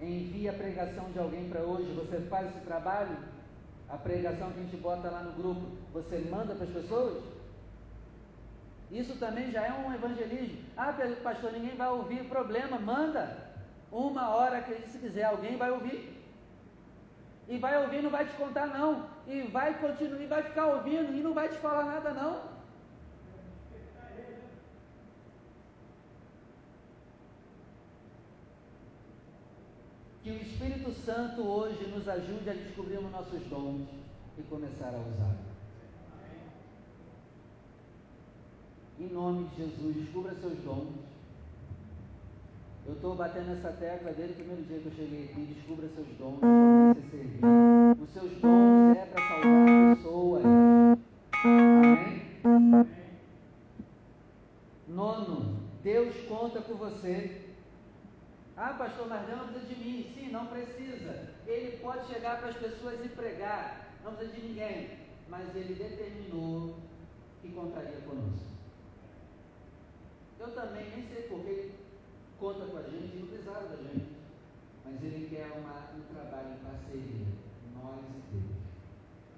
envie 0.00 0.48
a 0.48 0.52
pregação 0.52 1.10
de 1.12 1.18
alguém 1.18 1.48
para 1.48 1.60
hoje. 1.60 1.92
Você 1.94 2.20
faz 2.28 2.48
esse 2.48 2.64
trabalho? 2.64 3.16
a 3.88 3.96
pregação 3.96 4.50
que 4.52 4.60
a 4.60 4.62
gente 4.62 4.76
bota 4.76 5.10
lá 5.10 5.22
no 5.22 5.32
grupo, 5.32 5.62
você 5.92 6.18
manda 6.30 6.54
para 6.54 6.64
as 6.64 6.70
pessoas? 6.70 7.22
Isso 8.90 9.16
também 9.16 9.50
já 9.50 9.66
é 9.66 9.72
um 9.72 9.92
evangelismo. 9.94 10.58
Ah, 10.76 10.94
pastor, 11.22 11.52
ninguém 11.52 11.76
vai 11.76 11.88
ouvir, 11.88 12.24
problema, 12.24 12.78
manda. 12.78 13.48
Uma 13.90 14.28
hora 14.28 14.60
que 14.60 14.90
se 14.90 14.98
quiser, 14.98 15.24
alguém 15.24 15.56
vai 15.56 15.70
ouvir. 15.70 16.14
E 17.48 17.56
vai 17.58 17.82
ouvir, 17.82 18.02
não 18.02 18.10
vai 18.10 18.26
te 18.26 18.34
contar 18.34 18.66
não. 18.66 19.06
E 19.26 19.42
vai 19.42 19.78
continuar, 19.78 20.20
e 20.20 20.26
vai 20.26 20.42
ficar 20.42 20.66
ouvindo 20.66 21.14
e 21.14 21.22
não 21.22 21.32
vai 21.32 21.48
te 21.48 21.56
falar 21.56 21.84
nada 21.84 22.12
não. 22.12 22.57
Que 30.28 30.34
o 30.34 30.42
Espírito 30.42 30.92
Santo 31.06 31.40
hoje 31.40 31.86
nos 31.86 32.06
ajude 32.06 32.50
a 32.50 32.52
descobrir 32.52 32.98
os 32.98 33.10
nossos 33.10 33.40
dons 33.48 33.88
e 34.36 34.42
começar 34.42 34.88
a 34.88 34.98
usar. 34.98 35.34
Em 39.00 39.08
nome 39.08 39.48
de 39.48 39.56
Jesus, 39.56 39.96
descubra 39.96 40.34
seus 40.34 40.58
dons. 40.58 40.92
Eu 42.86 42.92
estou 42.92 43.14
batendo 43.14 43.52
essa 43.52 43.72
tecla 43.72 44.12
desde 44.12 44.34
o 44.34 44.36
primeiro 44.36 44.62
dia 44.64 44.80
que 44.80 44.86
eu 44.88 44.92
cheguei 44.92 45.24
aqui. 45.24 45.46
Descubra 45.46 45.88
seus 45.94 46.08
dons, 46.18 46.40
comece 46.40 47.00
a 47.00 47.10
servir. 47.10 47.40
Os 48.02 48.10
seus 48.10 48.32
dons 48.42 48.98
é 48.98 49.06
para 49.06 49.28
salvar 49.28 49.96
pessoas. 49.96 50.44
Amém? 52.44 52.86
Nono, 54.88 55.56
Deus 55.82 56.14
conta 56.28 56.60
com 56.60 56.74
você. 56.74 57.47
Ah, 58.60 58.74
pastor, 58.76 59.06
mas 59.06 59.28
não 59.28 59.46
precisa 59.46 59.72
de 59.72 59.76
mim. 59.76 60.12
Sim, 60.12 60.32
não 60.32 60.46
precisa. 60.48 61.28
Ele 61.46 61.78
pode 61.78 62.08
chegar 62.08 62.40
para 62.40 62.48
as 62.48 62.56
pessoas 62.56 62.98
e 63.04 63.08
pregar. 63.08 63.86
Não 64.02 64.14
precisa 64.14 64.40
de 64.40 64.48
ninguém. 64.48 64.98
Mas 65.28 65.54
ele 65.54 65.74
determinou 65.74 66.74
que 67.40 67.52
contaria 67.52 68.00
conosco. 68.00 68.48
Eu 70.40 70.50
também 70.54 70.90
nem 70.90 71.06
sei 71.06 71.28
porque 71.28 71.48
ele 71.48 71.74
conta 72.40 72.64
com 72.66 72.78
a 72.78 72.82
gente, 72.82 73.16
não 73.16 73.28
precisava 73.28 73.68
da 73.68 73.76
gente. 73.76 74.16
Mas 74.84 75.04
ele 75.04 75.28
quer 75.28 75.52
uma, 75.52 75.90
um 75.96 76.12
trabalho 76.12 76.54
em 76.54 76.64
parceria, 76.64 77.26
nós 77.74 78.00
e 78.00 78.32
Deus. 78.32 78.58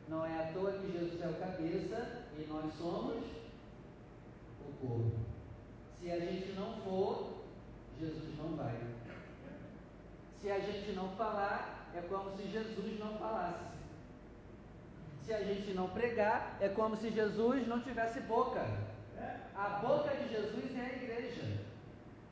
Não 0.08 0.24
é 0.24 0.48
à 0.48 0.52
toa 0.54 0.72
que 0.72 0.92
Jesus 0.92 1.20
é 1.20 1.28
o 1.28 1.34
cabeça 1.34 2.24
e 2.38 2.46
nós 2.48 2.72
somos 2.74 3.22
o 4.66 4.86
corpo. 4.86 5.12
Se 6.00 6.10
a 6.10 6.18
gente 6.20 6.52
não 6.52 6.80
for, 6.80 7.42
Jesus 7.98 8.38
não 8.38 8.56
vai. 8.56 8.99
Se 10.40 10.50
a 10.50 10.58
gente 10.58 10.92
não 10.92 11.10
falar, 11.16 11.90
é 11.94 12.00
como 12.02 12.34
se 12.36 12.48
Jesus 12.48 12.98
não 12.98 13.18
falasse. 13.18 13.70
Se 15.24 15.34
a 15.34 15.42
gente 15.44 15.72
não 15.74 15.88
pregar, 15.90 16.56
é 16.60 16.68
como 16.68 16.96
se 16.96 17.10
Jesus 17.10 17.66
não 17.66 17.80
tivesse 17.82 18.20
boca. 18.20 18.64
A 19.54 19.68
boca 19.80 20.16
de 20.16 20.28
Jesus 20.30 20.76
é 20.76 20.80
a 20.80 20.96
igreja. 20.96 21.58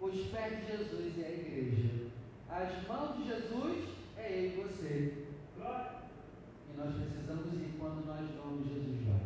Os 0.00 0.26
pés 0.28 0.58
de 0.58 0.66
Jesus 0.66 1.18
é 1.22 1.26
a 1.26 1.30
igreja. 1.30 2.06
As 2.48 2.88
mãos 2.88 3.16
de 3.18 3.28
Jesus 3.28 3.88
é 4.16 4.32
eu 4.32 4.44
e 4.44 4.62
você. 4.62 5.26
E 5.58 6.76
nós 6.76 6.94
precisamos 6.94 7.52
ir 7.52 7.76
quando 7.78 8.06
nós 8.06 8.26
vamos, 8.42 8.68
Jesus 8.68 9.06
vai. 9.06 9.20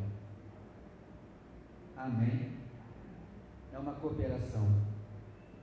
Amém? 2.04 2.52
É 3.72 3.78
uma 3.78 3.94
cooperação. 3.94 4.66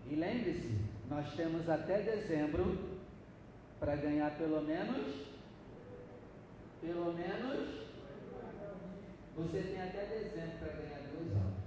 E 0.09 0.15
lembre-se, 0.15 0.79
nós 1.09 1.33
temos 1.35 1.67
até 1.69 2.01
dezembro 2.01 2.98
para 3.79 3.95
ganhar 3.95 4.31
pelo 4.37 4.61
menos, 4.61 5.27
pelo 6.81 7.13
menos, 7.13 7.89
você 9.35 9.61
tem 9.61 9.81
até 9.81 10.05
dezembro 10.05 10.57
para 10.59 10.73
ganhar 10.73 10.99
dois 10.99 11.31
anos. 11.31 11.59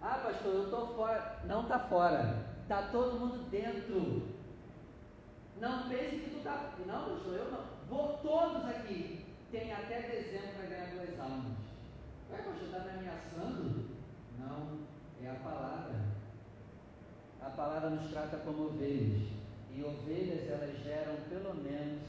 Ah, 0.00 0.20
pastor, 0.24 0.54
eu 0.54 0.64
estou 0.64 0.94
fora. 0.94 1.40
Não 1.44 1.62
está 1.62 1.78
fora. 1.78 2.46
Está 2.62 2.88
todo 2.88 3.20
mundo 3.20 3.50
dentro. 3.50 4.22
Não 5.60 5.88
pense 5.88 6.16
que 6.16 6.30
tu 6.30 6.38
está. 6.38 6.72
Não, 6.86 7.10
pastor, 7.10 7.34
eu 7.34 7.50
não. 7.50 7.64
Vou 7.88 8.18
todos 8.18 8.64
aqui. 8.66 9.24
Tem 9.50 9.72
até 9.72 10.00
dezembro 10.02 10.56
para 10.56 10.66
ganhar 10.66 10.94
dois 10.94 11.20
anos. 11.20 11.56
Ué, 12.30 12.38
pastor, 12.38 12.64
está 12.64 12.80
me 12.80 12.90
ameaçando? 12.90 13.90
Não, 14.38 14.78
é 15.22 15.30
a 15.30 15.34
palavra. 15.34 16.23
A 17.44 17.50
palavra 17.50 17.90
nos 17.90 18.10
trata 18.10 18.38
como 18.38 18.68
ovelhas. 18.68 19.28
E 19.76 19.82
ovelhas 19.82 20.48
elas 20.48 20.82
geram 20.82 21.16
pelo 21.28 21.54
menos, 21.54 22.00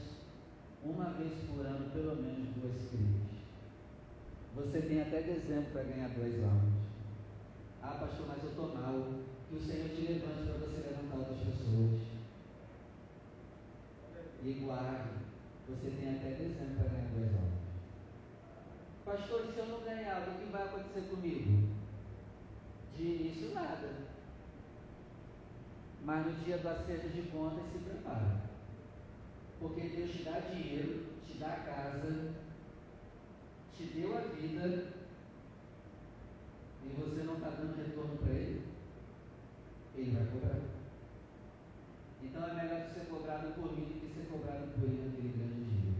uma 0.82 1.10
vez 1.10 1.34
por 1.44 1.66
ano, 1.66 1.90
pelo 1.90 2.16
menos 2.16 2.54
duas 2.56 2.88
crias. 2.88 3.26
Você 4.54 4.80
tem 4.80 5.02
até 5.02 5.20
dezembro 5.20 5.70
para 5.72 5.82
ganhar 5.82 6.08
dois 6.08 6.34
anos. 6.36 6.72
Ah, 7.82 7.98
pastor, 8.00 8.26
mas 8.28 8.42
eu 8.42 8.48
estou 8.48 8.74
mal. 8.74 9.26
Que 9.50 9.56
o 9.56 9.60
Senhor 9.60 9.90
te 9.90 10.00
levante 10.00 10.48
para 10.48 10.66
você 10.66 10.88
levantar 10.88 11.18
outras 11.18 11.38
pessoas. 11.38 12.00
E 14.42 14.52
guarde. 14.64 15.10
Você 15.68 15.90
tem 15.90 16.16
até 16.16 16.30
dezembro 16.30 16.76
para 16.76 16.88
ganhar 16.88 17.10
dois 17.12 17.28
anos. 17.28 17.56
Pastor, 19.04 19.52
se 19.52 19.58
eu 19.58 19.66
não 19.66 19.80
ganhar, 19.84 20.26
o 20.28 20.38
que 20.38 20.50
vai 20.50 20.62
acontecer 20.62 21.10
comigo? 21.10 21.68
De 22.96 23.02
início, 23.02 23.52
nada. 23.52 24.05
Mas 26.06 26.24
no 26.24 26.32
dia 26.44 26.58
do 26.58 26.68
acerto 26.68 27.08
de 27.08 27.22
contas, 27.30 27.64
se 27.72 27.78
prepara. 27.78 28.42
Porque 29.58 29.80
Deus 29.80 30.12
te 30.12 30.22
dá 30.22 30.38
dinheiro, 30.38 31.06
te 31.26 31.36
dá 31.36 31.48
casa, 31.66 32.32
te 33.76 33.84
deu 33.86 34.16
a 34.16 34.20
vida, 34.20 34.92
e 36.84 36.88
você 36.96 37.24
não 37.24 37.34
está 37.34 37.48
dando 37.48 37.76
retorno 37.76 38.18
para 38.18 38.32
Ele, 38.34 38.62
Ele 39.96 40.10
vai 40.12 40.26
cobrar. 40.26 40.60
Então 42.22 42.46
é 42.46 42.54
melhor 42.54 42.88
ser 42.94 43.06
cobrado 43.10 43.54
por 43.54 43.76
mim 43.76 43.86
do 43.86 44.00
que 44.00 44.14
ser 44.14 44.28
cobrado 44.30 44.74
por 44.74 44.84
Ele 44.84 45.08
naquele 45.08 45.36
grande 45.36 45.64
dia. 45.64 45.94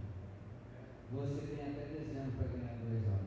Você 1.11 1.47
tem 1.49 1.67
até 1.67 1.85
dezembro 1.87 2.37
para 2.37 2.47
ganhar 2.47 2.79
dois 2.79 3.05
anos. 3.09 3.26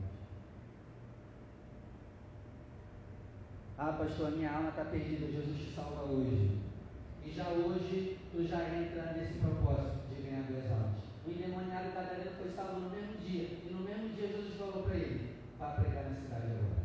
Ah, 3.82 3.93
pastor, 3.93 4.27
a 4.27 4.32
minha 4.32 4.51
alma 4.51 4.71
está 4.71 4.84
perdida, 4.84 5.25
Jesus 5.25 5.57
te 5.57 5.73
salva 5.73 6.03
hoje. 6.03 6.59
E 7.23 7.32
já 7.32 7.47
hoje 7.47 8.19
tu 8.30 8.43
já 8.45 8.59
entra 8.75 9.13
nesse 9.13 9.39
propósito 9.39 9.99
de 10.09 10.21
ganhar 10.21 10.43
duas 10.43 10.69
almas. 10.69 10.99
O 11.25 11.32
endemoniado 11.32 11.93
gadareno 11.93 12.30
foi 12.38 12.51
salvo 12.51 12.82
no 12.82 12.89
mesmo 12.89 13.15
dia. 13.25 13.43
E 13.65 13.69
no 13.71 13.80
mesmo 13.80 14.09
dia 14.09 14.27
Jesus 14.27 14.55
falou 14.55 14.84
para 14.84 14.95
ele: 14.95 15.34
vá 15.57 15.69
pregar 15.71 16.09
na 16.09 16.15
cidade 16.17 16.47
agora. 16.47 16.84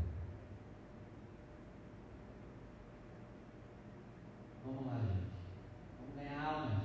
Vamos 4.65 4.87
lá, 4.87 5.01
gente. 5.01 5.35
Vamos 5.99 6.15
ganhar 6.15 6.45
almas. 6.45 6.85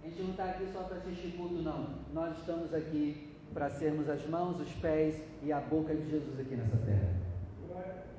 A 0.00 0.06
gente 0.06 0.22
não 0.22 0.30
está 0.30 0.44
aqui 0.44 0.68
só 0.72 0.84
para 0.84 0.98
assistir 0.98 1.36
culto, 1.36 1.54
não. 1.54 1.88
Nós 2.14 2.38
estamos 2.38 2.72
aqui 2.72 3.34
para 3.52 3.68
sermos 3.68 4.08
as 4.08 4.24
mãos, 4.28 4.60
os 4.60 4.72
pés 4.74 5.20
e 5.42 5.50
a 5.50 5.58
boca 5.58 5.92
de 5.92 6.08
Jesus 6.08 6.38
aqui 6.38 6.54
nessa 6.54 6.76
terra. 6.76 7.29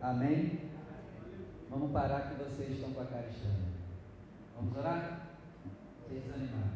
Amém? 0.01 0.59
Vamos 1.69 1.91
parar 1.91 2.27
que 2.27 2.43
vocês 2.43 2.71
estão 2.71 2.91
com 2.91 3.01
a 3.01 3.05
cara 3.05 3.27
estranha. 3.27 3.71
Vamos 4.55 4.75
orar? 4.75 5.27
Vocês 5.99 6.23
desanimaram. 6.23 6.71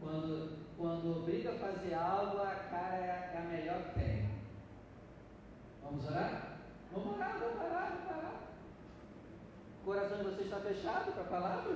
Quando, 0.00 0.58
quando 0.76 1.24
briga 1.24 1.52
fazer 1.54 1.94
algo, 1.94 2.38
a 2.38 2.54
cara 2.70 2.94
é, 2.94 3.32
é 3.34 3.38
a 3.38 3.50
melhor 3.50 3.82
que 3.82 3.98
tem. 3.98 4.30
Vamos 5.82 6.06
orar? 6.06 6.58
Vamos 6.92 7.16
orar, 7.16 7.38
vamos 7.40 7.58
parar, 7.58 7.90
vamos 7.90 8.06
parar. 8.06 8.42
O 9.82 9.84
coração 9.84 10.18
de 10.18 10.24
vocês 10.24 10.42
está 10.42 10.60
fechado 10.60 11.12
para 11.12 11.22
a 11.22 11.26
palavra? 11.26 11.74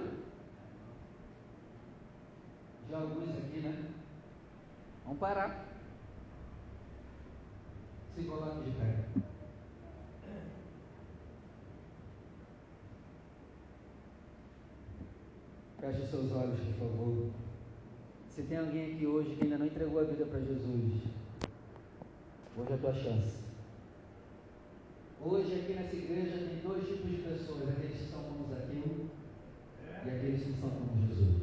De 2.87 2.95
alguns 2.95 3.31
aqui, 3.31 3.59
né? 3.59 3.91
Vamos 5.05 5.19
parar. 5.19 5.67
Se 8.15 8.23
coloque 8.23 8.71
de 8.71 8.77
pé. 8.77 9.32
Feche 15.83 16.07
seus 16.07 16.31
olhos, 16.31 16.61
por 16.61 16.87
favor. 16.87 17.31
Se 18.31 18.43
tem 18.43 18.57
alguém 18.57 18.95
aqui 18.95 19.05
hoje 19.05 19.35
que 19.35 19.43
ainda 19.43 19.59
não 19.59 19.67
entregou 19.67 19.99
a 19.99 20.05
vida 20.05 20.25
para 20.27 20.39
Jesus, 20.39 21.03
hoje 22.57 22.71
é 22.71 22.75
a 22.75 22.79
tua 22.79 22.95
chance. 22.95 23.39
Hoje 25.21 25.53
aqui 25.53 25.73
nessa 25.73 25.97
igreja 25.97 26.47
tem 26.47 26.61
dois 26.63 26.87
tipos 26.87 27.11
de 27.11 27.17
pessoas, 27.17 27.69
aqueles 27.69 27.99
que 27.99 28.13
são 28.13 28.23
como 28.23 28.49
Zaqueu 28.49 29.07
e 30.07 30.09
aqueles 30.09 30.45
que 30.45 30.53
são 30.61 30.71
como 30.71 31.05
Jesus. 31.09 31.43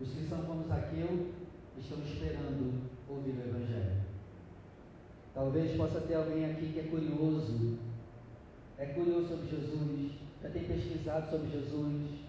Os 0.00 0.08
que 0.10 0.28
são 0.28 0.42
como 0.42 0.68
Zaqueu 0.68 1.32
estão 1.76 1.98
esperando 1.98 2.88
ouvir 3.08 3.32
o 3.32 3.48
Evangelho. 3.48 3.96
Talvez 5.34 5.76
possa 5.76 6.02
ter 6.02 6.14
alguém 6.14 6.52
aqui 6.52 6.72
que 6.72 6.78
é 6.78 6.84
curioso, 6.84 7.78
é 8.78 8.86
curioso 8.86 9.26
sobre 9.26 9.48
Jesus, 9.48 10.12
já 10.40 10.50
tem 10.50 10.62
pesquisado 10.62 11.28
sobre 11.28 11.50
Jesus, 11.50 12.27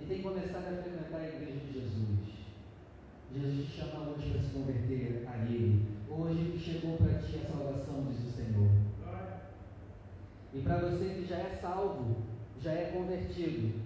e 0.00 0.06
tem 0.06 0.22
começado 0.22 0.66
a 0.68 0.82
frequentar 0.82 1.20
a 1.20 1.28
igreja 1.28 1.58
de 1.58 1.72
Jesus. 1.72 2.38
Jesus 3.34 3.66
te 3.66 3.80
chama 3.80 4.10
hoje 4.10 4.30
para 4.30 4.42
se 4.42 4.50
converter 4.50 5.26
a 5.28 5.36
Ele. 5.44 5.86
Hoje 6.08 6.58
chegou 6.58 6.96
para 6.96 7.18
ti 7.18 7.40
a 7.44 7.48
salvação, 7.48 8.06
diz 8.10 8.26
o 8.26 8.36
Senhor. 8.36 8.70
E 10.54 10.60
para 10.62 10.78
você 10.78 11.14
que 11.14 11.26
já 11.26 11.36
é 11.36 11.58
salvo, 11.60 12.16
já 12.60 12.72
é 12.72 12.90
convertido, 12.92 13.80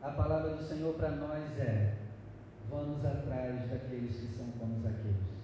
a 0.00 0.10
palavra 0.12 0.56
do 0.56 0.64
Senhor 0.64 0.94
para 0.94 1.10
nós 1.10 1.58
é: 1.58 1.94
vamos 2.70 3.04
atrás 3.04 3.70
daqueles 3.70 4.16
que 4.16 4.34
são 4.36 4.46
como 4.58 4.86
aqueles. 4.86 5.40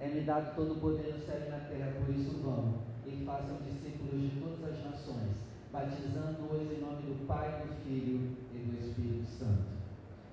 É-me 0.00 0.22
dado 0.22 0.56
todo 0.56 0.72
o 0.72 0.80
poder 0.80 1.12
no 1.12 1.20
céu 1.20 1.42
e 1.46 1.50
na 1.50 1.58
terra, 1.58 1.92
por 1.98 2.14
isso 2.14 2.38
vão 2.42 2.80
e 3.06 3.24
façam 3.24 3.58
discípulos 3.62 4.20
de 4.20 4.40
todas 4.40 4.64
as 4.64 4.84
nações 4.84 5.51
batizando-os 5.72 6.70
em 6.70 6.80
nome 6.80 7.02
do 7.02 7.26
Pai, 7.26 7.62
do 7.62 7.74
Filho 7.82 8.36
e 8.54 8.58
do 8.58 8.78
Espírito 8.78 9.26
Santo. 9.26 9.64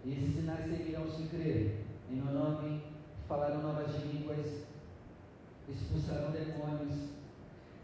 E 0.03 0.11
esses 0.11 0.35
sinais 0.35 0.69
seguirão 0.69 1.09
se 1.09 1.23
crer. 1.23 1.85
Em 2.11 2.15
meu 2.15 2.33
nome 2.33 2.81
falarão 3.27 3.61
novas 3.61 3.95
línguas, 4.03 4.63
expulsarão 5.69 6.31
demônios, 6.31 7.11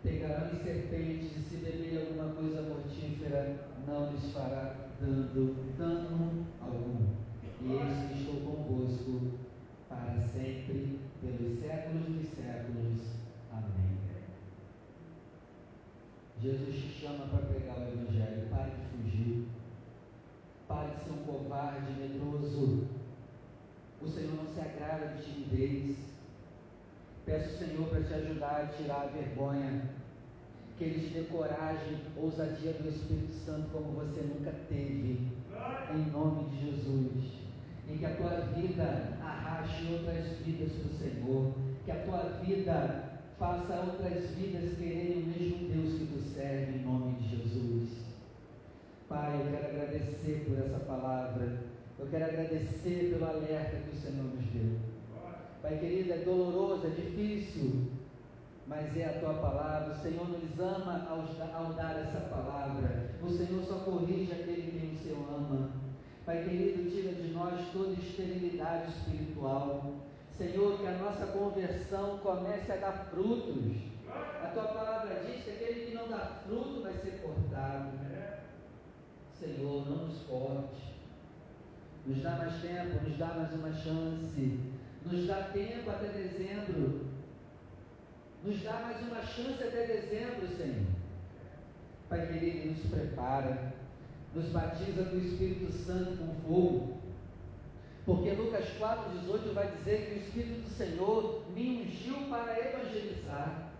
pegarão 0.03 0.51
em 0.53 0.63
serpentes, 0.63 1.37
e 1.37 1.41
se 1.41 1.57
beberem 1.57 1.99
alguma 1.99 2.33
coisa 2.33 2.63
mortífera, 2.63 3.69
não 3.87 4.11
lhes 4.11 4.33
fará 4.33 4.75
dano, 4.99 5.55
dano 5.77 6.45
algum. 6.59 7.05
E 7.61 7.71
eis 7.71 8.11
que 8.11 8.19
estou 8.19 8.41
convosco 8.41 9.37
para 9.87 10.27
sempre, 10.33 10.99
pelos 11.21 11.59
séculos 11.59 12.05
dos 12.05 12.29
séculos. 12.29 13.01
Amém. 13.51 13.95
Jesus 16.45 16.75
te 16.75 17.01
chama 17.01 17.25
para 17.25 17.47
pregar 17.47 17.75
o 17.79 17.87
Evangelho. 17.87 18.47
Pare 18.51 18.69
de 18.69 19.09
fugir. 19.09 19.47
Pare 20.67 20.91
de 20.91 21.03
ser 21.03 21.11
um 21.13 21.23
covarde, 21.23 21.91
medroso. 21.99 22.87
O 23.99 24.07
Senhor 24.07 24.35
não 24.35 24.53
se 24.53 24.59
agrada 24.59 25.07
de 25.15 25.23
timidez. 25.23 25.97
Peço 27.25 27.49
ao 27.49 27.67
Senhor 27.67 27.89
para 27.89 28.03
te 28.03 28.13
ajudar 28.13 28.61
a 28.61 28.67
tirar 28.77 29.01
a 29.01 29.05
vergonha. 29.07 29.89
Que 30.77 30.83
Ele 30.83 31.07
te 31.07 31.13
dê 31.15 31.23
coragem, 31.23 32.01
ousadia 32.15 32.73
do 32.73 32.89
Espírito 32.89 33.33
Santo 33.43 33.69
como 33.71 33.93
você 33.93 34.21
nunca 34.21 34.51
teve. 34.69 35.31
Em 35.95 36.11
nome 36.11 36.49
de 36.51 36.65
Jesus. 36.69 37.23
E 37.89 37.97
que 37.97 38.05
a 38.05 38.15
tua 38.17 38.41
vida 38.55 39.17
arraste 39.19 39.91
outras 39.91 40.37
vidas 40.45 40.71
para 40.73 40.91
o 40.91 40.99
Senhor. 40.99 41.53
Que 41.85 41.91
a 41.91 42.03
tua 42.03 42.39
vida 42.43 43.14
faça 43.37 43.75
outras 43.75 44.29
vidas 44.31 44.77
quererem 44.77 45.23
o 45.23 45.27
mesmo 45.27 45.67
Deus 45.69 45.99
que 45.99 46.05
tu 46.05 46.19
serve, 46.33 46.77
em 46.77 46.83
nome 46.83 47.15
de 47.15 47.29
Jesus. 47.29 47.89
Pai, 49.09 49.41
eu 49.41 49.51
quero 49.51 49.67
agradecer 49.67 50.45
por 50.47 50.57
essa 50.57 50.79
palavra, 50.85 51.63
eu 51.99 52.07
quero 52.07 52.25
agradecer 52.25 53.11
pelo 53.11 53.25
alerta 53.25 53.77
que 53.77 53.95
o 53.95 53.99
Senhor 53.99 54.23
nos 54.23 54.45
deu. 54.45 54.79
Pai 55.61 55.77
querido, 55.79 56.13
é 56.13 56.17
doloroso, 56.17 56.87
é 56.87 56.89
difícil, 56.91 57.87
mas 58.67 58.95
é 58.95 59.05
a 59.05 59.19
tua 59.19 59.33
palavra. 59.33 59.93
O 59.93 60.01
Senhor 60.01 60.27
nos 60.29 60.59
ama 60.59 61.07
ao, 61.09 61.73
dar 61.73 61.99
essa 61.99 62.21
palavra. 62.29 63.11
O 63.21 63.29
Senhor 63.29 63.63
só 63.63 63.79
corrige 63.79 64.31
aquele 64.31 64.71
que 64.71 64.95
o 64.95 65.03
Senhor 65.03 65.27
ama. 65.33 65.71
Pai 66.25 66.43
querido, 66.43 66.89
tira 66.89 67.13
de 67.13 67.29
nós 67.33 67.59
toda 67.71 67.93
esterilidade 67.93 68.91
espiritual. 68.91 69.93
Senhor, 70.37 70.77
que 70.79 70.87
a 70.87 70.97
nossa 70.97 71.27
conversão 71.27 72.17
comece 72.17 72.71
a 72.71 72.75
dar 72.75 73.07
frutos. 73.09 73.77
A 74.09 74.47
tua 74.47 74.63
palavra 74.63 75.23
diz 75.25 75.43
que 75.43 75.51
aquele 75.51 75.85
que 75.85 75.95
não 75.95 76.09
dá 76.09 76.41
fruto 76.45 76.81
vai 76.81 76.93
ser 76.93 77.21
cortado. 77.21 77.91
Senhor, 79.39 79.89
não 79.89 80.07
nos 80.07 80.23
corte. 80.23 80.95
Nos 82.05 82.21
dá 82.21 82.31
mais 82.31 82.61
tempo, 82.61 83.03
nos 83.07 83.17
dá 83.17 83.27
mais 83.27 83.53
uma 83.53 83.71
chance. 83.71 84.59
Nos 85.05 85.27
dá 85.27 85.49
tempo 85.53 85.89
até 85.89 86.07
dezembro. 86.09 87.07
Nos 88.43 88.61
dá 88.61 88.73
mais 88.73 89.01
uma 89.03 89.21
chance 89.21 89.63
até 89.63 89.87
dezembro, 89.87 90.47
Senhor. 90.57 90.85
Pai 92.09 92.27
querido, 92.27 92.71
nos 92.71 92.91
prepara. 92.91 93.73
Nos 94.33 94.45
batiza 94.49 95.05
com 95.05 95.15
o 95.15 95.19
Espírito 95.19 95.71
Santo 95.71 96.17
com 96.17 96.35
fogo 96.47 96.94
porque 98.05 98.31
Lucas 98.31 98.65
4,18 98.79 99.53
vai 99.53 99.67
dizer 99.77 100.05
que 100.05 100.13
o 100.13 100.17
Espírito 100.23 100.61
do 100.61 100.69
Senhor 100.69 101.43
me 101.55 101.81
ungiu 101.81 102.29
para 102.29 102.59
evangelizar. 102.59 103.71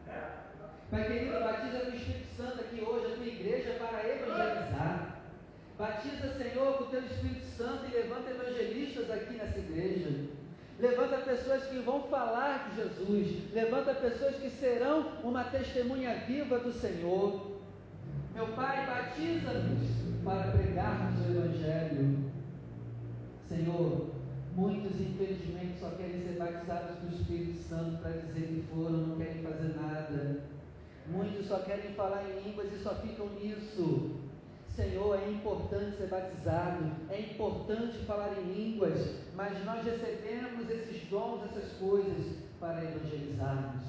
Pai 0.90 1.08
querido, 1.08 1.40
batiza 1.40 1.80
com 1.80 1.92
o 1.92 1.96
Espírito 1.96 2.28
Santo 2.36 2.62
aqui 2.62 2.82
hoje, 2.82 3.14
a 3.14 3.16
tua 3.16 3.28
igreja, 3.28 3.78
para 3.80 4.08
evangelizar. 4.08 5.16
Batiza, 5.78 6.34
Senhor, 6.38 6.78
com 6.78 6.84
o 6.86 6.88
teu 6.88 7.02
Espírito 7.02 7.46
Santo 7.58 7.86
e 7.86 7.94
levanta 7.94 8.32
evangelistas 8.32 9.12
aqui 9.12 9.34
nessa 9.34 9.60
igreja. 9.60 10.26
Levanta 10.80 11.18
pessoas 11.18 11.64
que 11.66 11.80
vão 11.80 12.04
falar 12.04 12.70
de 12.70 12.78
Jesus. 12.78 13.54
Levanta 13.54 13.94
pessoas 13.94 14.36
que 14.38 14.50
serão 14.50 15.12
uma 15.24 15.44
testemunha 15.44 16.16
viva 16.28 16.60
do 16.60 16.74
Senhor. 16.74 17.60
Meu 18.34 18.48
Pai, 18.48 18.86
batiza-nos 18.88 20.24
para 20.24 20.52
pregarmos 20.52 21.28
o 21.28 21.32
Evangelho. 21.32 22.32
Senhor, 23.48 24.10
muitos 24.56 25.00
infelizmente 25.00 25.80
só 25.80 25.90
querem 25.92 26.24
ser 26.24 26.38
batizados 26.38 26.98
com 27.00 27.08
o 27.08 27.20
Espírito 27.20 27.62
Santo 27.70 28.02
para 28.02 28.12
dizer 28.12 28.48
que 28.48 28.66
foram, 28.74 29.08
não 29.08 29.18
querem 29.18 29.44
fazer 29.44 29.76
nada. 29.76 30.44
Muitos 31.08 31.48
só 31.48 31.60
querem 31.60 31.94
falar 31.94 32.26
em 32.30 32.48
línguas 32.48 32.74
e 32.74 32.84
só 32.84 32.96
ficam 32.96 33.30
nisso. 33.40 34.16
Senhor, 34.76 35.18
é 35.18 35.30
importante 35.30 35.96
ser 35.96 36.08
batizado, 36.08 36.92
é 37.10 37.22
importante 37.22 37.98
falar 38.00 38.38
em 38.38 38.52
línguas, 38.52 39.22
mas 39.36 39.64
nós 39.64 39.86
recebemos 39.86 40.70
esses 40.70 41.08
dons, 41.10 41.44
essas 41.46 41.72
coisas 41.74 42.40
para 42.60 42.84
evangelizarmos. 42.84 43.84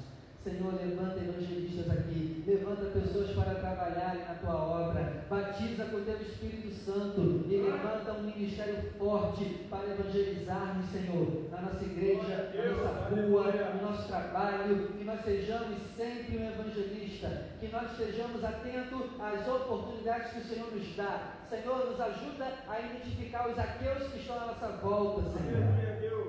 Senhor, 0.47 0.75
levanta 0.75 1.19
evangelistas 1.19 1.91
aqui, 1.91 2.41
levanta 2.47 2.85
pessoas 2.85 3.31
para 3.31 3.55
trabalharem 3.55 4.21
na 4.21 4.35
tua 4.35 4.55
obra, 4.55 5.25
batiza 5.29 5.83
com 5.83 5.97
o 5.97 6.05
teu 6.05 6.21
Espírito 6.21 6.73
Santo 6.85 7.43
e 7.49 7.57
levanta 7.57 8.13
um 8.13 8.23
ministério 8.23 8.77
forte 8.97 9.43
para 9.69 9.89
evangelizarmos, 9.89 10.89
Senhor, 10.89 11.49
na 11.51 11.63
nossa 11.63 11.83
igreja, 11.83 12.53
na 12.55 12.71
nossa 12.71 13.09
rua, 13.09 13.51
no 13.73 13.91
nosso 13.91 14.07
trabalho, 14.07 14.87
que 14.97 15.03
nós 15.03 15.21
sejamos 15.25 15.79
sempre 15.97 16.37
um 16.37 16.49
evangelista, 16.49 17.43
que 17.59 17.67
nós 17.67 17.91
estejamos 17.91 18.41
atentos 18.41 19.01
às 19.19 19.45
oportunidades 19.49 20.31
que 20.31 20.39
o 20.39 20.45
Senhor 20.45 20.71
nos 20.71 20.95
dá. 20.95 21.33
Senhor, 21.49 21.91
nos 21.91 21.99
ajuda 21.99 22.53
a 22.69 22.79
identificar 22.79 23.49
os 23.49 23.59
aqueus 23.59 24.13
que 24.13 24.19
estão 24.19 24.37
à 24.37 24.45
nossa 24.45 24.67
volta, 24.77 25.23
Senhor. 25.23 26.23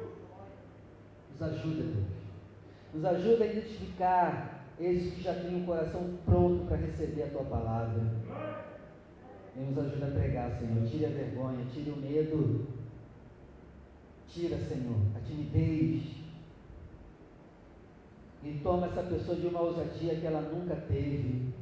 Nos 1.30 1.42
ajuda, 1.42 1.82
Deus. 1.84 2.27
Nos 2.94 3.04
ajuda 3.04 3.44
a 3.44 3.46
identificar 3.46 4.64
esses 4.80 5.14
que 5.14 5.22
já 5.22 5.34
têm 5.34 5.62
o 5.62 5.66
coração 5.66 6.18
pronto 6.24 6.66
para 6.66 6.76
receber 6.76 7.24
a 7.24 7.30
tua 7.30 7.44
palavra. 7.44 8.00
E 9.56 9.60
nos 9.60 9.78
ajuda 9.78 10.06
a 10.06 10.10
pregar, 10.10 10.50
Senhor. 10.58 10.86
Tire 10.86 11.06
a 11.06 11.10
vergonha, 11.10 11.66
tire 11.72 11.90
o 11.90 11.96
medo. 11.96 12.66
Tira, 14.28 14.56
Senhor, 14.58 14.96
a 15.16 15.20
timidez. 15.20 16.02
E 18.44 18.60
toma 18.62 18.86
essa 18.86 19.02
pessoa 19.02 19.36
de 19.36 19.46
uma 19.48 19.60
ousadia 19.60 20.14
que 20.14 20.26
ela 20.26 20.42
nunca 20.42 20.76
teve. 20.76 21.52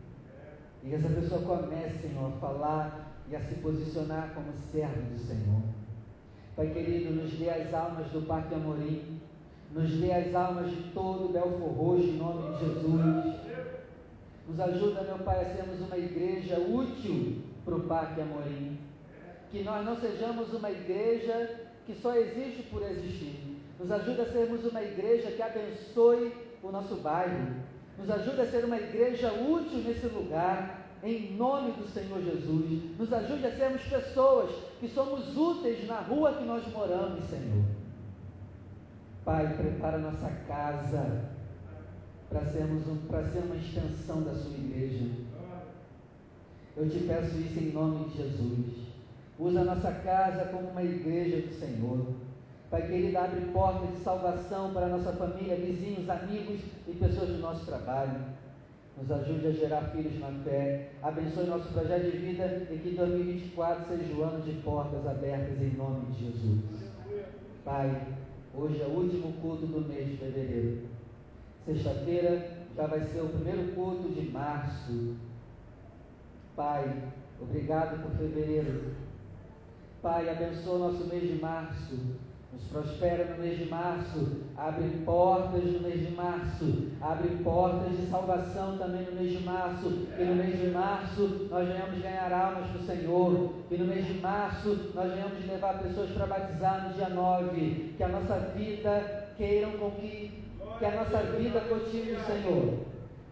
E 0.84 0.94
essa 0.94 1.08
pessoa 1.08 1.42
comece, 1.42 2.06
Senhor, 2.06 2.28
a 2.28 2.38
falar 2.38 3.06
e 3.28 3.34
a 3.34 3.40
se 3.40 3.54
posicionar 3.56 4.34
como 4.34 4.52
servo 4.70 5.14
do 5.14 5.18
Senhor. 5.18 5.62
Pai 6.54 6.70
querido, 6.70 7.14
nos 7.14 7.32
dê 7.32 7.50
as 7.50 7.72
almas 7.74 8.06
do 8.12 8.26
Parque 8.26 8.54
Amorim, 8.54 9.15
nos 9.72 9.90
dê 9.90 10.12
as 10.12 10.34
almas 10.34 10.70
de 10.70 10.82
todo 10.94 11.32
Belfor 11.32 11.68
Roxo, 11.70 12.04
em 12.04 12.16
nome 12.16 12.52
de 12.52 12.64
Jesus. 12.64 13.36
Nos 14.48 14.60
ajuda, 14.60 15.02
meu 15.02 15.18
Pai, 15.18 15.44
a 15.44 15.56
sermos 15.56 15.80
uma 15.80 15.98
igreja 15.98 16.58
útil 16.58 17.42
para 17.64 17.74
o 17.74 17.80
Parque 17.80 18.20
Amorim. 18.20 18.78
Que 19.50 19.62
nós 19.62 19.84
não 19.84 19.96
sejamos 19.96 20.52
uma 20.54 20.70
igreja 20.70 21.66
que 21.84 21.94
só 21.94 22.14
existe 22.14 22.62
por 22.64 22.82
existir. 22.82 23.56
Nos 23.78 23.90
ajuda 23.90 24.22
a 24.22 24.32
sermos 24.32 24.64
uma 24.64 24.82
igreja 24.82 25.30
que 25.32 25.42
abençoe 25.42 26.32
o 26.62 26.70
nosso 26.70 26.96
bairro. 26.96 27.54
Nos 27.98 28.10
ajuda 28.10 28.42
a 28.42 28.50
ser 28.50 28.64
uma 28.64 28.76
igreja 28.76 29.32
útil 29.32 29.78
nesse 29.78 30.06
lugar, 30.06 30.90
em 31.02 31.32
nome 31.32 31.72
do 31.72 31.88
Senhor 31.88 32.22
Jesus. 32.22 32.98
Nos 32.98 33.12
ajude 33.12 33.46
a 33.46 33.56
sermos 33.56 33.82
pessoas 33.82 34.50
que 34.80 34.88
somos 34.88 35.36
úteis 35.36 35.86
na 35.86 36.00
rua 36.00 36.34
que 36.34 36.44
nós 36.44 36.66
moramos, 36.72 37.24
Senhor. 37.24 37.64
Pai, 39.26 39.56
prepara 39.56 39.98
nossa 39.98 40.30
casa 40.46 41.24
para 42.30 42.44
sermos 42.44 42.86
um, 42.86 42.96
para 43.08 43.24
ser 43.24 43.40
uma 43.40 43.56
extensão 43.56 44.22
da 44.22 44.32
sua 44.32 44.56
igreja. 44.56 45.04
Eu 46.76 46.88
te 46.88 47.00
peço 47.00 47.36
isso 47.38 47.58
em 47.58 47.72
nome 47.72 48.08
de 48.08 48.18
Jesus. 48.18 48.86
Usa 49.36 49.62
a 49.62 49.64
nossa 49.64 49.90
casa 49.90 50.44
como 50.44 50.68
uma 50.68 50.82
igreja 50.84 51.44
do 51.44 51.52
Senhor. 51.54 52.06
Pai 52.70 52.86
querido, 52.86 53.18
abre 53.18 53.40
portas 53.46 53.96
de 53.96 54.04
salvação 54.04 54.72
para 54.72 54.86
a 54.86 54.90
nossa 54.90 55.12
família, 55.14 55.56
vizinhos, 55.56 56.08
amigos 56.08 56.60
e 56.86 56.92
pessoas 56.92 57.30
do 57.30 57.38
nosso 57.38 57.66
trabalho. 57.66 58.20
Nos 58.96 59.10
ajude 59.10 59.48
a 59.48 59.50
gerar 59.50 59.90
filhos 59.90 60.20
na 60.20 60.30
fé. 60.44 60.90
Abençoe 61.02 61.46
nosso 61.46 61.72
projeto 61.72 62.12
de 62.12 62.18
vida 62.18 62.68
e 62.70 62.78
que 62.78 62.94
2024 62.94 63.88
seja 63.88 64.14
o 64.14 64.22
ano 64.22 64.40
de 64.44 64.52
portas 64.60 65.04
abertas 65.04 65.60
em 65.60 65.74
nome 65.76 66.12
de 66.12 66.26
Jesus. 66.26 66.62
Pai, 67.64 67.90
hoje 68.56 68.80
é 68.80 68.86
o 68.86 68.90
último 68.90 69.34
culto 69.34 69.66
do 69.66 69.86
mês 69.86 70.08
de 70.08 70.16
fevereiro. 70.16 70.88
Sexta-feira 71.64 72.66
já 72.74 72.86
vai 72.86 73.00
ser 73.00 73.20
o 73.20 73.28
primeiro 73.28 73.74
culto 73.74 74.08
de 74.08 74.30
março. 74.30 75.16
Pai, 76.54 77.12
obrigado 77.40 78.02
por 78.02 78.12
fevereiro. 78.12 78.94
Pai, 80.00 80.28
abençoa 80.30 80.76
o 80.76 80.92
nosso 80.92 81.06
mês 81.06 81.22
de 81.22 81.40
março. 81.40 81.96
Nos 82.52 82.62
prospera 82.68 83.24
no 83.24 83.42
mês 83.42 83.58
de 83.58 83.66
março, 83.66 84.42
abre 84.56 84.88
portas 85.04 85.64
no 85.64 85.80
mês 85.80 86.06
de 86.06 86.14
março, 86.14 86.88
abre 87.00 87.28
portas 87.42 87.96
de 87.96 88.06
salvação 88.06 88.78
também 88.78 89.02
no 89.02 89.20
mês 89.20 89.38
de 89.38 89.44
março, 89.44 89.90
que 90.16 90.24
no 90.24 90.34
mês 90.36 90.58
de 90.58 90.68
março 90.68 91.48
nós 91.50 91.68
venhamos 91.68 92.00
ganhar 92.00 92.32
almas 92.32 92.70
para 92.70 92.80
o 92.80 92.86
Senhor, 92.86 93.52
que 93.68 93.76
no 93.76 93.84
mês 93.84 94.06
de 94.06 94.14
março 94.20 94.92
nós 94.94 95.12
venhamos 95.12 95.46
levar 95.46 95.82
pessoas 95.82 96.10
para 96.12 96.26
batizar 96.26 96.88
no 96.88 96.94
dia 96.94 97.08
9, 97.08 97.94
que 97.96 98.02
a 98.02 98.08
nossa 98.08 98.38
vida 98.56 99.28
queiram 99.36 99.72
com 99.72 99.90
que, 99.90 100.42
que 100.78 100.84
a 100.84 100.90
nossa 100.92 101.18
vida 101.36 101.60
continue 101.60 102.12
o 102.12 102.24
Senhor, 102.24 102.78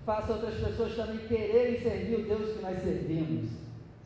faça 0.04 0.32
outras 0.32 0.54
pessoas 0.54 0.94
também 0.96 1.18
quererem 1.28 1.80
servir 1.80 2.16
o 2.16 2.28
Deus 2.28 2.56
que 2.56 2.62
nós 2.62 2.82
servimos. 2.82 3.50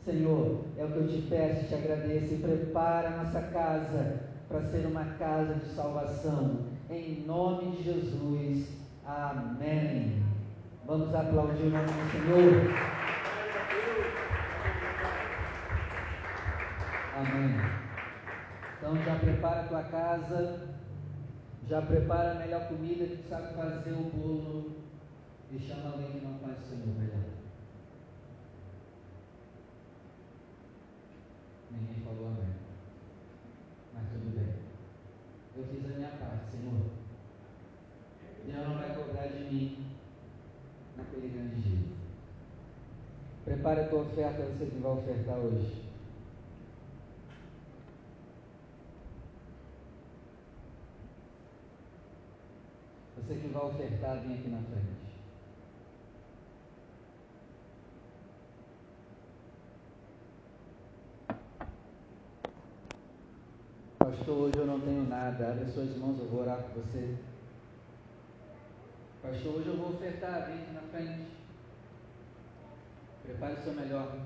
Senhor, 0.05 0.61
é 0.77 0.85
o 0.85 0.87
que 0.87 0.97
eu 0.97 1.07
te 1.07 1.21
peço, 1.29 1.67
te 1.67 1.75
agradeço. 1.75 2.33
E 2.33 2.37
prepara 2.37 3.09
a 3.09 3.23
nossa 3.23 3.41
casa 3.41 4.29
para 4.49 4.63
ser 4.63 4.87
uma 4.87 5.05
casa 5.05 5.53
de 5.53 5.69
salvação. 5.75 6.65
Em 6.89 7.23
nome 7.25 7.77
de 7.77 7.83
Jesus. 7.83 8.67
Amém. 9.05 10.23
Vamos 10.85 11.13
aplaudir 11.13 11.67
o 11.67 11.69
nome 11.69 11.85
do 11.85 12.11
Senhor. 12.11 12.73
Amém. 17.15 17.79
Então 18.77 18.95
já 19.03 19.19
prepara 19.19 19.61
a 19.61 19.67
tua 19.67 19.83
casa, 19.83 20.69
já 21.67 21.81
prepara 21.83 22.31
a 22.31 22.35
melhor 22.35 22.67
comida 22.67 23.05
que 23.05 23.17
tu 23.17 23.29
sabe 23.29 23.53
fazer 23.53 23.91
o 23.91 24.09
bolo 24.09 24.77
e 25.51 25.59
chama 25.59 25.91
alguém 25.91 26.11
que 26.11 26.25
não 26.25 26.39
conhece 26.39 26.61
o 26.63 26.69
Senhor 26.69 26.87
melhor. 26.87 27.23
Ninguém 31.69 32.03
falou 32.03 32.27
amém. 32.29 32.68
Mas 33.99 34.09
tudo 34.11 34.33
bem. 34.33 34.53
Eu 35.57 35.65
fiz 35.65 35.85
a 35.85 35.97
minha 35.97 36.09
parte, 36.09 36.51
Senhor. 36.51 36.99
Deus 38.45 38.67
não 38.67 38.77
vai 38.77 38.95
cobrar 38.95 39.27
de 39.27 39.43
mim 39.43 39.85
naquele 40.95 41.27
grande 41.27 41.61
dia. 41.61 41.79
Prepare 43.43 43.81
a 43.81 43.89
tua 43.89 44.01
oferta, 44.03 44.43
você 44.43 44.65
que 44.67 44.79
vai 44.79 44.91
ofertar 44.91 45.37
hoje. 45.37 45.83
Você 53.17 53.35
que 53.35 53.47
vai 53.49 53.65
ofertar, 53.65 54.21
vem 54.21 54.39
aqui 54.39 54.47
na 54.47 54.61
frente. 54.61 55.08
Pastor, 64.09 64.37
hoje 64.37 64.57
eu 64.57 64.65
não 64.65 64.79
tenho 64.79 65.07
nada. 65.07 65.51
Abre 65.51 65.71
suas 65.71 65.95
mãos, 65.97 66.17
eu 66.17 66.25
vou 66.29 66.41
orar 66.41 66.63
por 66.63 66.81
você. 66.81 67.15
Pastor, 69.21 69.55
hoje 69.55 69.67
eu 69.67 69.77
vou 69.77 69.89
ofertar. 69.91 70.47
Vem 70.47 70.63
aqui 70.63 70.73
na 70.73 70.81
frente. 70.81 71.27
Prepare 73.21 73.53
o 73.53 73.63
seu 73.63 73.73
melhor. 73.73 74.17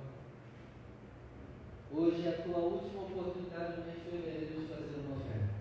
Hoje 1.91 2.25
é 2.25 2.29
a 2.29 2.43
tua 2.43 2.59
última 2.59 3.01
oportunidade 3.01 3.77
no 3.77 3.85
mês 3.85 3.97
de 3.97 4.09
fevereiro 4.09 4.61
de 4.61 4.67
fazer 4.67 5.05
uma 5.05 5.17
oferta. 5.17 5.53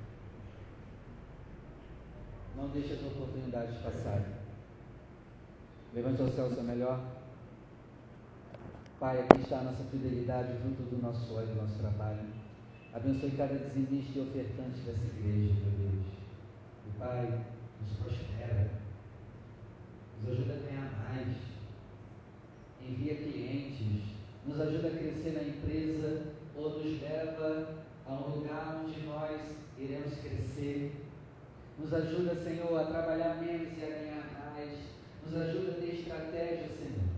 Não 2.57 2.68
deixe 2.68 2.93
as 2.93 3.03
oportunidades 3.03 3.77
passarem. 3.79 4.37
Levante 5.93 6.23
ao 6.23 6.29
céu 6.29 6.47
o 6.47 6.55
seu 6.55 6.62
melhor. 6.62 7.01
Pai, 9.01 9.18
aqui 9.18 9.41
está 9.41 9.59
a 9.59 9.64
nossa 9.64 9.83
fidelidade 9.91 10.53
junto 10.62 10.83
do 10.83 11.03
nosso 11.03 11.25
e 11.43 11.47
do 11.47 11.61
nosso 11.61 11.77
trabalho. 11.81 12.41
Abençoe 12.95 13.30
cada 13.30 13.55
dizimista 13.55 14.18
e 14.18 14.20
ofertante 14.20 14.80
dessa 14.84 15.07
igreja, 15.16 15.55
meu 15.55 15.72
Deus. 15.78 16.07
E 16.86 16.99
Pai, 16.99 17.40
nos 17.80 17.97
prospera. 17.97 18.70
Nos 20.20 20.32
ajuda 20.32 20.53
a 20.53 20.68
ganhar 20.68 21.09
mais. 21.09 21.36
Envia 22.86 23.14
clientes. 23.14 24.12
Nos 24.47 24.61
ajuda 24.61 24.88
a 24.88 24.90
crescer 24.90 25.32
na 25.32 25.43
empresa 25.43 26.34
ou 26.55 26.82
nos 26.82 27.01
leva 27.01 27.82
a 28.07 28.12
um 28.12 28.36
lugar 28.36 28.82
onde 28.84 29.01
nós 29.07 29.40
iremos 29.78 30.14
crescer. 30.18 30.93
Nos 31.78 31.95
ajuda, 31.95 32.45
Senhor, 32.45 32.78
a 32.78 32.84
trabalhar 32.84 33.40
menos 33.40 33.72
e 33.78 33.84
a 33.84 33.88
ganhar 33.88 34.53
mais. 34.55 34.78
Nos 35.24 35.40
ajuda 35.40 35.70
a 35.70 35.74
ter 35.76 35.95
estratégia, 35.95 36.68
Senhor. 36.76 37.09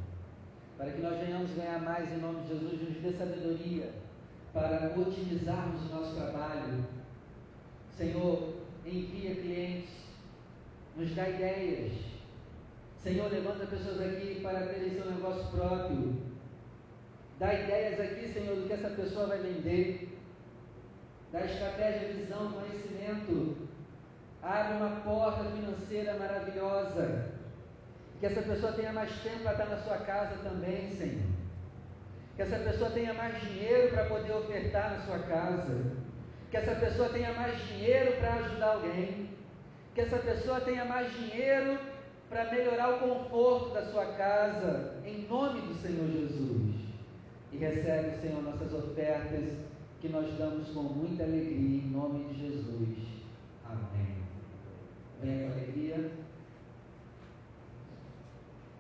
Para 0.78 0.92
que 0.92 1.02
nós 1.02 1.18
venhamos 1.18 1.50
ganhar 1.50 1.82
mais 1.82 2.12
em 2.12 2.20
nome 2.20 2.42
de 2.42 2.48
Jesus, 2.50 2.80
nos 2.80 3.02
dê 3.02 3.12
sabedoria 3.18 4.04
para 4.55 4.94
otimizarmos 4.96 5.82
o 5.82 5.94
nosso 5.94 6.14
trabalho. 6.14 6.84
Senhor, 7.98 8.55
envia 8.86 9.34
clientes, 9.34 9.90
nos 10.96 11.12
dá 11.14 11.28
ideias. 11.28 11.92
Senhor, 13.02 13.30
levanta 13.30 13.66
pessoas 13.66 14.00
aqui 14.00 14.40
para 14.40 14.68
terem 14.68 14.94
seu 14.94 15.11
negócio 15.11 15.50
próprio. 15.50 16.16
Dá 17.38 17.52
ideias 17.52 18.00
aqui, 18.00 18.32
Senhor, 18.32 18.55
do 18.55 18.66
que 18.66 18.72
essa 18.72 18.90
pessoa 18.90 19.26
vai 19.26 19.38
vender. 19.38 20.16
Dá 21.32 21.44
estratégia, 21.44 22.14
visão, 22.14 22.52
conhecimento. 22.52 23.68
Abre 24.40 24.76
uma 24.76 25.00
porta 25.00 25.50
financeira 25.50 26.14
maravilhosa. 26.14 27.32
Que 28.20 28.26
essa 28.26 28.42
pessoa 28.42 28.72
tenha 28.72 28.92
mais 28.92 29.11
tempo 29.20 29.42
para 29.42 29.52
estar 29.52 29.66
na 29.66 29.82
sua 29.82 29.98
casa 29.98 30.36
também, 30.44 30.92
Senhor 30.92 31.43
que 32.37 32.43
essa 32.43 32.59
pessoa 32.59 32.91
tenha 32.91 33.14
mais 33.14 33.41
dinheiro 33.41 33.91
para 33.91 34.05
poder 34.07 34.32
ofertar 34.32 34.91
na 34.91 35.03
sua 35.05 35.18
casa, 35.20 35.93
que 36.51 36.57
essa 36.57 36.74
pessoa 36.74 37.09
tenha 37.09 37.32
mais 37.32 37.57
dinheiro 37.68 38.16
para 38.18 38.35
ajudar 38.35 38.74
alguém, 38.74 39.30
que 39.95 40.01
essa 40.01 40.18
pessoa 40.18 40.61
tenha 40.61 40.85
mais 40.85 41.12
dinheiro 41.12 41.78
para 42.28 42.51
melhorar 42.51 42.95
o 42.95 42.99
conforto 42.99 43.74
da 43.74 43.87
sua 43.87 44.07
casa, 44.14 44.97
em 45.05 45.26
nome 45.28 45.61
do 45.61 45.74
Senhor 45.74 46.09
Jesus. 46.09 46.74
E 47.53 47.57
recebe, 47.57 48.20
Senhor, 48.20 48.43
nossas 48.43 48.74
ofertas 48.74 49.59
que 50.01 50.09
nós 50.09 50.26
damos 50.37 50.68
com 50.70 50.82
muita 50.82 51.22
alegria, 51.22 51.82
em 51.82 51.91
nome 51.91 52.24
de 52.24 52.41
Jesus. 52.41 52.99
Amém. 53.64 54.16
Venha 55.22 55.51
com 55.51 55.53
alegria. 55.53 56.23